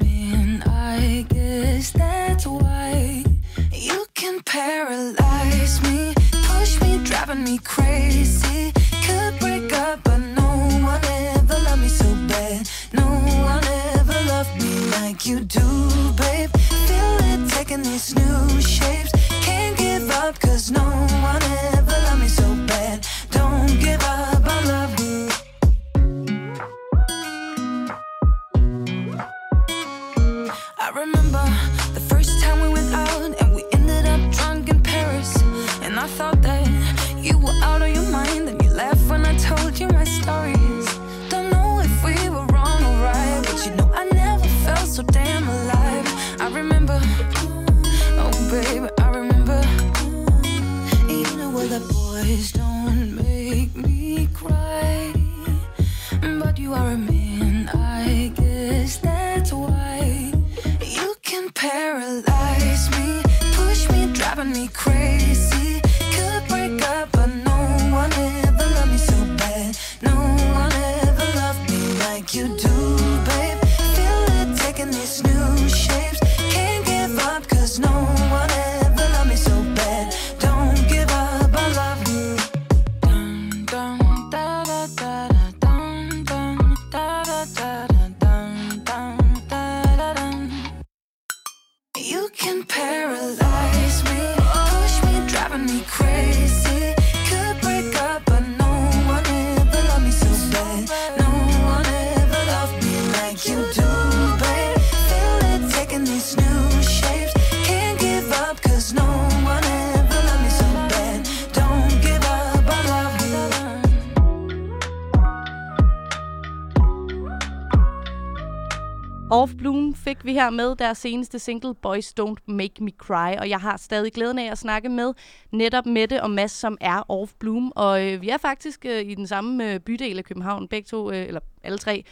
her 120.37 120.51
med 120.51 120.77
deres 120.77 120.99
seneste 120.99 121.39
single 121.39 121.75
Boys 121.75 122.15
Don't 122.21 122.43
Make 122.47 122.85
Me 122.85 122.91
Cry, 122.99 123.37
og 123.39 123.49
jeg 123.49 123.61
har 123.61 123.77
stadig 123.77 124.13
glæden 124.13 124.39
af 124.39 124.51
at 124.51 124.59
snakke 124.59 124.89
med 124.89 125.15
netop 125.53 125.87
Mette 125.87 126.23
og 126.23 126.31
Mads, 126.31 126.51
som 126.51 126.79
er 126.81 127.11
Off 127.11 127.33
Bloom, 127.39 127.73
og 127.77 128.07
øh, 128.07 128.23
vi 128.23 128.29
er 128.29 128.37
faktisk 128.39 128.87
øh, 128.87 129.01
i 129.01 129.15
den 129.15 129.27
samme 129.27 129.73
øh, 129.73 129.81
bydel 129.81 130.19
af 130.19 130.25
København, 130.25 130.69
begge 130.69 130.87
to, 130.87 131.11
øh, 131.11 131.27
eller 131.27 131.41
alle 131.63 131.79
tre, 131.79 132.05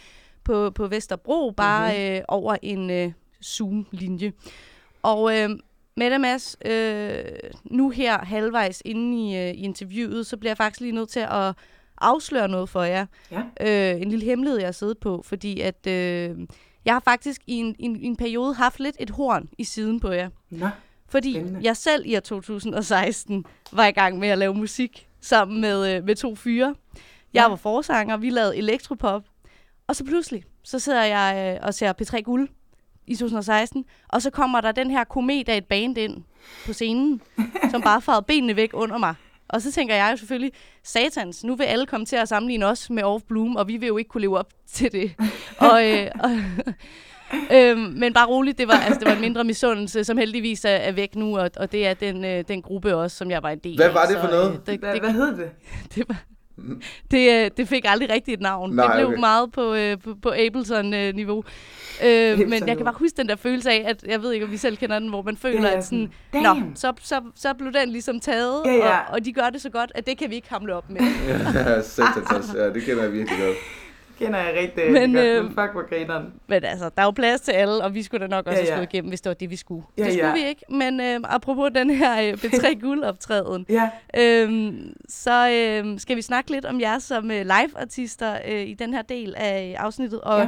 på, 0.43 0.69
på 0.69 0.87
Vesterbro, 0.87 1.51
bare 1.51 1.93
mm-hmm. 1.93 2.15
øh, 2.15 2.21
over 2.27 2.57
en 2.61 2.89
øh, 2.89 3.11
Zoom-linje. 3.45 4.31
Og 5.03 5.37
øh, 5.37 5.49
Mette 5.97 6.15
og 6.15 6.21
Mads, 6.21 6.57
øh, 6.65 7.23
nu 7.63 7.89
her 7.89 8.17
halvvejs 8.17 8.81
inde 8.85 9.17
i, 9.17 9.37
øh, 9.37 9.53
i 9.53 9.63
interviewet, 9.63 10.27
så 10.27 10.37
bliver 10.37 10.49
jeg 10.49 10.57
faktisk 10.57 10.81
lige 10.81 10.91
nødt 10.91 11.09
til 11.09 11.19
at 11.19 11.53
afsløre 11.97 12.47
noget 12.47 12.69
for 12.69 12.83
jer. 12.83 13.05
Ja. 13.31 13.41
Øh, 13.93 14.01
en 14.01 14.09
lille 14.09 14.25
hemmelighed, 14.25 14.59
jeg 14.59 14.67
har 14.67 14.71
siddet 14.71 14.97
på, 14.97 15.21
fordi 15.25 15.61
at... 15.61 15.87
Øh, 15.87 16.37
jeg 16.85 16.93
har 16.95 16.99
faktisk 16.99 17.41
i 17.47 17.53
en, 17.53 17.75
en, 17.79 17.95
en 18.01 18.15
periode 18.15 18.53
haft 18.53 18.79
lidt 18.79 18.95
et 18.99 19.09
horn 19.09 19.49
i 19.57 19.63
siden 19.63 19.99
på 19.99 20.11
jer. 20.11 20.29
Nå. 20.49 20.67
Fordi 21.09 21.33
Spændende. 21.33 21.59
jeg 21.63 21.77
selv 21.77 22.03
i 22.05 22.15
år 22.15 22.19
2016 22.19 23.45
var 23.71 23.85
i 23.85 23.91
gang 23.91 24.19
med 24.19 24.27
at 24.27 24.37
lave 24.37 24.53
musik 24.53 25.07
sammen 25.21 25.61
med, 25.61 25.95
øh, 25.95 26.03
med 26.03 26.15
to 26.15 26.35
fyre. 26.35 26.75
Jeg 27.33 27.41
Ja. 27.43 27.47
var 27.47 27.55
forsanger, 27.55 28.17
vi 28.17 28.29
lavede 28.29 28.57
elektropop. 28.57 29.23
Og 29.87 29.95
så 29.95 30.03
pludselig, 30.03 30.43
så 30.63 30.79
sidder 30.79 31.03
jeg 31.03 31.55
øh, 31.61 31.67
og 31.67 31.73
ser 31.73 31.93
P3 32.01 32.21
Guld 32.21 32.49
i 33.07 33.15
2016, 33.15 33.85
og 34.09 34.21
så 34.21 34.29
kommer 34.29 34.61
der 34.61 34.71
den 34.71 34.91
her 34.91 35.03
komet 35.03 35.49
af 35.49 35.57
et 35.57 35.65
band 35.65 35.97
ind 35.97 36.23
på 36.65 36.73
scenen, 36.73 37.21
som 37.71 37.81
bare 37.81 38.01
farvede 38.01 38.25
benene 38.27 38.55
væk 38.55 38.69
under 38.73 38.97
mig. 38.97 39.15
Og 39.55 39.61
så 39.61 39.71
tænker 39.71 39.95
jeg 39.95 40.09
jo 40.11 40.17
selvfølgelig, 40.17 40.51
satans, 40.83 41.43
nu 41.43 41.55
vil 41.55 41.63
alle 41.63 41.85
komme 41.85 42.05
til 42.05 42.15
at 42.15 42.27
sammenligne 42.29 42.65
os 42.65 42.89
med 42.89 43.03
Off 43.03 43.23
Bloom, 43.27 43.55
og 43.55 43.67
vi 43.67 43.77
vil 43.77 43.87
jo 43.87 43.97
ikke 43.97 44.07
kunne 44.07 44.21
leve 44.21 44.37
op 44.37 44.49
til 44.71 44.91
det. 44.91 45.11
og, 45.71 45.89
øh, 45.91 46.07
og, 46.19 46.31
øhm, 47.57 47.79
men 47.79 48.13
bare 48.13 48.27
roligt, 48.27 48.57
det 48.57 48.67
var, 48.67 48.73
altså, 48.73 48.99
det 48.99 49.07
var 49.07 49.15
en 49.15 49.21
mindre 49.21 49.43
misundelse, 49.43 50.03
som 50.03 50.17
heldigvis 50.17 50.65
er, 50.65 50.69
er 50.69 50.91
væk 50.91 51.15
nu, 51.15 51.37
og, 51.37 51.51
og 51.57 51.71
det 51.71 51.87
er 51.87 51.93
den, 51.93 52.25
øh, 52.25 52.43
den 52.47 52.61
gruppe 52.61 52.95
også, 52.95 53.17
som 53.17 53.31
jeg 53.31 53.43
var 53.43 53.49
en 53.49 53.59
del 53.59 53.75
Hvad 53.75 53.87
af. 53.87 53.93
var 53.93 54.05
det 54.05 54.15
for 54.19 54.25
Så, 54.27 54.31
noget? 54.31 54.51
Øh, 54.51 54.57
det, 54.65 54.79
Hvad, 54.79 54.93
det, 54.93 55.01
hvad 55.01 55.11
hed 55.11 55.37
det? 55.37 55.49
det, 55.95 56.03
var, 56.09 56.23
det, 57.11 57.45
øh, 57.45 57.51
det 57.57 57.67
fik 57.67 57.85
aldrig 57.87 58.09
rigtigt 58.09 58.33
et 58.33 58.41
navn. 58.41 58.71
Nej, 58.75 58.85
det 58.85 58.95
blev 58.95 59.07
okay. 59.07 59.19
meget 59.19 59.51
på, 59.51 59.73
øh, 59.73 59.97
på, 59.99 60.15
på 60.21 60.33
Ableton-niveau. 60.37 61.43
Øh, 62.05 62.39
men 62.39 62.67
jeg 62.67 62.77
kan 62.77 62.85
bare 62.85 62.95
huske 62.97 63.17
den 63.17 63.29
der 63.29 63.35
følelse 63.35 63.71
af, 63.71 63.83
at 63.87 64.03
jeg 64.07 64.21
ved 64.21 64.33
ikke, 64.33 64.45
om 64.45 64.51
vi 64.51 64.57
selv 64.57 64.77
kender 64.77 64.99
den, 64.99 65.09
hvor 65.09 65.21
man 65.21 65.37
føler, 65.37 65.69
Ja, 65.69 65.77
at 65.77 65.85
sådan, 65.85 66.11
sådan, 66.33 66.43
Nå, 66.43 66.49
damn. 66.49 66.75
så, 66.75 66.93
så, 67.01 67.21
så 67.35 67.53
blev 67.53 67.73
den 67.73 67.89
ligesom 67.89 68.19
taget, 68.19 68.61
Ja, 68.65 68.73
ja. 68.73 68.97
Og, 68.99 69.05
og 69.09 69.25
de 69.25 69.33
gør 69.33 69.49
det 69.49 69.61
så 69.61 69.69
godt, 69.69 69.91
at 69.95 70.07
det 70.07 70.17
kan 70.17 70.29
vi 70.29 70.35
ikke 70.35 70.49
hamle 70.49 70.75
op 70.75 70.89
med. 70.89 71.01
Ja, 71.27 71.77
også. 71.77 72.53
Ja, 72.55 72.69
det 72.73 72.83
kender 72.83 73.03
jeg 73.03 73.13
virkelig 73.13 73.39
godt. 73.39 73.57
Kender 74.19 74.39
jeg 74.39 74.53
rigtig 74.59 74.91
Men, 74.91 75.13
godt, 75.13 75.25
øh, 75.25 75.43
men 75.43 75.53
fuck 75.53 75.71
hvor 75.73 75.89
grineren. 75.89 76.33
Men 76.47 76.63
altså, 76.63 76.89
der 76.89 77.01
er 77.01 77.05
jo 77.05 77.11
plads 77.11 77.41
til 77.41 77.51
alle, 77.51 77.83
og 77.83 77.93
vi 77.93 78.03
skulle 78.03 78.21
da 78.21 78.27
nok 78.27 78.47
også 78.47 78.59
Ja, 78.59 78.65
ja, 78.65 78.71
have 78.71 78.77
slået 78.77 78.93
igennem, 78.93 79.09
hvis 79.09 79.21
det 79.21 79.29
var 79.29 79.33
det, 79.33 79.49
vi 79.49 79.55
skulle. 79.55 79.83
Ja, 79.97 80.03
det 80.03 80.13
skulle 80.13 80.27
ja. 80.27 80.33
vi 80.33 80.47
ikke. 80.47 80.63
Men 80.69 80.99
øh, 80.99 81.19
apropos 81.23 81.71
den 81.75 81.89
her 81.89 82.21
øh, 82.27 82.33
B3 82.43 82.79
Guld-optræden, 82.79 83.65
Ja, 83.69 83.89
øhm, 84.17 84.93
så 85.09 85.49
øh, 85.49 85.99
skal 85.99 86.15
vi 86.17 86.21
snakke 86.21 86.51
lidt 86.51 86.65
om 86.65 86.79
jer 86.81 86.99
som 86.99 87.31
øh, 87.31 87.41
live-artister 87.45 88.37
øh, 88.47 88.61
i 88.61 88.73
den 88.73 88.93
her 88.93 89.01
del 89.01 89.33
af 89.37 89.75
afsnittet. 89.79 90.21
Og 90.21 90.39
Ja. 90.39 90.47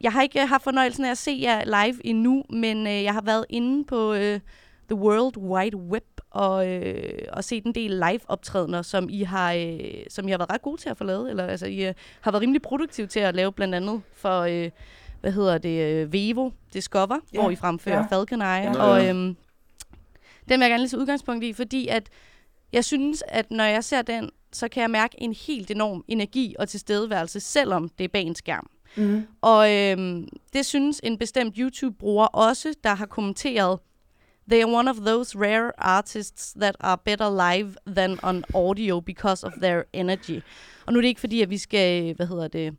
jeg 0.00 0.12
har 0.12 0.22
ikke 0.22 0.42
øh, 0.42 0.48
haft 0.48 0.64
fornøjelsen 0.64 1.04
af 1.04 1.10
at 1.10 1.18
se 1.18 1.38
jer 1.42 1.64
live 1.86 2.06
endnu, 2.06 2.44
men 2.50 2.86
øh, 2.86 3.02
jeg 3.02 3.12
har 3.12 3.22
været 3.22 3.44
inde 3.50 3.84
på 3.84 4.14
øh, 4.14 4.40
The 4.88 4.94
World 4.96 5.36
Wide 5.36 5.76
Web 5.76 6.13
og, 6.34 6.68
øh, 6.68 7.18
og 7.32 7.44
set 7.44 7.64
en 7.64 7.74
del 7.74 7.90
live-optrædener, 7.90 8.82
som 8.82 9.08
I 9.10 9.22
har 9.22 9.52
øh, 9.52 9.80
som 10.08 10.28
I 10.28 10.30
har 10.30 10.38
været 10.38 10.50
ret 10.50 10.62
gode 10.62 10.80
til 10.80 10.88
at 10.88 10.96
få 10.96 11.04
lavet. 11.04 11.30
Eller, 11.30 11.46
altså, 11.46 11.66
I 11.66 11.86
øh, 11.86 11.94
har 12.20 12.30
været 12.30 12.42
rimelig 12.42 12.62
produktive 12.62 13.06
til 13.06 13.20
at 13.20 13.34
lave 13.34 13.52
blandt 13.52 13.74
andet 13.74 14.02
for... 14.12 14.40
Øh, 14.40 14.70
hvad 15.20 15.32
hedder 15.32 15.58
det, 15.58 15.84
øh, 15.84 16.12
Vevo 16.12 16.50
Discover, 16.72 17.18
Ja, 17.34 17.40
hvor 17.40 17.50
I 17.50 17.56
fremfører 17.56 17.96
ja. 17.98 18.16
Falcon 18.16 18.40
Eye. 18.40 18.46
Ja. 18.46 18.82
Og 18.82 19.08
øhm, 19.08 19.36
den 20.48 20.60
vil 20.60 20.60
jeg 20.60 20.70
gerne 20.70 20.78
lige 20.78 20.88
tage 20.88 21.00
udgangspunkt 21.00 21.44
i, 21.44 21.52
fordi 21.52 21.88
at 21.88 22.08
jeg 22.72 22.84
synes, 22.84 23.22
at 23.28 23.50
når 23.50 23.64
jeg 23.64 23.84
ser 23.84 24.02
den, 24.02 24.30
så 24.52 24.68
kan 24.68 24.80
jeg 24.80 24.90
mærke 24.90 25.14
en 25.18 25.32
helt 25.32 25.70
enorm 25.70 26.04
energi 26.08 26.54
og 26.58 26.68
tilstedeværelse, 26.68 27.40
selvom 27.40 27.88
det 27.88 28.04
er 28.04 28.08
bag 28.08 28.22
en 28.22 28.34
skærm. 28.34 28.70
mm. 28.96 29.26
Og 29.40 29.72
øhm, 29.72 30.28
det 30.52 30.66
synes 30.66 31.00
en 31.04 31.18
bestemt 31.18 31.56
YouTube-bruger 31.58 32.26
også, 32.26 32.74
der 32.84 32.94
har 32.94 33.06
kommenteret, 33.06 33.78
They 34.50 34.62
are 34.62 34.72
one 34.72 34.90
of 34.90 34.96
those 34.96 35.38
rare 35.38 35.72
artists 35.78 36.52
that 36.52 36.76
are 36.80 36.98
better 37.04 37.30
live 37.30 37.76
than 37.86 38.18
on 38.22 38.44
audio 38.54 39.00
because 39.00 39.46
of 39.46 39.52
their 39.52 39.82
energy. 39.92 40.40
Og 40.86 40.92
nu 40.92 40.98
er 40.98 41.00
det 41.00 41.08
ikke 41.08 41.20
fordi, 41.20 41.42
at 41.42 41.50
vi 41.50 41.58
skal, 41.58 42.14
hvad 42.14 42.26
hedder 42.26 42.48
det, 42.48 42.76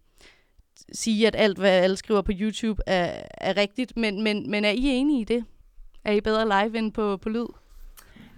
sige, 0.94 1.28
at 1.28 1.36
alt, 1.36 1.58
hvad 1.58 1.72
alle 1.72 1.98
skriver 1.98 2.22
på 2.22 2.32
YouTube, 2.36 2.82
er, 2.88 3.22
er 3.38 3.58
rigtigt, 3.58 3.98
men, 3.98 4.24
men, 4.24 4.52
men 4.52 4.66
er 4.66 4.70
I 4.70 4.86
enige 4.86 5.22
i 5.22 5.24
det? 5.24 5.46
Er 6.06 6.12
I 6.12 6.22
bedre 6.22 6.46
live 6.46 6.78
end 6.78 6.92
på, 6.92 7.18
på 7.18 7.30
lyd? 7.30 7.48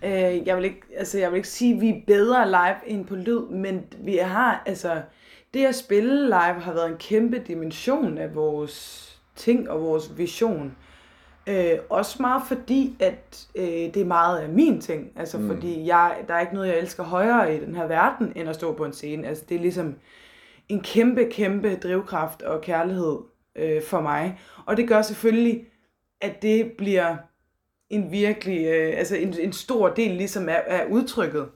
Øh, 0.03 0.47
jeg, 0.47 0.57
vil 0.57 0.65
ikke, 0.65 0.81
altså, 0.97 1.19
jeg 1.19 1.31
vil 1.31 1.37
ikke 1.37 1.49
sige, 1.49 1.75
at 1.75 1.81
vi 1.81 1.89
er 1.89 2.01
bedre 2.07 2.47
live 2.47 2.91
end 2.91 3.05
på 3.05 3.15
lyd, 3.15 3.41
men 3.49 3.85
vi 3.99 4.17
har, 4.17 4.63
altså, 4.65 5.01
det 5.53 5.65
at 5.65 5.75
spille 5.75 6.25
live 6.25 6.61
har 6.61 6.73
været 6.73 6.89
en 6.89 6.97
kæmpe 6.97 7.39
dimension 7.47 8.17
af 8.17 8.35
vores 8.35 9.07
ting 9.35 9.69
og 9.69 9.81
vores 9.81 10.17
vision. 10.17 10.75
Øh, 11.47 11.79
også 11.89 12.17
meget 12.19 12.41
fordi, 12.47 12.95
at 12.99 13.47
øh, 13.55 13.65
det 13.65 13.97
er 13.97 14.05
meget 14.05 14.39
af 14.39 14.49
min 14.49 14.81
ting. 14.81 15.11
Altså 15.15 15.37
mm. 15.37 15.47
fordi 15.49 15.85
jeg, 15.85 16.17
der 16.27 16.33
er 16.33 16.39
ikke 16.39 16.53
noget, 16.53 16.67
jeg 16.67 16.79
elsker 16.79 17.03
højere 17.03 17.55
i 17.55 17.59
den 17.59 17.75
her 17.75 17.87
verden, 17.87 18.33
end 18.35 18.49
at 18.49 18.55
stå 18.55 18.73
på 18.73 18.85
en 18.85 18.93
scene. 18.93 19.27
Altså 19.27 19.43
det 19.49 19.55
er 19.55 19.61
ligesom 19.61 19.95
en 20.69 20.81
kæmpe, 20.81 21.29
kæmpe 21.31 21.75
drivkraft 21.75 22.41
og 22.41 22.61
kærlighed 22.61 23.17
øh, 23.55 23.81
for 23.83 24.01
mig. 24.01 24.39
Og 24.65 24.77
det 24.77 24.87
gør 24.87 25.01
selvfølgelig, 25.01 25.65
at 26.21 26.41
det 26.41 26.71
bliver 26.77 27.15
en 27.89 28.11
virkelig, 28.11 28.65
øh, 28.65 28.97
altså 28.97 29.15
en, 29.15 29.39
en 29.39 29.53
stor 29.53 29.89
del 29.89 30.11
ligesom 30.11 30.49
af, 30.49 30.63
af 30.67 30.85
udtrykket. 30.89 31.47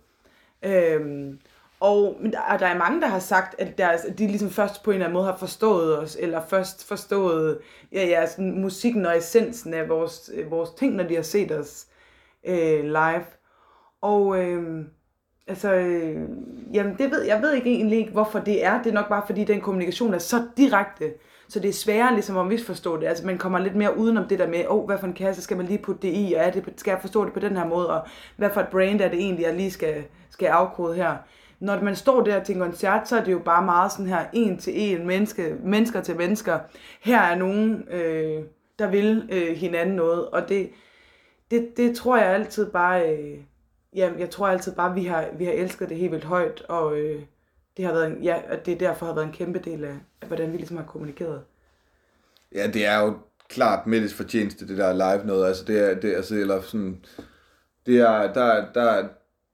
Øhm, 0.64 1.40
og 1.82 2.18
men 2.22 2.32
der, 2.32 2.40
og 2.40 2.60
der 2.60 2.68
er 2.68 2.78
mange, 2.78 3.02
der 3.02 3.08
har 3.08 3.20
sagt, 3.20 3.56
at, 3.60 3.78
deres, 3.78 4.06
at 4.06 4.20
de 4.20 4.28
ligesom 4.28 4.50
først 4.50 4.84
på 4.84 4.92
en 4.92 4.96
eller 4.96 5.06
anden 5.06 5.14
måde 5.14 5.26
har 5.26 5.38
forstået 5.38 6.00
os, 6.00 6.18
eller 6.20 6.42
først 6.50 6.88
forstået 6.88 7.58
ja, 7.92 8.06
ja, 8.06 8.28
sådan 8.28 8.62
musikken 8.62 9.06
og 9.06 9.18
essensen 9.18 9.74
af 9.74 9.90
vores, 9.90 10.32
øh, 10.34 10.52
vores 10.52 10.70
ting, 10.70 10.96
når 10.96 11.04
de 11.04 11.16
har 11.16 11.22
set 11.22 11.52
os 11.52 11.86
øh, 12.46 12.84
live. 12.84 13.26
Og 14.02 14.44
øh, 14.44 14.86
altså, 15.48 15.74
øh, 15.74 16.30
jamen 16.74 16.96
det 16.98 17.12
ved, 17.12 17.22
jeg 17.22 17.42
ved 17.42 17.54
ikke 17.54 17.70
egentlig 17.70 18.00
ikke, 18.00 18.12
hvorfor 18.12 18.40
det 18.40 18.66
er. 18.66 18.84
Det 18.84 18.90
er 18.90 18.94
nok 18.94 19.10
bare, 19.10 19.24
fordi 19.26 19.44
den 19.44 19.62
kommunikation 19.62 20.14
er 20.14 20.20
så 20.20 20.44
direkte, 20.58 21.14
så 21.48 21.60
det 21.60 21.70
er 21.70 21.74
sværere 21.74 22.14
ligesom 22.14 22.38
at 22.38 22.48
misforstå 22.48 23.00
det. 23.00 23.08
Altså 23.08 23.26
man 23.26 23.38
kommer 23.38 23.60
lidt 23.60 23.76
mere 23.76 23.98
udenom 23.98 24.28
det 24.28 24.40
der 24.40 24.48
med, 24.48 24.66
åh, 24.68 24.78
oh, 24.78 24.86
hvad 24.86 24.98
for 24.98 25.08
en 25.08 25.14
kasse 25.14 25.42
skal 25.42 25.58
man 25.58 25.66
lige 25.66 25.82
putte 25.84 26.08
det 26.08 26.14
i, 26.14 26.34
og 26.38 26.44
er 26.44 26.52
det, 26.52 26.74
skal 26.78 26.92
jeg 26.92 27.02
forstå 27.02 27.26
det 27.26 27.34
på 27.34 27.40
den 27.40 27.58
her 27.58 27.68
måde, 27.68 27.90
og 27.90 28.08
hvad 28.38 28.50
for 28.50 28.62
et 28.62 28.68
brand 28.68 29.02
er 29.02 29.10
det 29.10 29.20
egentlig, 29.20 29.44
jeg 29.44 29.56
lige 29.56 29.72
skal, 29.72 30.04
skal 30.30 30.48
afkode 30.48 30.96
her. 30.96 31.16
Når 31.62 31.82
man 31.82 31.96
står 31.96 32.24
der 32.24 32.44
til 32.44 32.56
en 32.56 32.62
koncert, 32.62 33.08
så 33.08 33.18
er 33.18 33.24
det 33.24 33.32
jo 33.32 33.40
bare 33.40 33.66
meget 33.66 33.92
sådan 33.92 34.06
her, 34.06 34.26
en 34.34 34.58
til 34.58 34.74
en, 34.76 35.08
menneske, 35.08 35.56
mennesker 35.64 36.02
til 36.02 36.18
mennesker. 36.18 36.60
Her 37.02 37.22
er 37.22 37.36
nogen, 37.36 37.88
øh, 37.92 38.44
der 38.80 38.88
vil 38.88 39.30
øh, 39.32 39.56
hinanden 39.58 39.96
noget, 39.96 40.30
og 40.30 40.50
det, 40.50 40.70
det, 41.52 41.78
det 41.78 41.96
tror 41.96 42.18
jeg 42.18 42.28
altid 42.28 42.72
bare, 42.72 43.18
øh, 43.18 43.38
ja, 43.96 44.12
jeg 44.20 44.30
tror 44.30 44.48
altid 44.48 44.76
bare, 44.76 44.94
vi 44.94 45.06
har, 45.06 45.26
vi 45.38 45.46
har 45.46 45.52
elsket 45.52 45.90
det 45.90 45.98
helt 45.98 46.12
vildt 46.12 46.26
højt, 46.26 46.62
og 46.62 47.00
øh, 47.00 47.22
det 47.78 47.86
har 47.86 47.94
været, 47.94 48.08
en, 48.08 48.24
ja, 48.24 48.42
og 48.52 48.66
det 48.66 48.80
derfor 48.80 49.06
har 49.06 49.14
været 49.14 49.26
en 49.26 49.34
kæmpe 49.34 49.60
del 49.60 49.84
af, 49.84 49.96
af 50.22 50.28
hvordan 50.28 50.52
vi 50.52 50.58
ligesom 50.58 50.78
har 50.78 50.86
kommunikeret. 50.86 51.42
Ja, 52.56 52.68
det 52.68 52.86
er 52.86 53.00
jo 53.00 53.14
klart 53.50 53.88
Mettes 53.88 54.14
fortjeneste, 54.14 54.68
det 54.68 54.78
der 54.78 54.94
live 54.94 55.28
noget. 55.28 55.48
Altså, 55.48 55.66
det 55.66 55.90
er, 55.90 56.00
det 56.00 56.16
altså, 56.16 56.36
eller 56.36 56.62
sådan, 56.62 57.06
det 57.86 58.00
er, 58.00 58.34
der, 58.34 58.72
der, 58.74 59.08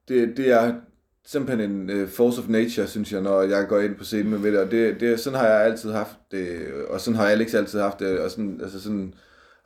det, 0.08 0.36
det 0.36 0.50
er 0.52 0.74
simpelthen 1.30 1.70
en 1.70 2.02
uh, 2.02 2.08
force 2.08 2.40
of 2.40 2.48
nature, 2.48 2.86
synes 2.86 3.12
jeg, 3.12 3.20
når 3.20 3.42
jeg 3.42 3.66
går 3.68 3.80
ind 3.80 3.96
på 3.96 4.04
scenen 4.04 4.30
med 4.30 4.38
Mette, 4.38 4.62
og 4.62 4.70
det, 4.70 5.00
det, 5.00 5.20
sådan 5.20 5.38
har 5.38 5.46
jeg 5.46 5.64
altid 5.64 5.92
haft 5.92 6.16
det, 6.30 6.58
og 6.90 7.00
sådan 7.00 7.16
har 7.16 7.26
Alex 7.26 7.54
altid 7.54 7.80
haft 7.80 7.98
det, 8.00 8.20
og 8.20 8.30
sådan, 8.30 8.60
altså 8.62 8.80
sådan, 8.82 9.14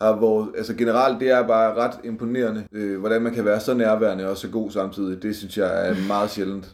har 0.00 0.16
vores, 0.16 0.48
altså 0.56 0.74
generelt, 0.74 1.20
det 1.20 1.30
er 1.30 1.46
bare 1.46 1.74
ret 1.74 1.98
imponerende, 2.04 2.66
øh, 2.72 3.00
hvordan 3.00 3.22
man 3.22 3.34
kan 3.34 3.44
være 3.44 3.60
så 3.60 3.74
nærværende 3.74 4.28
og 4.28 4.36
så 4.36 4.48
god 4.48 4.70
samtidig. 4.70 5.22
Det 5.22 5.36
synes 5.36 5.58
jeg 5.58 5.88
er 5.88 5.94
meget 6.08 6.30
sjældent. 6.30 6.64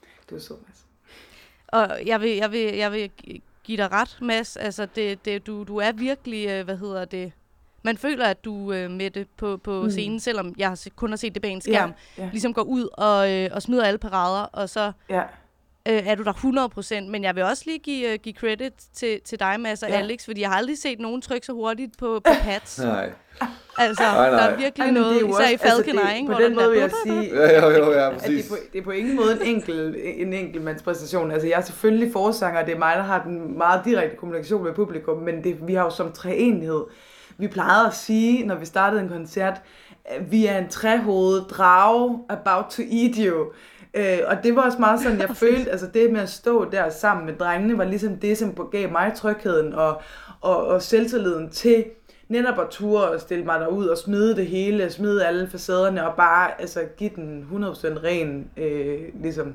Det 0.00 0.32
var 0.32 0.38
så, 0.38 0.54
Mads. 0.66 0.84
Og 1.68 2.06
jeg 2.06 2.20
vil, 2.20 2.30
jeg 2.36 2.52
vil, 2.52 2.74
jeg 2.74 2.92
vil 2.92 3.10
gi- 3.18 3.42
give 3.64 3.76
dig 3.76 3.92
ret, 3.92 4.18
Mads. 4.22 4.56
Altså, 4.56 4.86
det, 4.96 5.24
det, 5.24 5.46
du, 5.46 5.64
du 5.64 5.76
er 5.76 5.92
virkelig, 5.92 6.48
øh, 6.48 6.64
hvad 6.64 6.76
hedder 6.76 7.04
det... 7.04 7.32
Man 7.86 7.96
føler, 7.96 8.24
at 8.26 8.44
du 8.44 8.72
øh, 8.72 8.90
med 8.90 9.10
det 9.10 9.26
på, 9.38 9.56
på 9.56 9.82
mm. 9.82 9.90
scenen, 9.90 10.20
selvom 10.20 10.54
jeg 10.58 10.68
har 10.68 10.86
kun 10.96 11.08
har 11.10 11.16
set 11.16 11.34
det 11.34 11.42
bag 11.42 11.50
en 11.50 11.60
skærm, 11.60 11.92
Ja, 12.18 12.22
ja. 12.22 12.28
ligesom 12.32 12.54
går 12.54 12.62
ud 12.62 12.88
og, 12.92 13.32
øh, 13.32 13.48
og 13.52 13.62
smider 13.62 13.84
alle 13.84 13.98
parader, 13.98 14.42
og 14.42 14.68
så 14.68 14.92
Ja, 15.10 15.22
øh, 15.88 16.06
er 16.08 16.14
du 16.14 16.22
der 16.22 16.32
100%. 17.06 17.10
Men 17.10 17.24
jeg 17.24 17.34
vil 17.34 17.42
også 17.44 17.62
lige 17.66 17.78
give, 17.78 18.08
uh, 18.12 18.14
give 18.22 18.34
credit 18.34 18.72
til, 18.94 19.20
til 19.24 19.40
dig, 19.40 19.60
Mads 19.60 19.82
og 19.82 19.88
Ja. 19.88 19.96
Alex, 19.98 20.24
fordi 20.24 20.40
jeg 20.40 20.48
har 20.50 20.56
aldrig 20.56 20.78
set 20.78 21.00
nogen 21.00 21.22
trykke 21.22 21.46
så 21.46 21.52
hurtigt 21.52 21.98
på, 21.98 22.20
på 22.24 22.32
pads. 22.44 22.78
Nej. 22.78 23.10
Altså, 23.78 24.02
Nej, 24.02 24.30
nej. 24.30 24.40
der 24.40 24.46
er 24.46 24.56
virkelig 24.56 24.84
Ej, 24.84 24.90
noget, 24.90 25.14
det 25.14 25.22
er 25.22 25.28
især 25.28 25.28
i 25.28 25.54
også- 25.54 25.64
altså, 25.64 25.76
Falcon 25.84 25.96
det- 25.96 26.10
Eye, 26.10 26.16
ikke? 26.16 26.26
På 26.26 26.32
den 26.32 26.42
den 26.42 26.54
måde 26.54 26.70
vil 26.70 26.78
jeg 26.78 26.90
sige, 27.06 27.34
Ja, 27.34 27.60
jo, 27.66 27.70
jo, 27.70 27.92
ja, 27.92 28.06
at 28.06 28.12
det, 28.12 28.16
er 28.16 28.18
præcis. 28.18 28.48
på, 28.48 28.56
det 28.72 28.78
er 28.78 28.82
på 28.82 28.90
ingen 28.90 29.16
måde 29.16 29.32
en 29.32 29.42
enkel, 29.54 29.96
en 30.04 30.32
enkeltmandspræstation. 30.32 31.30
Altså, 31.30 31.48
jeg 31.48 31.56
er 31.58 31.60
selvfølgelig 31.62 32.12
forsanger, 32.12 32.60
og 32.60 32.66
det 32.66 32.74
er 32.74 32.78
mig, 32.78 32.96
der 32.96 33.02
har 33.02 33.22
den 33.22 33.58
meget 33.58 33.80
direkte 33.84 34.16
kommunikation 34.16 34.64
med 34.64 34.72
publikum, 34.72 35.18
men 35.18 35.44
det, 35.44 35.56
vi 35.68 35.74
har 35.74 35.84
jo 35.84 35.90
som 35.90 36.12
treenighed. 36.12 36.82
Vi 37.38 37.48
plejede 37.48 37.86
at 37.86 37.94
sige, 37.94 38.46
når 38.46 38.54
vi 38.54 38.66
startede 38.66 39.02
en 39.02 39.08
koncert, 39.08 39.62
vi 40.28 40.46
er 40.46 40.58
en 40.58 40.68
trehovedet 40.68 41.46
drage 41.50 42.18
about 42.28 42.64
to 42.70 42.82
eat 42.82 43.16
you. 43.16 43.46
Øh, 43.94 44.18
og 44.26 44.36
det 44.42 44.56
var 44.56 44.62
også 44.62 44.78
meget 44.78 45.00
sådan, 45.00 45.18
jeg 45.20 45.30
følte, 45.46 45.70
altså 45.70 45.86
det 45.94 46.12
med 46.12 46.20
at 46.20 46.28
stå 46.28 46.70
der 46.70 46.90
sammen 46.90 47.26
med 47.26 47.34
drengene, 47.34 47.78
var 47.78 47.84
ligesom 47.84 48.16
det, 48.16 48.38
som 48.38 48.68
gav 48.72 48.92
mig 48.92 49.12
trygheden 49.14 49.72
og, 49.72 50.02
og, 50.40 50.66
og 50.66 50.82
selvtilliden 50.82 51.50
til 51.50 51.84
netop 52.28 52.58
at 52.58 52.66
ture 52.70 53.08
og 53.08 53.20
stille 53.20 53.44
mig 53.44 53.60
derud 53.60 53.86
og 53.86 53.98
smide 53.98 54.36
det 54.36 54.46
hele, 54.46 54.90
smide 54.90 55.26
alle 55.26 55.48
facaderne 55.50 56.08
og 56.08 56.16
bare 56.16 56.60
altså, 56.60 56.80
give 56.96 57.10
den 57.16 57.48
100% 57.52 58.04
ren 58.04 58.50
øh, 58.56 59.00
ligesom, 59.22 59.54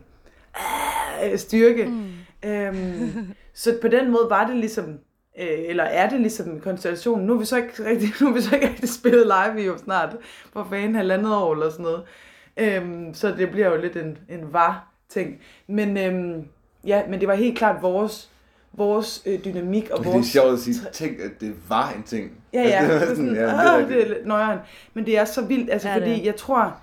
øh, 1.26 1.38
styrke. 1.38 1.86
Mm. 1.86 2.50
Øhm, 2.50 3.34
så 3.54 3.78
på 3.82 3.88
den 3.88 4.12
måde 4.12 4.28
var 4.30 4.48
det 4.48 4.56
ligesom, 4.56 5.00
øh, 5.40 5.48
eller 5.68 5.84
er 5.84 6.10
det 6.10 6.22
ligesom 6.22 6.50
en 6.50 6.60
konstellation. 6.60 7.22
Nu 7.22 7.34
har 7.34 7.40
vi 7.40 7.46
så 7.46 7.58
ikke 7.58 7.84
rigtig, 7.90 8.10
nu 8.22 8.28
har 8.28 8.34
vi 8.34 8.42
så 8.42 8.56
ikke 8.56 8.68
rigtig 8.70 8.90
spillet 8.90 9.26
live 9.26 9.62
i 9.64 9.66
jo 9.66 9.78
snart, 9.78 10.16
for 10.54 10.68
fanden 10.70 10.96
halvandet 10.96 11.36
år 11.36 11.54
eller 11.54 11.70
sådan 11.70 11.84
noget. 11.84 12.04
Øhm, 12.58 13.14
så 13.14 13.28
det 13.38 13.50
bliver 13.52 13.70
jo 13.70 13.82
lidt 13.82 13.96
en, 13.96 14.18
en 14.30 14.54
var-ting. 14.54 15.40
Men, 15.68 15.98
øhm, 15.98 16.46
ja, 16.88 17.02
men 17.10 17.20
det 17.20 17.28
var 17.28 17.34
helt 17.36 17.58
klart 17.58 17.82
vores, 17.82 18.30
vores 18.74 19.24
øh, 19.26 19.46
dynamik 19.46 19.90
og 19.90 20.00
Det 20.00 20.08
er 20.08 20.12
vores... 20.12 20.26
sjovt 20.28 20.54
at 20.54 20.60
sige, 20.60 20.76
tænk, 20.94 21.20
at 21.20 21.32
det 21.42 21.54
var 21.70 21.90
en 21.98 22.04
ting. 22.04 22.32
Ja, 22.54 22.62
ja. 22.62 22.80
Altså, 22.90 23.00
det 23.00 23.12
er 23.12 23.16
sådan, 23.16 23.36
ja, 23.36 23.42
det 23.42 23.84
er 23.84 23.88
det 23.88 24.04
er 24.04 24.08
lidt 24.08 24.26
nøjeren. 24.28 24.60
Men 24.94 25.06
det 25.06 25.18
er 25.18 25.26
så 25.26 25.42
vildt, 25.42 25.70
altså 25.72 25.88
Ja, 25.88 25.94
ja, 25.94 26.00
det 26.00 26.08
er. 26.08 26.14
fordi 26.16 26.26
jeg 26.28 26.36
tror, 26.36 26.78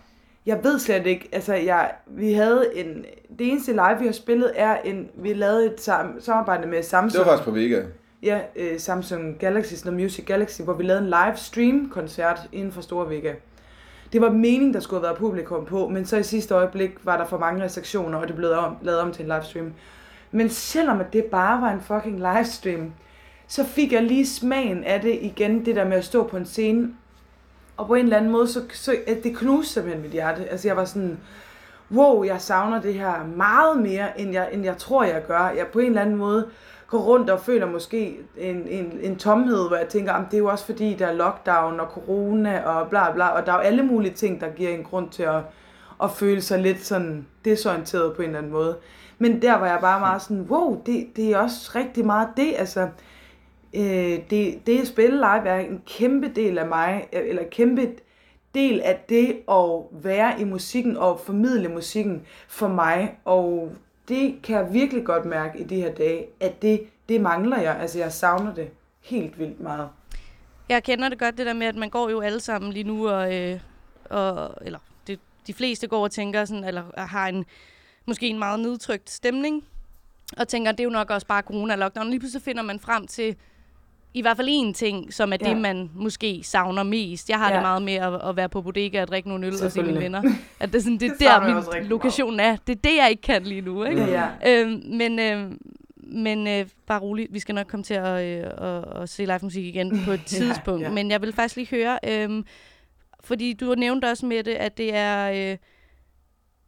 jeg 0.47 0.61
ved 0.65 0.79
slet 0.79 1.07
ikke, 1.07 1.29
altså 1.33 1.55
jeg, 1.55 1.91
vi 2.07 2.33
havde 2.33 2.71
en, 2.75 3.05
det 3.39 3.49
eneste 3.49 3.73
live, 3.73 3.97
vi 4.01 4.07
har 4.07 4.13
spillet, 4.13 4.53
er 4.57 4.77
en, 4.85 5.09
vi 5.15 5.33
lavede 5.33 5.67
et 5.67 5.81
sam, 5.81 6.21
samarbejde 6.21 6.67
med 6.69 6.79
Det 6.79 6.85
Samsung. 6.85 7.27
var 7.27 7.33
faktisk 7.33 7.45
på 7.45 7.51
Vega. 7.55 7.83
Ja, 8.23 8.41
øh, 8.57 8.81
Samsung 8.81 9.39
Galaxy, 9.39 9.75
sådan 9.75 9.93
noget 9.93 10.05
Music 10.05 10.27
Galaxy, 10.27 10.63
hvor 10.63 10.73
vi 10.73 10.83
lavede 10.83 11.03
en 11.03 11.09
live 11.09 11.37
stream 11.37 11.91
koncert 11.91 12.41
inden 12.53 12.73
for 12.73 12.81
Store 12.81 13.11
Vega. 13.11 13.35
Det 14.13 14.21
var 14.21 14.31
meningen, 14.31 14.75
der 14.75 14.81
skulle 14.81 15.01
have 15.01 15.09
været 15.09 15.19
publikum 15.19 15.65
på, 15.65 15.89
men 15.89 16.07
så 16.07 16.17
i 16.17 16.23
sidste 16.23 16.55
øjeblik 16.55 16.91
var 17.05 17.17
der 17.17 17.27
for 17.27 17.39
mange 17.39 17.65
restriktioner, 17.65 18.19
og 18.19 18.29
det 18.29 18.37
blev 18.37 18.51
om, 18.51 18.77
lavet 18.83 19.01
om 19.01 19.13
til 19.13 19.23
en 19.23 19.29
livestream. 19.29 19.73
Men 20.31 20.49
selvom 20.49 21.01
at 21.01 21.13
det 21.13 21.25
bare 21.25 21.61
var 21.61 21.73
en 21.73 21.81
fucking 21.81 22.17
livestream, 22.17 22.93
så 23.47 23.65
fik 23.65 23.93
jeg 23.93 24.03
lige 24.03 24.27
smagen 24.27 24.85
af 24.85 25.01
det 25.01 25.19
igen, 25.23 25.65
det 25.65 25.77
der 25.77 25.85
med 25.85 25.97
at 25.97 26.05
stå 26.05 26.27
på 26.27 26.37
en 26.37 26.47
scene. 26.47 26.95
Og 27.77 27.87
på 27.87 27.95
en 27.95 28.05
eller 28.05 28.17
anden 28.17 28.31
måde, 28.31 28.49
så, 28.49 28.63
så 28.73 28.97
at 29.07 29.25
det 29.25 29.37
knuste 29.37 29.73
simpelthen 29.73 30.03
mit 30.03 30.13
hjerte. 30.13 30.49
Altså 30.49 30.69
jeg 30.69 30.77
var 30.77 30.85
sådan, 30.85 31.19
wow, 31.95 32.25
jeg 32.25 32.41
savner 32.41 32.81
det 32.81 32.95
her 32.95 33.27
meget 33.37 33.79
mere, 33.83 34.21
end 34.21 34.33
jeg, 34.33 34.49
end 34.53 34.65
jeg 34.65 34.77
tror, 34.77 35.05
jeg 35.05 35.23
gør. 35.27 35.53
Jeg 35.57 35.67
på 35.73 35.79
en 35.79 35.87
eller 35.87 36.01
anden 36.03 36.17
måde 36.17 36.49
går 36.87 36.99
rundt 36.99 37.31
og 37.31 37.41
føler 37.41 37.67
måske 37.67 38.19
en, 38.37 38.69
en, 38.69 38.99
en 39.03 39.17
tomhed, 39.17 39.69
hvor 39.69 39.77
jeg 39.77 39.89
tænker, 39.89 40.13
"Jamen, 40.13 40.27
det 40.31 40.35
er 40.35 40.39
jo 40.39 40.47
også 40.49 40.67
fordi, 40.67 40.95
der 40.95 41.07
er 41.07 41.13
lockdown 41.13 41.81
og 41.81 41.87
corona 41.87 42.61
og 42.65 42.89
bla 42.89 43.13
bla, 43.13 43.29
og 43.29 43.47
der 43.47 43.53
er 43.53 43.57
jo 43.57 43.63
alle 43.63 43.83
mulige 43.83 44.15
ting, 44.15 44.41
der 44.41 44.49
giver 44.49 44.71
en 44.71 44.85
grund 44.85 45.11
til 45.11 45.23
at, 45.23 45.41
at 46.03 46.11
føle 46.11 46.41
sig 46.43 46.59
lidt 46.59 46.85
sådan 46.85 47.27
desorienteret 47.45 48.17
på 48.17 48.23
en 48.23 48.29
eller 48.29 48.39
anden 48.39 48.53
måde. 48.53 48.77
Men 49.19 49.43
der 49.43 49.55
var 49.59 49.67
jeg 49.67 49.79
bare 49.81 50.01
meget 50.01 50.23
sådan, 50.23 50.47
wow, 50.51 50.83
det, 50.87 51.07
det 51.17 51.31
er 51.33 51.39
også 51.39 51.73
rigtig 51.75 52.07
meget 52.07 52.29
det, 52.37 52.55
altså, 52.59 52.89
øh, 53.75 54.19
det, 54.31 54.67
det 54.67 54.81
at 54.81 54.87
spille 54.87 55.17
live 55.17 55.49
er 55.49 55.59
en 55.59 55.83
kæmpe 55.87 56.29
del 56.29 56.59
af 56.59 56.67
mig, 56.67 57.09
eller 57.13 57.43
kæmpe 57.51 57.89
del 58.55 58.81
af 58.81 59.05
det 59.09 59.43
at 59.51 60.03
være 60.05 60.41
i 60.41 60.45
musikken 60.45 60.97
og 60.97 61.21
formidle 61.21 61.69
musikken 61.69 62.23
for 62.49 62.69
mig, 62.69 63.19
og 63.25 63.73
det 64.09 64.43
kan 64.43 64.57
jeg 64.57 64.73
virkelig 64.73 65.05
godt 65.05 65.25
mærke 65.25 65.59
i 65.59 65.65
de 65.65 65.77
her 65.77 65.95
dage, 65.95 66.27
at 66.41 66.63
det, 66.63 66.81
det 67.09 67.21
mangler 67.21 67.61
jeg, 67.61 67.77
altså 67.81 67.99
jeg 67.99 68.13
savner 68.13 68.55
det 68.55 68.71
helt 69.01 69.39
vildt 69.39 69.61
meget. 69.61 69.89
Jeg 70.69 70.83
kender 70.83 71.09
det 71.09 71.19
godt, 71.19 71.39
det 71.39 71.47
der 71.47 71.53
med, 71.53 71.67
at 71.67 71.77
man 71.77 71.91
går 71.91 72.11
jo 72.11 72.21
alle 72.21 72.41
sammen 72.41 72.73
lige 72.73 72.85
nu, 72.85 73.09
og, 73.09 73.37
øh, 73.37 73.61
og 74.11 74.55
eller 74.61 74.79
det, 75.07 75.21
de 75.47 75.55
fleste 75.55 75.87
går 75.87 76.03
og 76.03 76.11
tænker 76.11 76.45
sådan, 76.45 76.65
eller 76.65 76.83
har 76.97 77.29
en, 77.29 77.45
måske 78.07 78.29
en 78.29 78.39
meget 78.39 78.61
nedtrykt 78.61 79.11
stemning, 79.11 79.65
og 80.37 80.49
tænker, 80.49 80.73
det 80.73 80.81
er 80.81 80.85
jo 80.85 80.91
nok 80.91 81.11
også 81.11 81.27
bare 81.27 81.43
corona 81.43 81.73
og 81.73 81.79
lockdown. 81.79 82.11
Lige 82.11 82.21
pludselig 82.21 82.43
finder 82.43 82.63
man 82.63 82.81
frem 82.81 83.07
til 83.07 83.37
i 84.15 84.21
hvert 84.23 84.37
fald 84.37 84.49
én 84.49 84.73
ting, 84.73 85.15
som 85.15 85.33
er 85.33 85.37
Ja. 85.43 85.49
det, 85.49 85.57
man 85.57 85.91
måske 85.95 86.41
savner 86.45 86.83
mest. 86.83 87.31
Jeg 87.31 87.39
har 87.39 87.45
ja. 87.49 87.51
Ja. 87.51 87.57
det 87.57 87.63
meget 87.63 87.83
med 87.83 87.95
at, 87.95 88.29
at 88.29 88.37
være 88.37 88.49
på 88.49 88.63
bodega 88.63 89.03
og 89.03 89.09
drikke 89.09 89.29
nogle 89.29 89.47
øl 89.47 89.53
og 89.65 89.73
se 89.73 89.83
mine 89.83 90.01
venner. 90.01 90.23
At 90.61 90.69
det 90.73 90.79
er, 90.79 90.83
sådan, 90.83 90.99
det 90.99 91.11
Det 91.19 91.21
der, 91.21 91.75
min 91.81 91.87
lokation 91.87 92.41
er. 92.41 92.57
Det 92.67 92.73
er 92.77 92.81
det, 92.91 92.97
jeg 92.97 93.11
ikke 93.11 93.23
kan 93.23 93.43
lige 93.43 93.61
nu. 93.61 93.85
Ikke? 93.85 94.03
Ja, 94.05 94.29
ja. 94.45 94.61
Øhm, 94.63 94.83
men 94.87 95.19
øhm, 95.19 95.59
men 96.13 96.47
øh, 96.47 96.67
bare 96.87 97.01
roligt, 97.01 97.33
vi 97.35 97.39
skal 97.39 97.55
nok 97.55 97.67
komme 97.67 97.85
til 97.85 97.95
at, 97.95 98.25
øh, 98.25 98.51
at, 98.59 99.03
at 99.03 99.09
se 99.09 99.25
live 99.25 99.39
musik 99.43 99.65
igen 99.65 100.01
på 100.05 100.11
et 100.13 100.23
tidspunkt. 100.37 100.83
ja. 100.83 100.91
Men 100.91 101.11
jeg 101.11 101.23
vil 101.23 101.33
faktisk 101.33 101.57
lige 101.57 101.69
høre, 101.71 101.99
øhm, 102.09 102.45
fordi 103.25 103.53
du 103.53 103.75
nævnte 103.75 104.11
også 104.11 104.27
med 104.27 104.43
det, 104.45 104.55
at 104.55 104.79
det 104.79 104.95
er, 104.95 105.51
øh, 105.53 105.57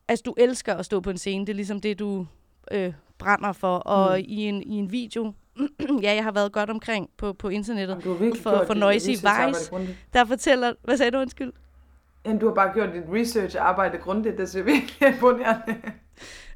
altså 0.08 0.22
du 0.26 0.34
elsker 0.38 0.74
at 0.74 0.84
stå 0.84 1.00
på 1.00 1.10
en 1.10 1.18
scene. 1.18 1.46
Det 1.46 1.52
er 1.52 1.56
ligesom 1.56 1.80
det, 1.80 1.98
du 1.98 2.26
øh, 2.70 2.92
brænder 3.18 3.52
for. 3.52 3.76
Og 3.76 4.18
Mm. 4.18 4.24
i, 4.28 4.44
en, 4.48 4.62
i 4.62 4.74
en 4.74 4.92
video, 4.92 5.32
ja, 6.02 6.14
jeg 6.14 6.24
har 6.24 6.32
været 6.32 6.52
godt 6.52 6.70
omkring 6.70 7.08
på, 7.18 7.32
på 7.32 7.48
internettet, 7.48 8.02
For- 8.42 8.64
for 8.66 8.74
Noisy 8.74 9.08
Vice. 9.08 9.22
der 10.12 10.24
fortæller, 10.24 10.72
hvad 10.84 10.96
sagde 10.96 11.10
du, 11.10 11.18
undskyld? 11.18 11.52
Jamen, 12.26 12.38
du 12.38 12.46
har 12.48 12.54
bare 12.54 12.72
gjort 12.74 12.88
dit 12.94 13.02
research-arbejde 13.14 13.98
grundigt, 13.98 14.38
det 14.38 14.48
ser 14.48 14.62
virkelig 14.62 15.08
imponerende. 15.14 15.76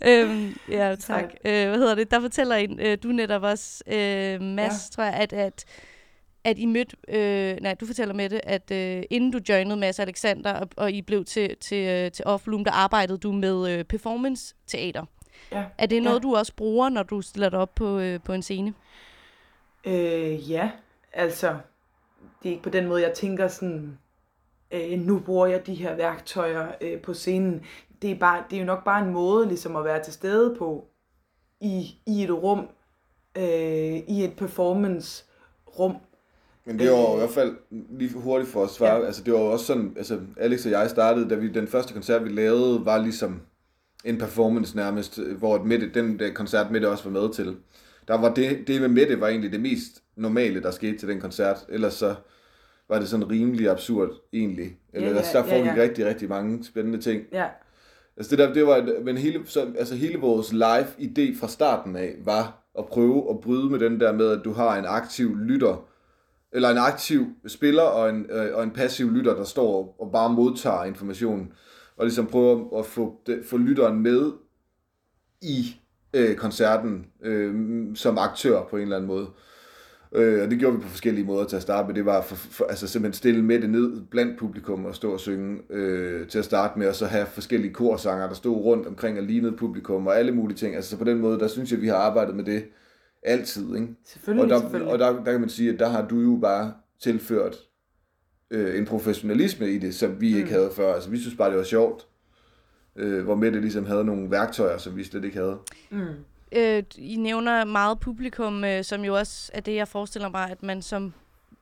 øhm, 0.06 0.56
ja, 0.70 0.94
tak. 1.00 1.22
Tak. 1.22 1.24
Øh, 1.44 1.68
hvad 1.68 1.78
hedder 1.78 1.94
det? 1.94 2.10
Der 2.10 2.20
fortæller 2.20 2.56
en, 2.56 2.80
øh, 2.80 2.98
du 3.02 3.08
netop 3.08 3.42
også, 3.42 3.84
øh, 3.86 4.40
Mads. 4.40 4.72
Ja. 4.72 4.94
tror 4.94 5.04
jeg, 5.04 5.14
at, 5.14 5.32
at, 5.32 5.64
at 6.44 6.58
I 6.58 6.66
mødte, 6.66 6.96
øh, 7.08 7.56
nej, 7.62 7.74
du 7.74 7.86
fortæller 7.86 8.14
med 8.14 8.28
det, 8.30 8.40
at 8.44 8.70
øh, 8.70 9.02
inden 9.10 9.30
du 9.30 9.38
joinede 9.48 9.76
Mads 9.76 9.98
Alexander, 9.98 10.52
og, 10.52 10.68
og 10.76 10.92
I 10.92 11.02
blev 11.02 11.24
til, 11.24 11.56
til, 11.60 11.88
øh, 11.88 12.10
til 12.12 12.24
Offloom, 12.26 12.64
der 12.64 12.72
arbejdede 12.72 13.18
du 13.18 13.32
med 13.32 13.70
øh, 13.78 13.84
performance-teater. 13.84 15.04
Ja. 15.52 15.64
Er 15.78 15.86
det 15.86 16.02
noget, 16.02 16.16
Ja. 16.18 16.22
du 16.22 16.36
også 16.36 16.52
bruger, 16.56 16.88
når 16.88 17.02
du 17.02 17.20
stiller 17.22 17.48
dig 17.48 17.58
op 17.58 17.74
på, 17.74 17.98
øh, 17.98 18.20
på 18.24 18.32
en 18.32 18.42
scene? 18.42 18.74
Øh, 19.86 20.50
ja, 20.50 20.70
altså, 21.12 21.48
det 22.42 22.48
er 22.48 22.52
ikke 22.52 22.62
på 22.62 22.70
den 22.70 22.86
måde, 22.88 23.02
jeg 23.02 23.12
tænker 23.14 23.48
sådan, 23.48 23.98
øh, 24.70 24.98
nu 24.98 25.18
bruger 25.18 25.46
jeg 25.46 25.66
de 25.66 25.74
her 25.74 25.94
værktøjer 25.96 26.72
øh, 26.80 27.00
på 27.00 27.14
scenen. 27.14 27.62
Det 28.02 28.10
er, 28.10 28.18
bare, 28.18 28.44
det 28.50 28.56
er 28.56 28.60
jo 28.60 28.66
nok 28.66 28.84
bare 28.84 29.02
en 29.06 29.12
måde 29.12 29.48
ligesom 29.48 29.76
at 29.76 29.84
være 29.84 30.02
til 30.02 30.12
stede 30.12 30.56
på 30.58 30.84
i, 31.60 31.94
i 32.06 32.24
et 32.24 32.30
rum, 32.30 32.68
øh, 33.36 33.44
i 34.08 34.24
et 34.24 34.32
performance-rum. 34.36 35.96
Men 36.66 36.78
det 36.78 36.90
var 36.90 36.96
jo 36.96 37.14
i 37.14 37.18
hvert 37.18 37.30
fald 37.30 37.56
lige 37.70 38.12
hurtigt 38.14 38.50
for 38.50 38.64
at 38.64 38.70
svare. 38.70 38.96
Ja. 38.96 39.06
Altså, 39.06 39.22
det 39.22 39.32
var 39.32 39.38
også 39.38 39.64
sådan, 39.66 39.94
altså 39.96 40.20
Alex 40.36 40.64
og 40.64 40.70
jeg 40.70 40.90
startede, 40.90 41.28
da 41.30 41.34
vi 41.34 41.48
den 41.52 41.68
første 41.68 41.92
koncert, 41.92 42.24
vi 42.24 42.28
lavede, 42.28 42.84
var 42.84 42.98
ligesom 42.98 43.40
en 44.04 44.18
performance 44.18 44.76
nærmest, 44.76 45.20
hvor 45.20 45.56
et 45.56 45.64
Mette, 45.64 45.90
den 45.94 46.18
der 46.18 46.32
koncert 46.32 46.70
Mette 46.70 46.88
også 46.88 47.04
var 47.04 47.20
med 47.20 47.32
til. 47.32 47.56
Der 48.08 48.18
var 48.18 48.34
det, 48.34 48.58
det 48.66 48.80
med 48.80 48.88
Mette 48.88 49.20
var 49.20 49.28
egentlig 49.28 49.52
det 49.52 49.60
mest 49.60 50.02
normale, 50.16 50.62
der 50.62 50.70
skete 50.70 50.98
til 50.98 51.08
den 51.08 51.20
koncert. 51.20 51.66
Ellers 51.68 51.94
så 51.94 52.14
var 52.88 52.98
det 52.98 53.08
sådan 53.08 53.30
rimelig 53.30 53.70
absurd 53.70 54.10
egentlig. 54.32 54.76
Eller 54.92 55.08
Ja, 55.08 55.14
ja, 55.14 55.20
ja, 55.20 55.26
ja, 55.34 55.38
der 55.38 55.46
ja, 55.46 55.56
foregik 55.56 55.78
ja. 55.78 55.82
rigtig, 55.82 56.06
rigtig 56.06 56.28
mange 56.28 56.64
spændende 56.64 56.98
ting. 56.98 57.22
Ja, 57.32 57.46
Altså 58.16 58.36
det 58.36 58.38
der, 58.38 58.52
det 58.52 58.66
var, 58.66 59.02
men 59.04 59.16
hele, 59.16 59.42
så, 59.46 59.66
altså 59.78 59.94
hele 59.94 60.18
vores 60.18 60.52
live 60.52 60.86
idé 60.98 61.40
fra 61.40 61.48
starten 61.48 61.96
af 61.96 62.14
var 62.24 62.64
at 62.78 62.86
prøve 62.86 63.30
at 63.30 63.40
bryde 63.40 63.70
med 63.70 63.78
den 63.78 64.00
der 64.00 64.12
med, 64.12 64.30
at 64.30 64.40
du 64.44 64.52
har 64.52 64.78
en 64.78 64.84
aktiv 64.84 65.36
lytter, 65.36 65.88
eller 66.52 66.68
en 66.68 66.78
aktiv 66.78 67.26
spiller 67.46 67.82
og 67.82 68.10
en, 68.10 68.26
øh, 68.30 68.56
og 68.56 68.62
en 68.62 68.70
passiv 68.70 69.10
lytter, 69.10 69.34
der 69.36 69.44
står 69.44 69.96
og 69.98 70.12
bare 70.12 70.32
modtager 70.32 70.84
informationen, 70.84 71.52
og 71.96 72.04
ligesom 72.06 72.26
prøve 72.26 72.78
at 72.78 72.86
få, 72.86 73.20
få 73.44 73.56
lytteren 73.56 74.00
med 74.00 74.32
i 75.42 75.76
øh, 76.14 76.36
koncerten 76.36 77.06
øh, 77.22 77.86
som 77.96 78.18
aktør 78.18 78.62
på 78.70 78.76
en 78.76 78.82
eller 78.82 78.96
anden 78.96 79.08
måde. 79.08 79.26
Øh, 80.12 80.42
og 80.42 80.50
det 80.50 80.58
gjorde 80.58 80.76
vi 80.76 80.82
på 80.82 80.88
forskellige 80.88 81.24
måder 81.24 81.44
til 81.44 81.56
at 81.56 81.62
starte 81.62 81.86
med. 81.86 81.94
Det 81.94 82.06
var 82.06 82.22
for, 82.22 82.34
for, 82.34 82.64
altså 82.64 82.86
simpelthen 82.86 83.16
stille 83.16 83.42
med 83.42 83.60
det 83.60 83.70
ned 83.70 84.00
blandt 84.10 84.38
publikum 84.38 84.84
og 84.84 84.94
stå 84.94 85.12
og 85.12 85.20
synge 85.20 85.58
øh, 85.70 86.28
til 86.28 86.38
at 86.38 86.44
starte 86.44 86.78
med, 86.78 86.88
og 86.88 86.94
så 86.94 87.06
have 87.06 87.26
forskellige 87.26 87.72
korsanger, 87.74 88.26
der 88.26 88.34
stod 88.34 88.56
rundt 88.56 88.86
omkring 88.86 89.18
og 89.18 89.24
lignede 89.24 89.56
publikum 89.56 90.06
og 90.06 90.18
alle 90.18 90.32
mulige 90.32 90.56
ting. 90.56 90.74
Altså 90.74 90.90
så 90.90 90.98
på 90.98 91.04
den 91.04 91.18
måde, 91.18 91.38
der 91.38 91.48
synes 91.48 91.72
jeg, 91.72 91.80
vi 91.80 91.88
har 91.88 91.96
arbejdet 91.96 92.34
med 92.34 92.44
det 92.44 92.64
altid. 93.22 93.74
Ikke? 93.74 93.88
selvfølgelig, 94.04 94.44
Og, 94.44 94.50
der, 94.50 94.60
selvfølgelig. 94.60 94.92
og 94.92 94.98
der, 94.98 95.24
der 95.24 95.32
kan 95.32 95.40
man 95.40 95.48
sige, 95.48 95.72
at 95.72 95.78
der 95.78 95.88
har 95.88 96.06
du 96.08 96.20
jo 96.20 96.38
bare 96.42 96.72
tilført 97.00 97.56
øh, 98.54 98.78
en 98.78 98.84
professionalisme 98.86 99.68
i 99.70 99.78
det, 99.78 99.94
som 99.94 100.20
vi 100.20 100.32
mm. 100.32 100.38
ikke 100.38 100.50
havde 100.50 100.70
før. 100.76 100.94
Altså 100.94 101.10
vi 101.10 101.18
synes 101.20 101.36
bare, 101.36 101.50
det 101.50 101.58
var 101.58 101.64
sjovt. 101.64 102.06
Øh, 102.96 103.24
hvor 103.24 103.34
Mette 103.34 103.60
ligesom 103.60 103.86
havde 103.86 104.04
nogle 104.04 104.30
værktøjer, 104.30 104.78
som 104.78 104.96
vi 104.96 105.04
slet 105.04 105.24
ikke 105.24 105.36
havde. 105.36 105.58
mm. 105.90 106.06
Øh, 106.56 106.82
I 106.98 107.16
nævner 107.16 107.64
meget 107.64 108.00
publikum, 108.00 108.64
øh, 108.64 108.84
som 108.84 109.04
jo 109.04 109.16
også 109.16 109.50
er 109.54 109.60
det, 109.60 109.74
jeg 109.74 109.88
forestiller 109.88 110.28
mig, 110.28 110.50
at 110.50 110.62
man 110.62 110.82
som 110.82 111.14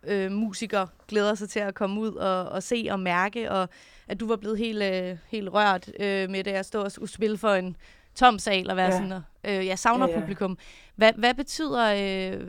øh, 0.06 0.32
musiker 0.32 0.86
glæder 1.08 1.34
sig 1.34 1.48
til 1.48 1.60
at 1.60 1.74
komme 1.74 2.00
ud 2.00 2.14
og, 2.14 2.44
og 2.48 2.62
se 2.62 2.86
og 2.90 3.00
mærke, 3.00 3.50
og 3.50 3.68
at 4.08 4.20
du 4.20 4.28
var 4.28 4.36
blevet 4.36 4.58
helt, 4.58 4.82
øh, 4.82 5.16
helt 5.28 5.48
rørt 5.52 5.88
øh, 6.00 6.30
med 6.30 6.44
det 6.44 6.50
at 6.50 6.66
stå 6.66 6.82
og 6.82 7.08
spille 7.08 7.38
for 7.38 7.50
en 7.50 7.76
tom 8.14 8.38
sal 8.38 8.70
og 8.70 8.76
være 8.76 8.86
ja. 8.86 8.92
Sådan, 8.92 9.12
øh, 9.44 9.66
jeg 9.66 9.78
savner 9.78 10.06
ja, 10.06 10.10
Ja, 10.10 10.12
ja. 10.12 10.18
ja. 10.18 10.20
publikum. 10.20 10.58
Hvad, 10.96 11.12
hvad 11.16 11.34
betyder 11.34 11.94
øh, 11.94 12.46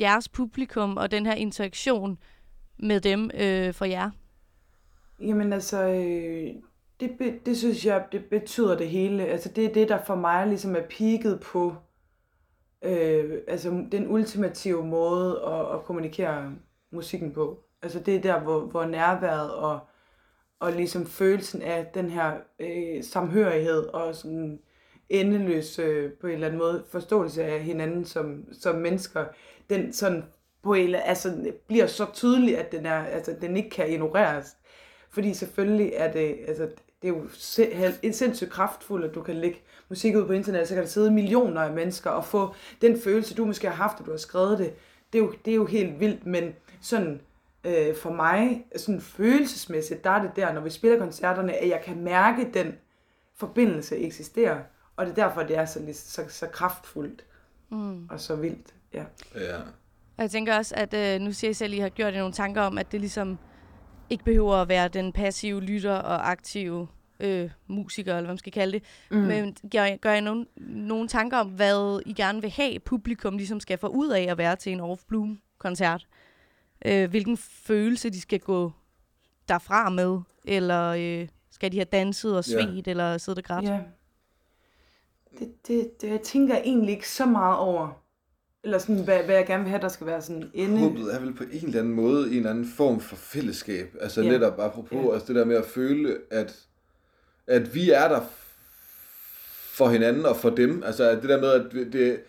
jeres 0.00 0.28
publikum 0.28 0.96
og 0.96 1.10
den 1.10 1.26
her 1.26 1.34
interaktion 1.34 2.18
med 2.78 3.00
dem 3.00 3.30
øh, 3.34 3.74
for 3.74 3.84
jer? 3.84 4.10
Jamen 5.20 5.52
altså, 5.52 5.84
øh, 5.88 6.54
det, 7.00 7.10
be, 7.18 7.38
det 7.46 7.56
synes 7.56 7.86
jeg, 7.86 8.04
det 8.12 8.24
betyder 8.24 8.76
det 8.76 8.88
hele. 8.88 9.26
Altså 9.26 9.48
det 9.48 9.64
er 9.64 9.72
det, 9.72 9.88
der 9.88 10.04
for 10.04 10.14
mig 10.14 10.46
ligesom 10.46 10.76
er 10.76 10.82
peaked 10.98 11.38
på 11.38 11.74
øh, 12.84 13.38
altså 13.48 13.84
den 13.92 14.10
ultimative 14.10 14.86
måde 14.86 15.42
at, 15.46 15.74
at 15.74 15.84
kommunikere 15.84 16.54
musikken 16.92 17.32
på. 17.32 17.64
Altså 17.82 18.00
det 18.00 18.16
er 18.16 18.20
der, 18.20 18.40
hvor, 18.40 18.60
hvor 18.60 18.84
nærværet 18.84 19.54
og, 19.54 19.80
og 20.60 20.72
ligesom 20.72 21.06
følelsen 21.06 21.62
af 21.62 21.86
den 21.94 22.10
her 22.10 22.32
øh, 22.60 23.04
samhørighed 23.04 23.86
og 23.86 24.14
sådan 24.14 24.58
endeløs 25.08 25.78
øh, 25.78 26.12
på 26.12 26.26
en 26.26 26.32
eller 26.32 26.46
anden 26.46 26.58
måde 26.58 26.84
forståelse 26.90 27.44
af 27.44 27.60
hinanden 27.60 28.04
som, 28.04 28.44
som 28.52 28.76
mennesker, 28.76 29.24
den 29.70 29.92
sådan 29.92 30.24
på 30.64 30.74
en, 30.74 30.84
eller- 30.84 31.00
altså, 31.00 31.52
bliver 31.66 31.86
så 31.86 32.06
tydelig, 32.12 32.58
at 32.58 32.72
den, 32.72 32.86
er, 32.86 33.04
altså, 33.04 33.34
den 33.40 33.56
ikke 33.56 33.70
kan 33.70 33.88
ignoreres. 33.90 34.56
Fordi 35.10 35.34
selvfølgelig 35.34 35.92
er 35.94 36.12
det, 36.12 36.36
altså, 36.48 36.62
det 37.02 37.08
er 37.10 37.14
jo 37.14 37.24
se- 37.32 38.12
sindssygt 38.12 38.50
kraftfuldt, 38.50 39.04
at 39.04 39.14
du 39.14 39.22
kan 39.22 39.34
lægge 39.34 39.58
musik 39.88 40.16
ud 40.16 40.26
på 40.26 40.32
internettet, 40.32 40.68
så 40.68 40.74
kan 40.74 40.82
der 40.82 40.88
sidde 40.88 41.10
millioner 41.10 41.60
af 41.60 41.72
mennesker 41.72 42.10
og 42.10 42.24
få 42.24 42.54
den 42.80 43.00
følelse, 43.00 43.34
du 43.34 43.44
måske 43.44 43.68
har 43.68 43.74
haft, 43.74 44.00
at 44.00 44.06
du 44.06 44.10
har 44.10 44.18
skrevet 44.18 44.58
det. 44.58 44.72
Det 45.12 45.18
er 45.18 45.22
jo, 45.22 45.32
det 45.44 45.50
er 45.50 45.54
jo 45.54 45.66
helt 45.66 46.00
vildt, 46.00 46.26
men 46.26 46.52
sådan 46.80 47.20
øh, 47.64 47.96
for 47.96 48.12
mig, 48.12 48.66
sådan 48.76 49.00
følelsesmæssigt, 49.00 50.04
der 50.04 50.10
er 50.10 50.22
det 50.22 50.30
der, 50.36 50.52
når 50.52 50.60
vi 50.60 50.70
spiller 50.70 50.98
koncerterne, 50.98 51.52
at 51.52 51.68
jeg 51.68 51.80
kan 51.84 52.00
mærke, 52.00 52.42
at 52.46 52.54
den 52.54 52.74
forbindelse 53.36 53.96
eksisterer. 53.96 54.58
Og 54.96 55.06
det 55.06 55.18
er 55.18 55.26
derfor, 55.28 55.42
det 55.42 55.56
er 55.58 55.64
så, 55.64 55.80
så, 55.92 56.22
så 56.28 56.46
kraftfuldt 56.46 57.24
mm. 57.70 58.08
og 58.10 58.20
så 58.20 58.36
vildt. 58.36 58.74
Ja. 58.94 59.04
Ja. 59.34 59.56
Og 60.16 60.22
jeg 60.22 60.30
tænker 60.30 60.56
også, 60.56 60.74
at 60.76 60.94
øh, 60.94 61.20
nu 61.20 61.32
siger 61.32 61.48
jeg 61.48 61.56
selv, 61.56 61.72
at 61.72 61.76
I 61.76 61.80
har 61.80 61.88
gjort 61.88 62.12
jer 62.14 62.18
nogle 62.18 62.34
tanker 62.34 62.62
om, 62.62 62.78
at 62.78 62.92
det 62.92 63.00
ligesom 63.00 63.38
ikke 64.10 64.24
behøver 64.24 64.54
at 64.54 64.68
være 64.68 64.88
den 64.88 65.12
passive 65.12 65.60
lytter 65.62 65.94
og 65.94 66.30
aktive 66.30 66.88
øh, 67.20 67.50
musiker, 67.66 68.12
eller 68.12 68.22
hvad 68.22 68.32
man 68.32 68.38
skal 68.38 68.52
kalde 68.52 68.72
det. 68.72 68.82
Mm. 69.10 69.16
Men 69.16 69.56
gør, 69.72 69.96
gør 69.96 70.12
I 70.12 70.20
nogle, 70.20 70.46
nogle 70.56 71.08
tanker 71.08 71.38
om, 71.38 71.48
hvad 71.48 72.02
I 72.06 72.12
gerne 72.12 72.40
vil 72.40 72.50
have, 72.50 72.78
publikum 72.78 73.36
ligesom 73.36 73.60
skal 73.60 73.78
få 73.78 73.86
ud 73.86 74.08
af 74.08 74.22
at 74.22 74.38
være 74.38 74.56
til 74.56 74.72
en 74.72 74.80
Off 74.80 75.02
Bloom-koncert? 75.08 76.06
Øh, 76.84 77.10
hvilken 77.10 77.36
følelse 77.36 78.10
de 78.10 78.20
skal 78.20 78.40
gå 78.40 78.72
derfra 79.48 79.90
med? 79.90 80.18
Eller 80.44 80.94
øh, 80.98 81.28
skal 81.50 81.72
de 81.72 81.76
have 81.76 81.84
danset 81.92 82.36
og 82.36 82.44
svedt, 82.44 82.86
Ja. 82.86 82.90
eller 82.90 83.18
siddet 83.18 83.38
og 83.38 83.44
grædt? 83.44 83.64
Ja. 83.64 83.80
Det, 85.38 85.66
det, 85.68 86.00
det, 86.00 86.10
jeg 86.10 86.20
tænker 86.20 86.56
egentlig 86.56 86.90
ikke 86.90 87.08
så 87.08 87.26
meget 87.26 87.58
over, 87.58 88.03
eller 88.64 88.78
sådan, 88.78 89.04
hvad, 89.04 89.18
hvad 89.24 89.34
jeg 89.34 89.46
gerne 89.46 89.62
vil 89.62 89.70
have, 89.70 89.80
der 89.82 89.88
skal 89.88 90.06
være 90.06 90.22
sådan 90.22 90.50
ende. 90.54 90.78
Håbet 90.78 91.14
er 91.14 91.20
vel 91.20 91.34
på 91.34 91.44
en 91.52 91.66
eller 91.66 91.80
anden 91.80 91.94
måde 91.94 92.30
en 92.30 92.36
eller 92.36 92.50
anden 92.50 92.72
form 92.76 93.00
for 93.00 93.16
fællesskab. 93.16 93.96
Altså 94.00 94.22
Ja. 94.22 94.28
netop 94.30 94.60
apropos, 94.60 94.92
Ja. 94.92 95.06
ja. 95.06 95.12
altså 95.14 95.26
det 95.28 95.36
der 95.36 95.44
med 95.44 95.56
at 95.56 95.64
føle, 95.66 96.16
at, 96.30 96.56
at 97.46 97.74
vi 97.74 97.90
er 97.90 98.08
der 98.08 98.20
for 99.74 99.88
hinanden 99.88 100.26
og 100.26 100.36
for 100.36 100.50
dem. 100.50 100.82
Altså 100.86 101.04
at 101.10 101.20
det 101.22 101.28
der 101.28 101.40
med, 101.40 101.48
at 101.48 101.66
det, 101.72 101.92
det, 101.92 102.20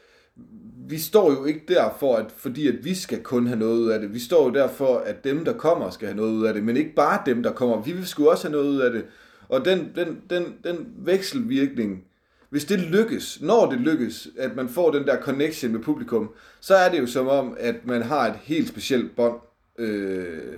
vi 0.88 1.00
står 1.00 1.32
jo 1.32 1.46
ikke 1.46 1.62
der 1.68 1.96
for, 2.00 2.16
at, 2.16 2.26
fordi 2.38 2.68
at 2.68 2.86
vi 2.86 2.96
skal 2.96 3.24
kun 3.24 3.48
have 3.48 3.60
noget 3.60 3.78
ud 3.80 3.90
af 3.90 4.00
det. 4.00 4.14
Vi 4.14 4.20
står 4.20 4.46
jo 4.48 4.54
der 4.54 4.68
for, 4.68 4.98
at 4.98 5.24
dem, 5.24 5.46
der 5.46 5.54
kommer, 5.54 5.90
skal 5.90 6.08
have 6.08 6.18
noget 6.18 6.32
ud 6.32 6.46
af 6.46 6.54
det. 6.54 6.64
Men 6.64 6.78
ikke 6.78 6.94
bare 6.96 7.22
dem, 7.26 7.44
der 7.44 7.52
kommer. 7.52 7.82
Vi 7.82 7.92
vil 7.92 8.08
sgu 8.08 8.30
også 8.30 8.48
have 8.48 8.52
noget 8.52 8.70
ud 8.70 8.80
af 8.80 8.92
det. 8.92 9.06
Og 9.50 9.66
den, 9.66 9.92
den, 9.96 10.22
den, 10.30 10.44
den 10.64 10.88
vekselvirkning, 10.98 12.04
hvis 12.50 12.66
det 12.66 12.80
lykkes, 12.80 13.42
når 13.42 13.70
det 13.70 13.80
lykkes, 13.80 14.28
at 14.38 14.56
man 14.56 14.70
får 14.70 14.92
den 14.92 15.08
der 15.08 15.22
connection 15.22 15.72
med 15.72 15.80
publikum, 15.80 16.30
så 16.60 16.76
er 16.76 16.92
det 16.92 17.00
jo 17.00 17.08
som 17.08 17.28
om, 17.28 17.58
at 17.60 17.76
man 17.86 18.02
har 18.02 18.28
et 18.28 18.36
helt 18.44 18.68
specielt 18.68 19.16
bånd. 19.16 19.40
Øh, 19.80 20.54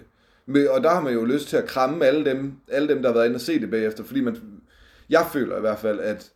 med, 0.45 0.67
og 0.67 0.83
der 0.83 0.89
har 0.89 1.01
man 1.01 1.13
jo 1.13 1.25
lyst 1.25 1.47
til 1.47 1.57
at 1.57 1.65
kramme 1.65 2.05
alle 2.05 2.25
dem, 2.25 2.53
alle 2.67 2.88
dem 2.88 3.01
der 3.01 3.09
har 3.09 3.13
været 3.13 3.25
inde 3.25 3.38
og 3.38 3.41
se 3.41 3.59
det 3.59 3.69
bagefter, 3.69 4.03
fordi 4.03 4.21
man, 4.21 4.38
jeg 5.09 5.25
føler 5.33 5.57
i 5.57 5.61
hvert 5.61 5.79
fald, 5.79 5.99
at, 5.99 6.31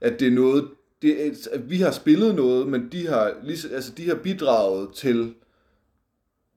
at 0.00 0.20
det 0.20 0.28
er 0.28 0.32
noget, 0.32 0.68
det 1.02 1.48
at 1.52 1.70
vi 1.70 1.76
har 1.76 1.90
spillet 1.90 2.34
noget, 2.34 2.68
men 2.68 2.88
de 2.92 3.06
har, 3.06 3.32
lige, 3.42 3.74
altså, 3.74 3.92
de 3.96 4.08
har 4.08 4.14
bidraget 4.14 4.88
til 4.94 5.34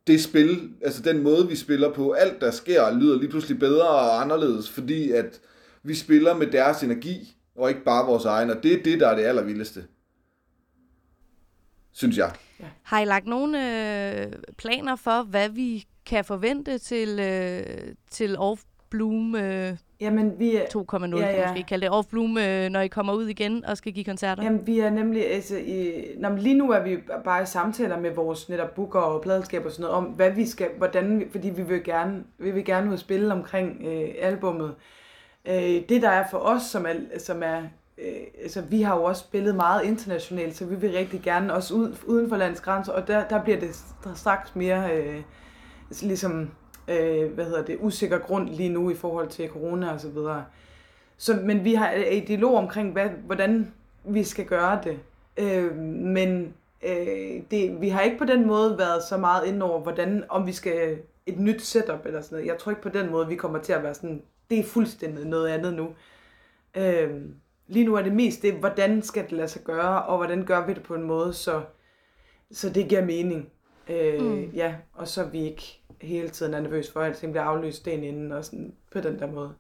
det 0.08 0.24
spil, 0.24 0.70
altså 0.82 1.02
den 1.02 1.24
måde, 1.24 1.48
vi 1.48 1.56
spiller 1.56 1.94
på. 1.94 2.12
Alt, 2.12 2.42
der 2.42 2.52
sker, 2.52 3.00
lyder 3.00 3.20
lige 3.20 3.30
pludselig 3.30 3.60
bedre 3.60 3.88
og 3.88 4.22
anderledes, 4.22 4.70
fordi 4.70 5.12
at 5.12 5.42
vi 5.84 5.96
spiller 5.96 6.36
med 6.36 6.48
deres 6.48 6.84
energi, 6.84 7.36
og 7.60 7.70
ikke 7.70 7.84
bare 7.84 8.06
vores 8.06 8.26
egen, 8.26 8.50
og 8.50 8.64
det 8.64 8.74
er 8.74 8.84
det, 8.84 9.00
der 9.00 9.08
er 9.08 9.16
det 9.16 9.24
allervildeste. 9.24 9.84
Synes 11.92 12.18
jeg. 12.18 12.32
Har 12.84 13.00
I 13.00 13.06
lagt 13.06 13.28
nogle 13.28 13.58
øh, 13.58 14.32
planer 14.58 14.96
for, 14.96 15.24
hvad 15.24 15.50
vi 15.50 15.86
kan 16.06 16.26
forvente 16.26 16.78
til, 16.78 17.20
øh, 17.20 17.96
til 18.12 18.38
Off 18.38 18.62
Bloom 18.90 19.36
øh, 19.36 19.72
2.0, 19.72 19.78
Jamen, 20.02 20.40
vi 20.40 20.56
er, 20.56 20.84
kan 20.90 21.02
Ja, 21.02 21.08
man 21.08 21.14
ja. 21.20 21.48
måske 21.48 21.64
kalde 21.68 21.86
det, 21.86 21.94
Off 21.94 22.08
Bloom, 22.08 22.38
øh, 22.38 22.70
når 22.70 22.80
I 22.80 22.88
kommer 22.88 23.14
ud 23.14 23.28
igen 23.28 23.66
og 23.66 23.78
skal 23.78 23.94
give 23.94 24.06
koncerter? 24.06 24.44
Jamen, 24.44 24.68
vi 24.68 24.80
er 24.80 24.90
nemlig, 24.90 25.32
altså, 25.32 25.58
i, 25.58 26.06
når, 26.18 26.36
lige 26.36 26.58
nu 26.58 26.72
er 26.72 26.84
vi 26.84 26.98
bare 27.24 27.44
i 27.44 27.46
samtaler 27.46 28.00
med 28.00 28.12
vores 28.12 28.50
netop 28.50 28.76
booker 28.76 29.00
og 29.00 29.22
pladelskab 29.22 29.66
og 29.66 29.72
sådan 29.72 29.84
noget, 29.84 29.98
om 29.98 30.04
hvad 30.04 30.32
vi 30.32 30.46
skal, 30.46 30.68
hvordan, 30.78 31.28
fordi 31.32 31.50
vi 31.50 31.64
vil 31.64 31.84
gerne, 31.84 32.24
vi 32.38 32.52
vil 32.52 32.66
gerne 32.66 32.88
ud 32.88 32.94
og 32.94 33.00
spille 33.00 33.34
omkring 33.34 33.82
øh, 33.86 34.10
albummet. 34.22 34.76
Øh, 35.46 35.90
det 35.90 36.02
der 36.02 36.10
er 36.10 36.26
for 36.32 36.38
os, 36.38 36.62
som 36.62 36.86
er, 36.86 37.20
som 37.20 37.44
er 37.44 37.62
øh, 37.98 38.22
altså, 38.44 38.62
vi 38.62 38.82
har 38.82 38.96
jo 38.96 39.04
også 39.04 39.20
spillet 39.20 39.56
meget 39.56 39.84
internationalt, 39.84 40.56
så 40.56 40.66
vi 40.66 40.76
vil 40.76 40.92
rigtig 40.92 41.22
gerne 41.22 41.54
også 41.54 41.74
ud, 41.74 41.96
uden 42.06 42.30
for 42.30 42.38
landets 42.38 42.62
grænser, 42.62 42.94
og 42.94 43.08
der, 43.08 43.28
der 43.28 43.44
bliver 43.44 43.60
det 43.60 43.76
straks 44.16 44.56
mere 44.56 44.98
øh, 44.98 45.22
ligesom, 46.02 46.50
øh, 46.88 47.32
hvad 47.32 47.46
hedder 47.46 47.64
det, 47.66 47.78
usikker 47.80 48.18
grund 48.18 48.50
lige 48.50 48.70
nu 48.70 48.90
i 48.90 48.96
forhold 48.96 49.28
til 49.28 49.50
corona 49.50 49.92
og 49.92 50.00
så 50.00 50.10
videre. 50.10 50.46
Så, 51.18 51.40
men 51.44 51.64
vi 51.64 51.74
har 51.74 51.94
et 52.08 52.28
dialog 52.28 52.58
omkring, 52.58 52.92
hvad, 52.92 53.10
hvordan 53.10 53.74
vi 54.04 54.24
skal 54.24 54.46
gøre 54.46 54.80
det. 54.84 55.00
Øh, 55.38 55.76
men 55.76 56.54
øh, 56.84 57.42
det, 57.52 57.82
vi 57.82 57.90
har 57.90 58.02
ikke 58.02 58.18
på 58.18 58.26
den 58.26 58.48
måde 58.48 58.78
været 58.78 59.04
så 59.04 59.18
meget 59.18 59.48
ind 59.48 59.64
over, 59.64 59.80
hvordan, 59.80 60.24
om 60.30 60.48
vi 60.48 60.52
skal 60.52 60.98
et 61.26 61.40
nyt 61.40 61.62
setup 61.62 62.06
eller 62.06 62.22
sådan 62.22 62.36
noget. 62.36 62.48
Jeg 62.48 62.58
tror 62.58 62.70
ikke 62.70 62.82
på 62.82 62.90
den 62.90 63.12
måde, 63.12 63.28
vi 63.28 63.36
kommer 63.36 63.60
til 63.60 63.74
at 63.74 63.84
være 63.84 63.94
sådan, 63.94 64.22
det 64.50 64.60
er 64.60 64.64
fuldstændig 64.64 65.26
noget 65.26 65.48
andet 65.48 65.74
nu. 65.74 65.90
Øh, 66.76 67.22
lige 67.68 67.86
nu 67.86 67.96
er 67.96 68.02
det 68.02 68.14
mest 68.14 68.42
det, 68.42 68.54
hvordan 68.54 69.02
skal 69.02 69.24
det 69.24 69.32
lade 69.32 69.48
sig 69.48 69.62
gøre, 69.62 70.04
og 70.04 70.18
hvordan 70.18 70.46
gør 70.46 70.66
vi 70.66 70.74
det 70.74 70.84
på 70.84 70.96
en 70.96 71.04
måde, 71.04 71.34
så, 71.34 71.64
så 72.52 72.70
det 72.70 72.90
giver 72.90 73.06
mening. 73.06 73.50
Øh, 73.90 74.22
mm. 74.22 74.52
Ja, 74.54 74.76
og 74.94 75.08
så 75.08 75.24
vi 75.24 75.40
ikke 75.40 75.82
hele 76.02 76.30
tiden 76.30 76.54
er 76.54 76.62
nervøs 76.62 76.92
for, 76.92 77.00
at 77.00 77.08
alting 77.08 77.32
bliver 77.32 77.44
aflyst 77.44 77.86
dagen 77.86 78.04
inden, 78.04 78.32
og 78.32 78.46
sådan 78.46 78.74
på 78.92 79.00
den 79.00 79.20
der 79.20 79.28
måde. 79.28 79.54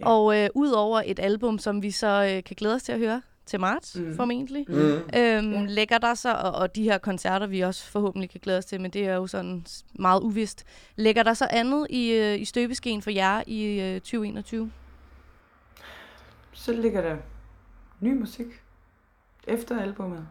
Ja. 0.00 0.08
Og 0.08 0.42
øh, 0.42 0.48
ud 0.54 0.70
over 0.70 1.02
et 1.06 1.18
album, 1.18 1.58
som 1.58 1.82
vi 1.82 1.90
så 1.90 2.34
øh, 2.36 2.44
kan 2.44 2.56
glæde 2.56 2.74
os 2.74 2.82
til 2.82 2.92
at 2.92 2.98
høre 2.98 3.22
til 3.46 3.60
marts, 3.60 3.96
mm. 3.96 4.16
formentlig, 4.16 4.64
Mm. 4.68 4.74
øhm, 4.76 5.52
Ja. 5.52 5.64
lægger 5.68 5.98
der 5.98 6.14
så, 6.14 6.32
og, 6.32 6.52
og 6.52 6.76
de 6.76 6.82
her 6.82 6.98
koncerter, 6.98 7.46
vi 7.46 7.60
også 7.60 7.86
forhåbentlig 7.90 8.30
kan 8.30 8.40
glæde 8.42 8.58
os 8.58 8.64
til, 8.64 8.80
men 8.80 8.90
det 8.90 9.06
er 9.06 9.14
jo 9.14 9.26
sådan 9.26 9.66
meget 9.92 10.20
uvist, 10.22 10.64
lægger 10.96 11.22
der 11.22 11.34
så 11.34 11.46
andet 11.50 11.86
i, 11.90 12.12
øh, 12.12 12.40
i 12.40 12.44
støbeskeen 12.44 13.02
for 13.02 13.10
jer 13.10 13.42
i 13.46 13.80
øh, 13.80 14.00
2021? 14.00 14.70
Så 16.52 16.72
ligger 16.72 17.00
der 17.00 17.16
ny 18.00 18.18
musik 18.18 18.46
efter 19.48 19.80
albummet. 19.80 20.26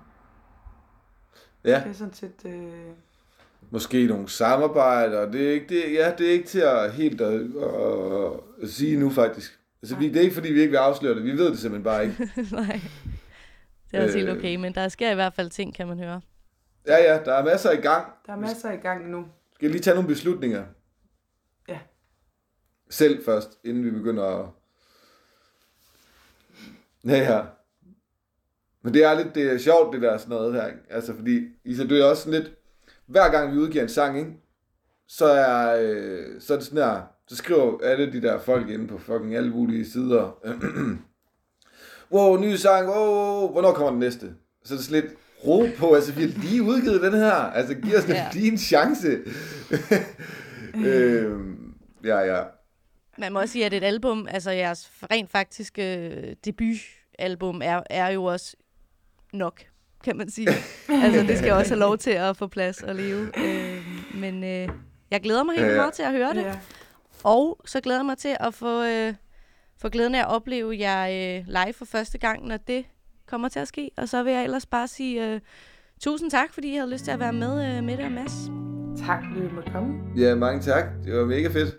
Ja, 1.65 1.81
Det 1.83 1.89
er 1.89 1.93
sådan 1.93 2.13
set... 2.13 2.33
Øh... 2.45 2.71
måske 3.71 4.07
nogle 4.07 4.29
samarbejder. 4.29 5.31
Det 5.31 5.47
er 5.47 5.51
ikke, 5.51 5.67
det, 5.69 5.93
ja, 5.93 6.11
det 6.17 6.27
er 6.27 6.31
ikke 6.31 6.47
til 6.47 6.59
at 6.59 6.93
helt 6.93 7.21
at, 7.21 7.33
at, 7.33 8.31
at 8.61 8.69
sige 8.69 8.99
nu 8.99 9.09
faktisk. 9.09 9.59
Altså, 9.83 9.95
vi, 9.95 10.07
det 10.07 10.15
er 10.15 10.21
ikke 10.21 10.33
fordi, 10.33 10.53
vi 10.53 10.59
ikke 10.59 10.71
vil 10.71 10.77
afsløre 10.77 11.15
det. 11.15 11.23
Vi 11.23 11.31
ved 11.31 11.51
det 11.51 11.59
simpelthen 11.59 11.83
bare 11.83 12.03
ikke. 12.05 12.29
Nej, 12.51 12.81
det 13.91 13.99
er 13.99 14.03
også 14.03 14.17
helt 14.17 14.29
Øh. 14.29 14.37
okay, 14.37 14.55
men 14.55 14.75
der 14.75 14.87
sker 14.87 15.11
i 15.11 15.15
hvert 15.15 15.33
fald 15.33 15.49
ting, 15.49 15.75
kan 15.75 15.87
man 15.87 15.99
høre. 15.99 16.21
Ja, 16.87 16.97
ja, 16.97 17.23
der 17.25 17.33
er 17.33 17.43
masser 17.43 17.71
i 17.71 17.75
gang. 17.75 18.07
Der 18.25 18.33
er 18.33 18.37
masser 18.37 18.71
i 18.71 18.75
gang 18.75 19.09
nu. 19.09 19.25
Skal 19.53 19.69
lige 19.71 19.81
tage 19.81 19.93
nogle 19.93 20.07
beslutninger. 20.07 20.65
Ja. 21.69 21.79
Selv 22.89 23.25
først, 23.25 23.59
inden 23.63 23.85
vi 23.85 23.91
begynder 23.91 24.23
at... 24.23 24.49
Ja, 27.05 27.17
ja. 27.33 27.41
Men 28.81 28.93
det 28.93 29.03
er 29.03 29.13
lidt 29.13 29.35
det 29.35 29.53
er 29.53 29.57
sjovt, 29.57 29.93
det 29.93 30.01
der 30.01 30.17
sådan 30.17 30.29
noget 30.29 30.53
her. 30.53 30.67
Ikke? 30.67 30.79
Altså, 30.89 31.15
fordi, 31.15 31.47
Isa, 31.63 31.87
du 31.87 31.95
er 31.95 32.05
også 32.05 32.23
sådan 32.23 32.39
lidt... 32.41 32.53
Hver 33.05 33.31
gang 33.31 33.53
vi 33.53 33.57
udgiver 33.57 33.83
en 33.83 33.89
sang, 33.89 34.19
ikke? 34.19 34.31
Så 35.07 35.25
er, 35.25 35.77
øh, 35.81 36.41
så 36.41 36.53
er 36.53 36.57
det 36.57 36.65
sådan 36.65 36.83
her... 36.83 37.12
Så 37.27 37.35
skriver 37.35 37.77
alle 37.83 38.11
de 38.11 38.21
der 38.21 38.39
folk 38.39 38.69
inde 38.69 38.87
på 38.87 38.97
fucking 38.97 39.35
alle 39.35 39.49
mulige 39.49 39.85
sider. 39.91 40.37
wow, 42.13 42.37
ny 42.41 42.55
sang, 42.55 42.87
wow, 42.89 43.05
wow, 43.15 43.51
hvornår 43.51 43.73
kommer 43.73 43.89
den 43.91 43.99
næste? 43.99 44.33
Så 44.63 44.73
er 44.73 44.77
det 44.77 44.85
sådan 44.85 45.01
lidt 45.01 45.13
ro 45.47 45.65
på, 45.77 45.93
altså 45.93 46.13
vi 46.13 46.21
har 46.21 46.29
lige 46.29 46.63
udgivet 46.63 47.01
den 47.01 47.13
her, 47.13 47.31
altså 47.33 47.73
giv 47.73 47.95
os 47.95 48.07
Ja. 48.09 48.29
lige 48.33 48.51
en 48.51 48.57
chance. 48.57 49.07
øhm, 50.85 51.73
ja, 52.03 52.19
ja. 52.19 52.43
Man 53.17 53.33
må 53.33 53.39
også 53.39 53.51
sige, 53.51 53.65
at 53.65 53.73
et 53.73 53.83
album, 53.83 54.27
altså 54.31 54.51
jeres 54.51 54.91
rent 55.11 55.31
faktiske 55.31 55.97
øh, 56.07 56.35
debutalbum, 56.45 57.61
er, 57.63 57.81
er 57.89 58.07
jo 58.09 58.23
også 58.23 58.55
nok, 59.33 59.61
kan 60.03 60.17
man 60.17 60.29
sige. 60.29 60.47
altså, 61.03 61.21
det 61.27 61.37
skal 61.37 61.51
også 61.51 61.71
have 61.73 61.79
lov 61.79 61.97
til 61.97 62.11
at 62.11 62.37
få 62.37 62.47
plads 62.47 62.83
og 62.83 62.95
leve. 62.95 63.31
Øh, 63.37 63.81
men 64.15 64.43
øh, 64.43 64.69
jeg 65.11 65.21
glæder 65.21 65.43
mig 65.43 65.55
helt 65.55 65.61
Ja, 65.61 65.65
vildt 65.67 65.77
ja. 65.77 65.81
meget 65.81 65.93
til 65.93 66.03
at 66.03 66.11
høre 66.11 66.33
det. 66.33 66.41
Ja. 66.43 66.59
Og 67.23 67.59
så 67.65 67.81
glæder 67.81 67.99
jeg 67.99 68.05
mig 68.05 68.17
til 68.17 68.37
at 68.39 68.53
få, 68.53 68.83
øh, 68.83 69.13
få 69.81 69.89
glæden 69.89 70.15
af 70.15 70.19
at 70.19 70.27
opleve 70.27 70.79
jer 70.79 71.07
øh, 71.07 71.45
live 71.47 71.73
for 71.73 71.85
første 71.85 72.17
gang, 72.17 72.47
når 72.47 72.57
det 72.57 72.85
kommer 73.27 73.49
til 73.49 73.59
at 73.59 73.67
ske. 73.67 73.91
Og 73.97 74.09
så 74.09 74.23
vil 74.23 74.33
jeg 74.33 74.43
ellers 74.43 74.65
bare 74.65 74.87
sige 74.87 75.33
øh, 75.33 75.39
tusind 76.01 76.31
tak, 76.31 76.53
fordi 76.53 76.73
I 76.73 76.75
havde 76.75 76.91
lyst 76.91 77.03
til 77.03 77.11
at 77.11 77.19
være 77.19 77.33
med, 77.33 77.77
øh, 77.77 77.83
Mette 77.83 78.01
og 78.01 78.11
Mads. 78.11 78.33
Tak, 79.05 79.23
fordi 79.33 79.47
du 79.47 79.55
måtte 79.55 79.71
komme. 79.71 79.93
Ja, 80.17 80.35
mange 80.35 80.61
tak. 80.61 80.83
Det 81.05 81.13
var 81.13 81.25
mega 81.25 81.47
fedt. 81.47 81.75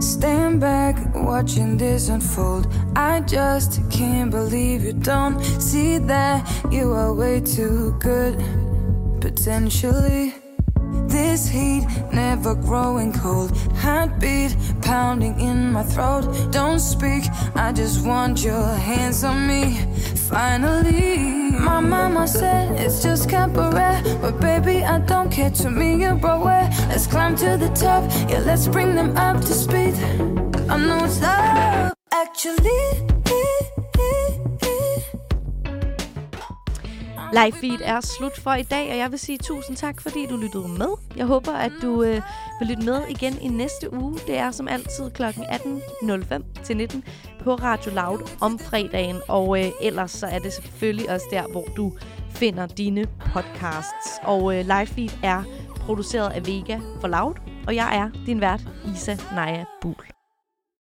Stand 0.00 0.60
back, 0.60 0.96
watching 1.14 1.78
this 1.78 2.10
unfold. 2.10 2.64
I 2.96 3.20
just 3.36 3.72
can't 3.90 4.30
believe 4.30 4.82
you 4.82 4.92
don't 4.92 5.42
see 5.60 5.98
that 5.98 6.38
you 6.72 6.92
are 6.94 7.12
way 7.14 7.40
too 7.40 7.92
good. 8.00 8.34
Potentially, 9.20 10.32
This 11.40 11.48
heat 11.48 11.86
never 12.12 12.54
growing 12.54 13.14
cold. 13.14 13.56
Heartbeat 13.76 14.54
pounding 14.82 15.40
in 15.40 15.72
my 15.72 15.82
throat. 15.82 16.24
Don't 16.50 16.78
speak, 16.78 17.24
I 17.54 17.72
just 17.72 18.04
want 18.04 18.44
your 18.44 18.66
hands 18.74 19.24
on 19.24 19.46
me. 19.46 19.80
Finally, 20.28 21.52
my 21.52 21.80
mama 21.80 22.28
said 22.28 22.78
it's 22.78 23.02
just 23.02 23.30
cabaret. 23.30 24.18
But 24.20 24.38
baby, 24.38 24.84
I 24.84 24.98
don't 24.98 25.32
care. 25.32 25.50
To 25.50 25.70
me, 25.70 26.02
you're. 26.02 26.20
Let's 26.90 27.06
climb 27.06 27.36
to 27.36 27.56
the 27.56 27.70
top. 27.70 28.04
Yeah, 28.28 28.40
let's 28.40 28.68
bring 28.68 28.94
them 28.94 29.16
up 29.16 29.40
to 29.40 29.54
speed. 29.54 29.94
I 30.68 30.76
know 30.76 31.04
it's 31.06 31.22
love, 31.22 31.94
actually. 32.12 33.19
Live 37.32 37.52
feed 37.52 37.80
er 37.84 38.00
slut 38.00 38.38
for 38.38 38.54
i 38.54 38.62
dag, 38.62 38.90
og 38.90 38.98
jeg 38.98 39.10
vil 39.10 39.18
sige 39.18 39.38
tusind 39.38 39.76
tak, 39.76 40.00
fordi 40.00 40.26
du 40.26 40.36
lyttede 40.36 40.68
med. 40.68 40.88
Jeg 41.16 41.26
håber, 41.26 41.52
at 41.52 41.72
du 41.82 42.02
øh, 42.02 42.22
vil 42.58 42.68
lytte 42.68 42.84
med 42.84 43.02
igen 43.08 43.38
i 43.40 43.48
næste 43.48 43.92
uge. 43.92 44.18
Det 44.26 44.38
er 44.38 44.50
som 44.50 44.68
altid 44.68 45.10
kl. 45.10 45.22
18.05 45.22 46.62
til 46.64 46.76
19 46.76 47.04
på 47.40 47.54
Radio 47.54 47.94
Loud 47.94 48.30
om 48.40 48.58
fredagen. 48.58 49.16
Og 49.28 49.60
øh, 49.60 49.70
ellers 49.82 50.10
så 50.10 50.26
er 50.26 50.38
det 50.38 50.52
selvfølgelig 50.52 51.10
også 51.10 51.26
der, 51.30 51.42
hvor 51.52 51.64
du 51.76 51.92
finder 52.30 52.66
dine 52.66 53.06
podcasts. 53.32 54.20
Og 54.22 54.58
øh, 54.58 54.64
live 54.64 54.86
feed 54.86 55.10
er 55.22 55.42
produceret 55.74 56.32
af 56.32 56.46
Vega 56.46 56.78
for 57.00 57.08
Loud, 57.08 57.34
og 57.66 57.74
jeg 57.74 57.96
er 57.96 58.24
din 58.26 58.40
vært, 58.40 58.60
Isa 58.94 59.16
Naja 59.34 59.64
Buhl. 59.82 60.19